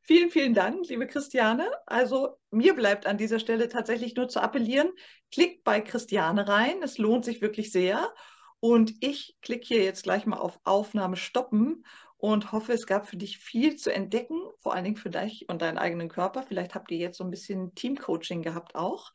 Vielen, 0.02 0.28
vielen 0.28 0.52
Dank, 0.52 0.86
liebe 0.90 1.06
Christiane. 1.06 1.70
Also 1.86 2.36
mir 2.50 2.74
bleibt 2.74 3.06
an 3.06 3.16
dieser 3.16 3.38
Stelle 3.38 3.70
tatsächlich 3.70 4.14
nur 4.14 4.28
zu 4.28 4.42
appellieren, 4.42 4.90
klickt 5.32 5.64
bei 5.64 5.80
Christiane 5.80 6.46
rein, 6.46 6.82
es 6.82 6.98
lohnt 6.98 7.24
sich 7.24 7.40
wirklich 7.40 7.72
sehr. 7.72 8.12
Und 8.60 8.92
ich 9.00 9.38
klicke 9.40 9.66
hier 9.66 9.84
jetzt 9.84 10.02
gleich 10.02 10.26
mal 10.26 10.36
auf 10.36 10.60
Aufnahme 10.64 11.16
stoppen 11.16 11.82
und 12.18 12.50
hoffe, 12.50 12.72
es 12.72 12.86
gab 12.86 13.06
für 13.06 13.16
dich 13.16 13.38
viel 13.38 13.76
zu 13.76 13.94
entdecken, 13.94 14.40
vor 14.58 14.74
allen 14.74 14.84
Dingen 14.84 14.96
für 14.96 15.10
dich 15.10 15.48
und 15.48 15.62
deinen 15.62 15.78
eigenen 15.78 16.08
Körper. 16.08 16.42
Vielleicht 16.42 16.74
habt 16.74 16.90
ihr 16.90 16.98
jetzt 16.98 17.16
so 17.16 17.24
ein 17.24 17.30
bisschen 17.30 17.74
Teamcoaching 17.76 18.42
gehabt 18.42 18.74
auch. 18.74 19.12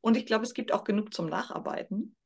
Und 0.00 0.16
ich 0.16 0.24
glaube, 0.24 0.44
es 0.44 0.54
gibt 0.54 0.72
auch 0.72 0.84
genug 0.84 1.12
zum 1.12 1.26
Nacharbeiten. 1.26 2.16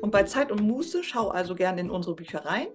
Und 0.00 0.10
bei 0.10 0.22
Zeit 0.22 0.50
und 0.50 0.62
Muße 0.62 1.04
schau 1.04 1.28
also 1.28 1.54
gerne 1.54 1.82
in 1.82 1.90
unsere 1.90 2.14
Bücher 2.16 2.46
rein. 2.46 2.68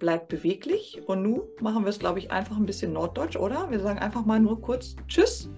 Bleib 0.00 0.28
beweglich. 0.28 1.00
Und 1.06 1.22
nun 1.22 1.42
machen 1.60 1.84
wir 1.84 1.90
es, 1.90 2.00
glaube 2.00 2.18
ich, 2.18 2.32
einfach 2.32 2.56
ein 2.56 2.66
bisschen 2.66 2.92
norddeutsch, 2.92 3.36
oder? 3.36 3.70
Wir 3.70 3.78
sagen 3.78 4.00
einfach 4.00 4.24
mal 4.24 4.40
nur 4.40 4.60
kurz 4.60 4.96
Tschüss. 5.06 5.48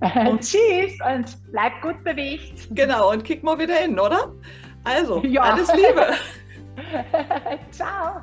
Und 0.28 0.42
Tschüss 0.42 0.92
und 1.04 1.50
bleib 1.50 1.82
gut 1.82 2.04
bewegt. 2.04 2.68
Genau, 2.70 3.10
und 3.10 3.24
kick 3.24 3.42
mal 3.42 3.58
wieder 3.58 3.74
hin, 3.74 3.98
oder? 3.98 4.32
Also, 4.84 5.22
ja. 5.24 5.42
alles 5.42 5.72
Liebe. 5.74 6.06
Ciao. 7.70 8.22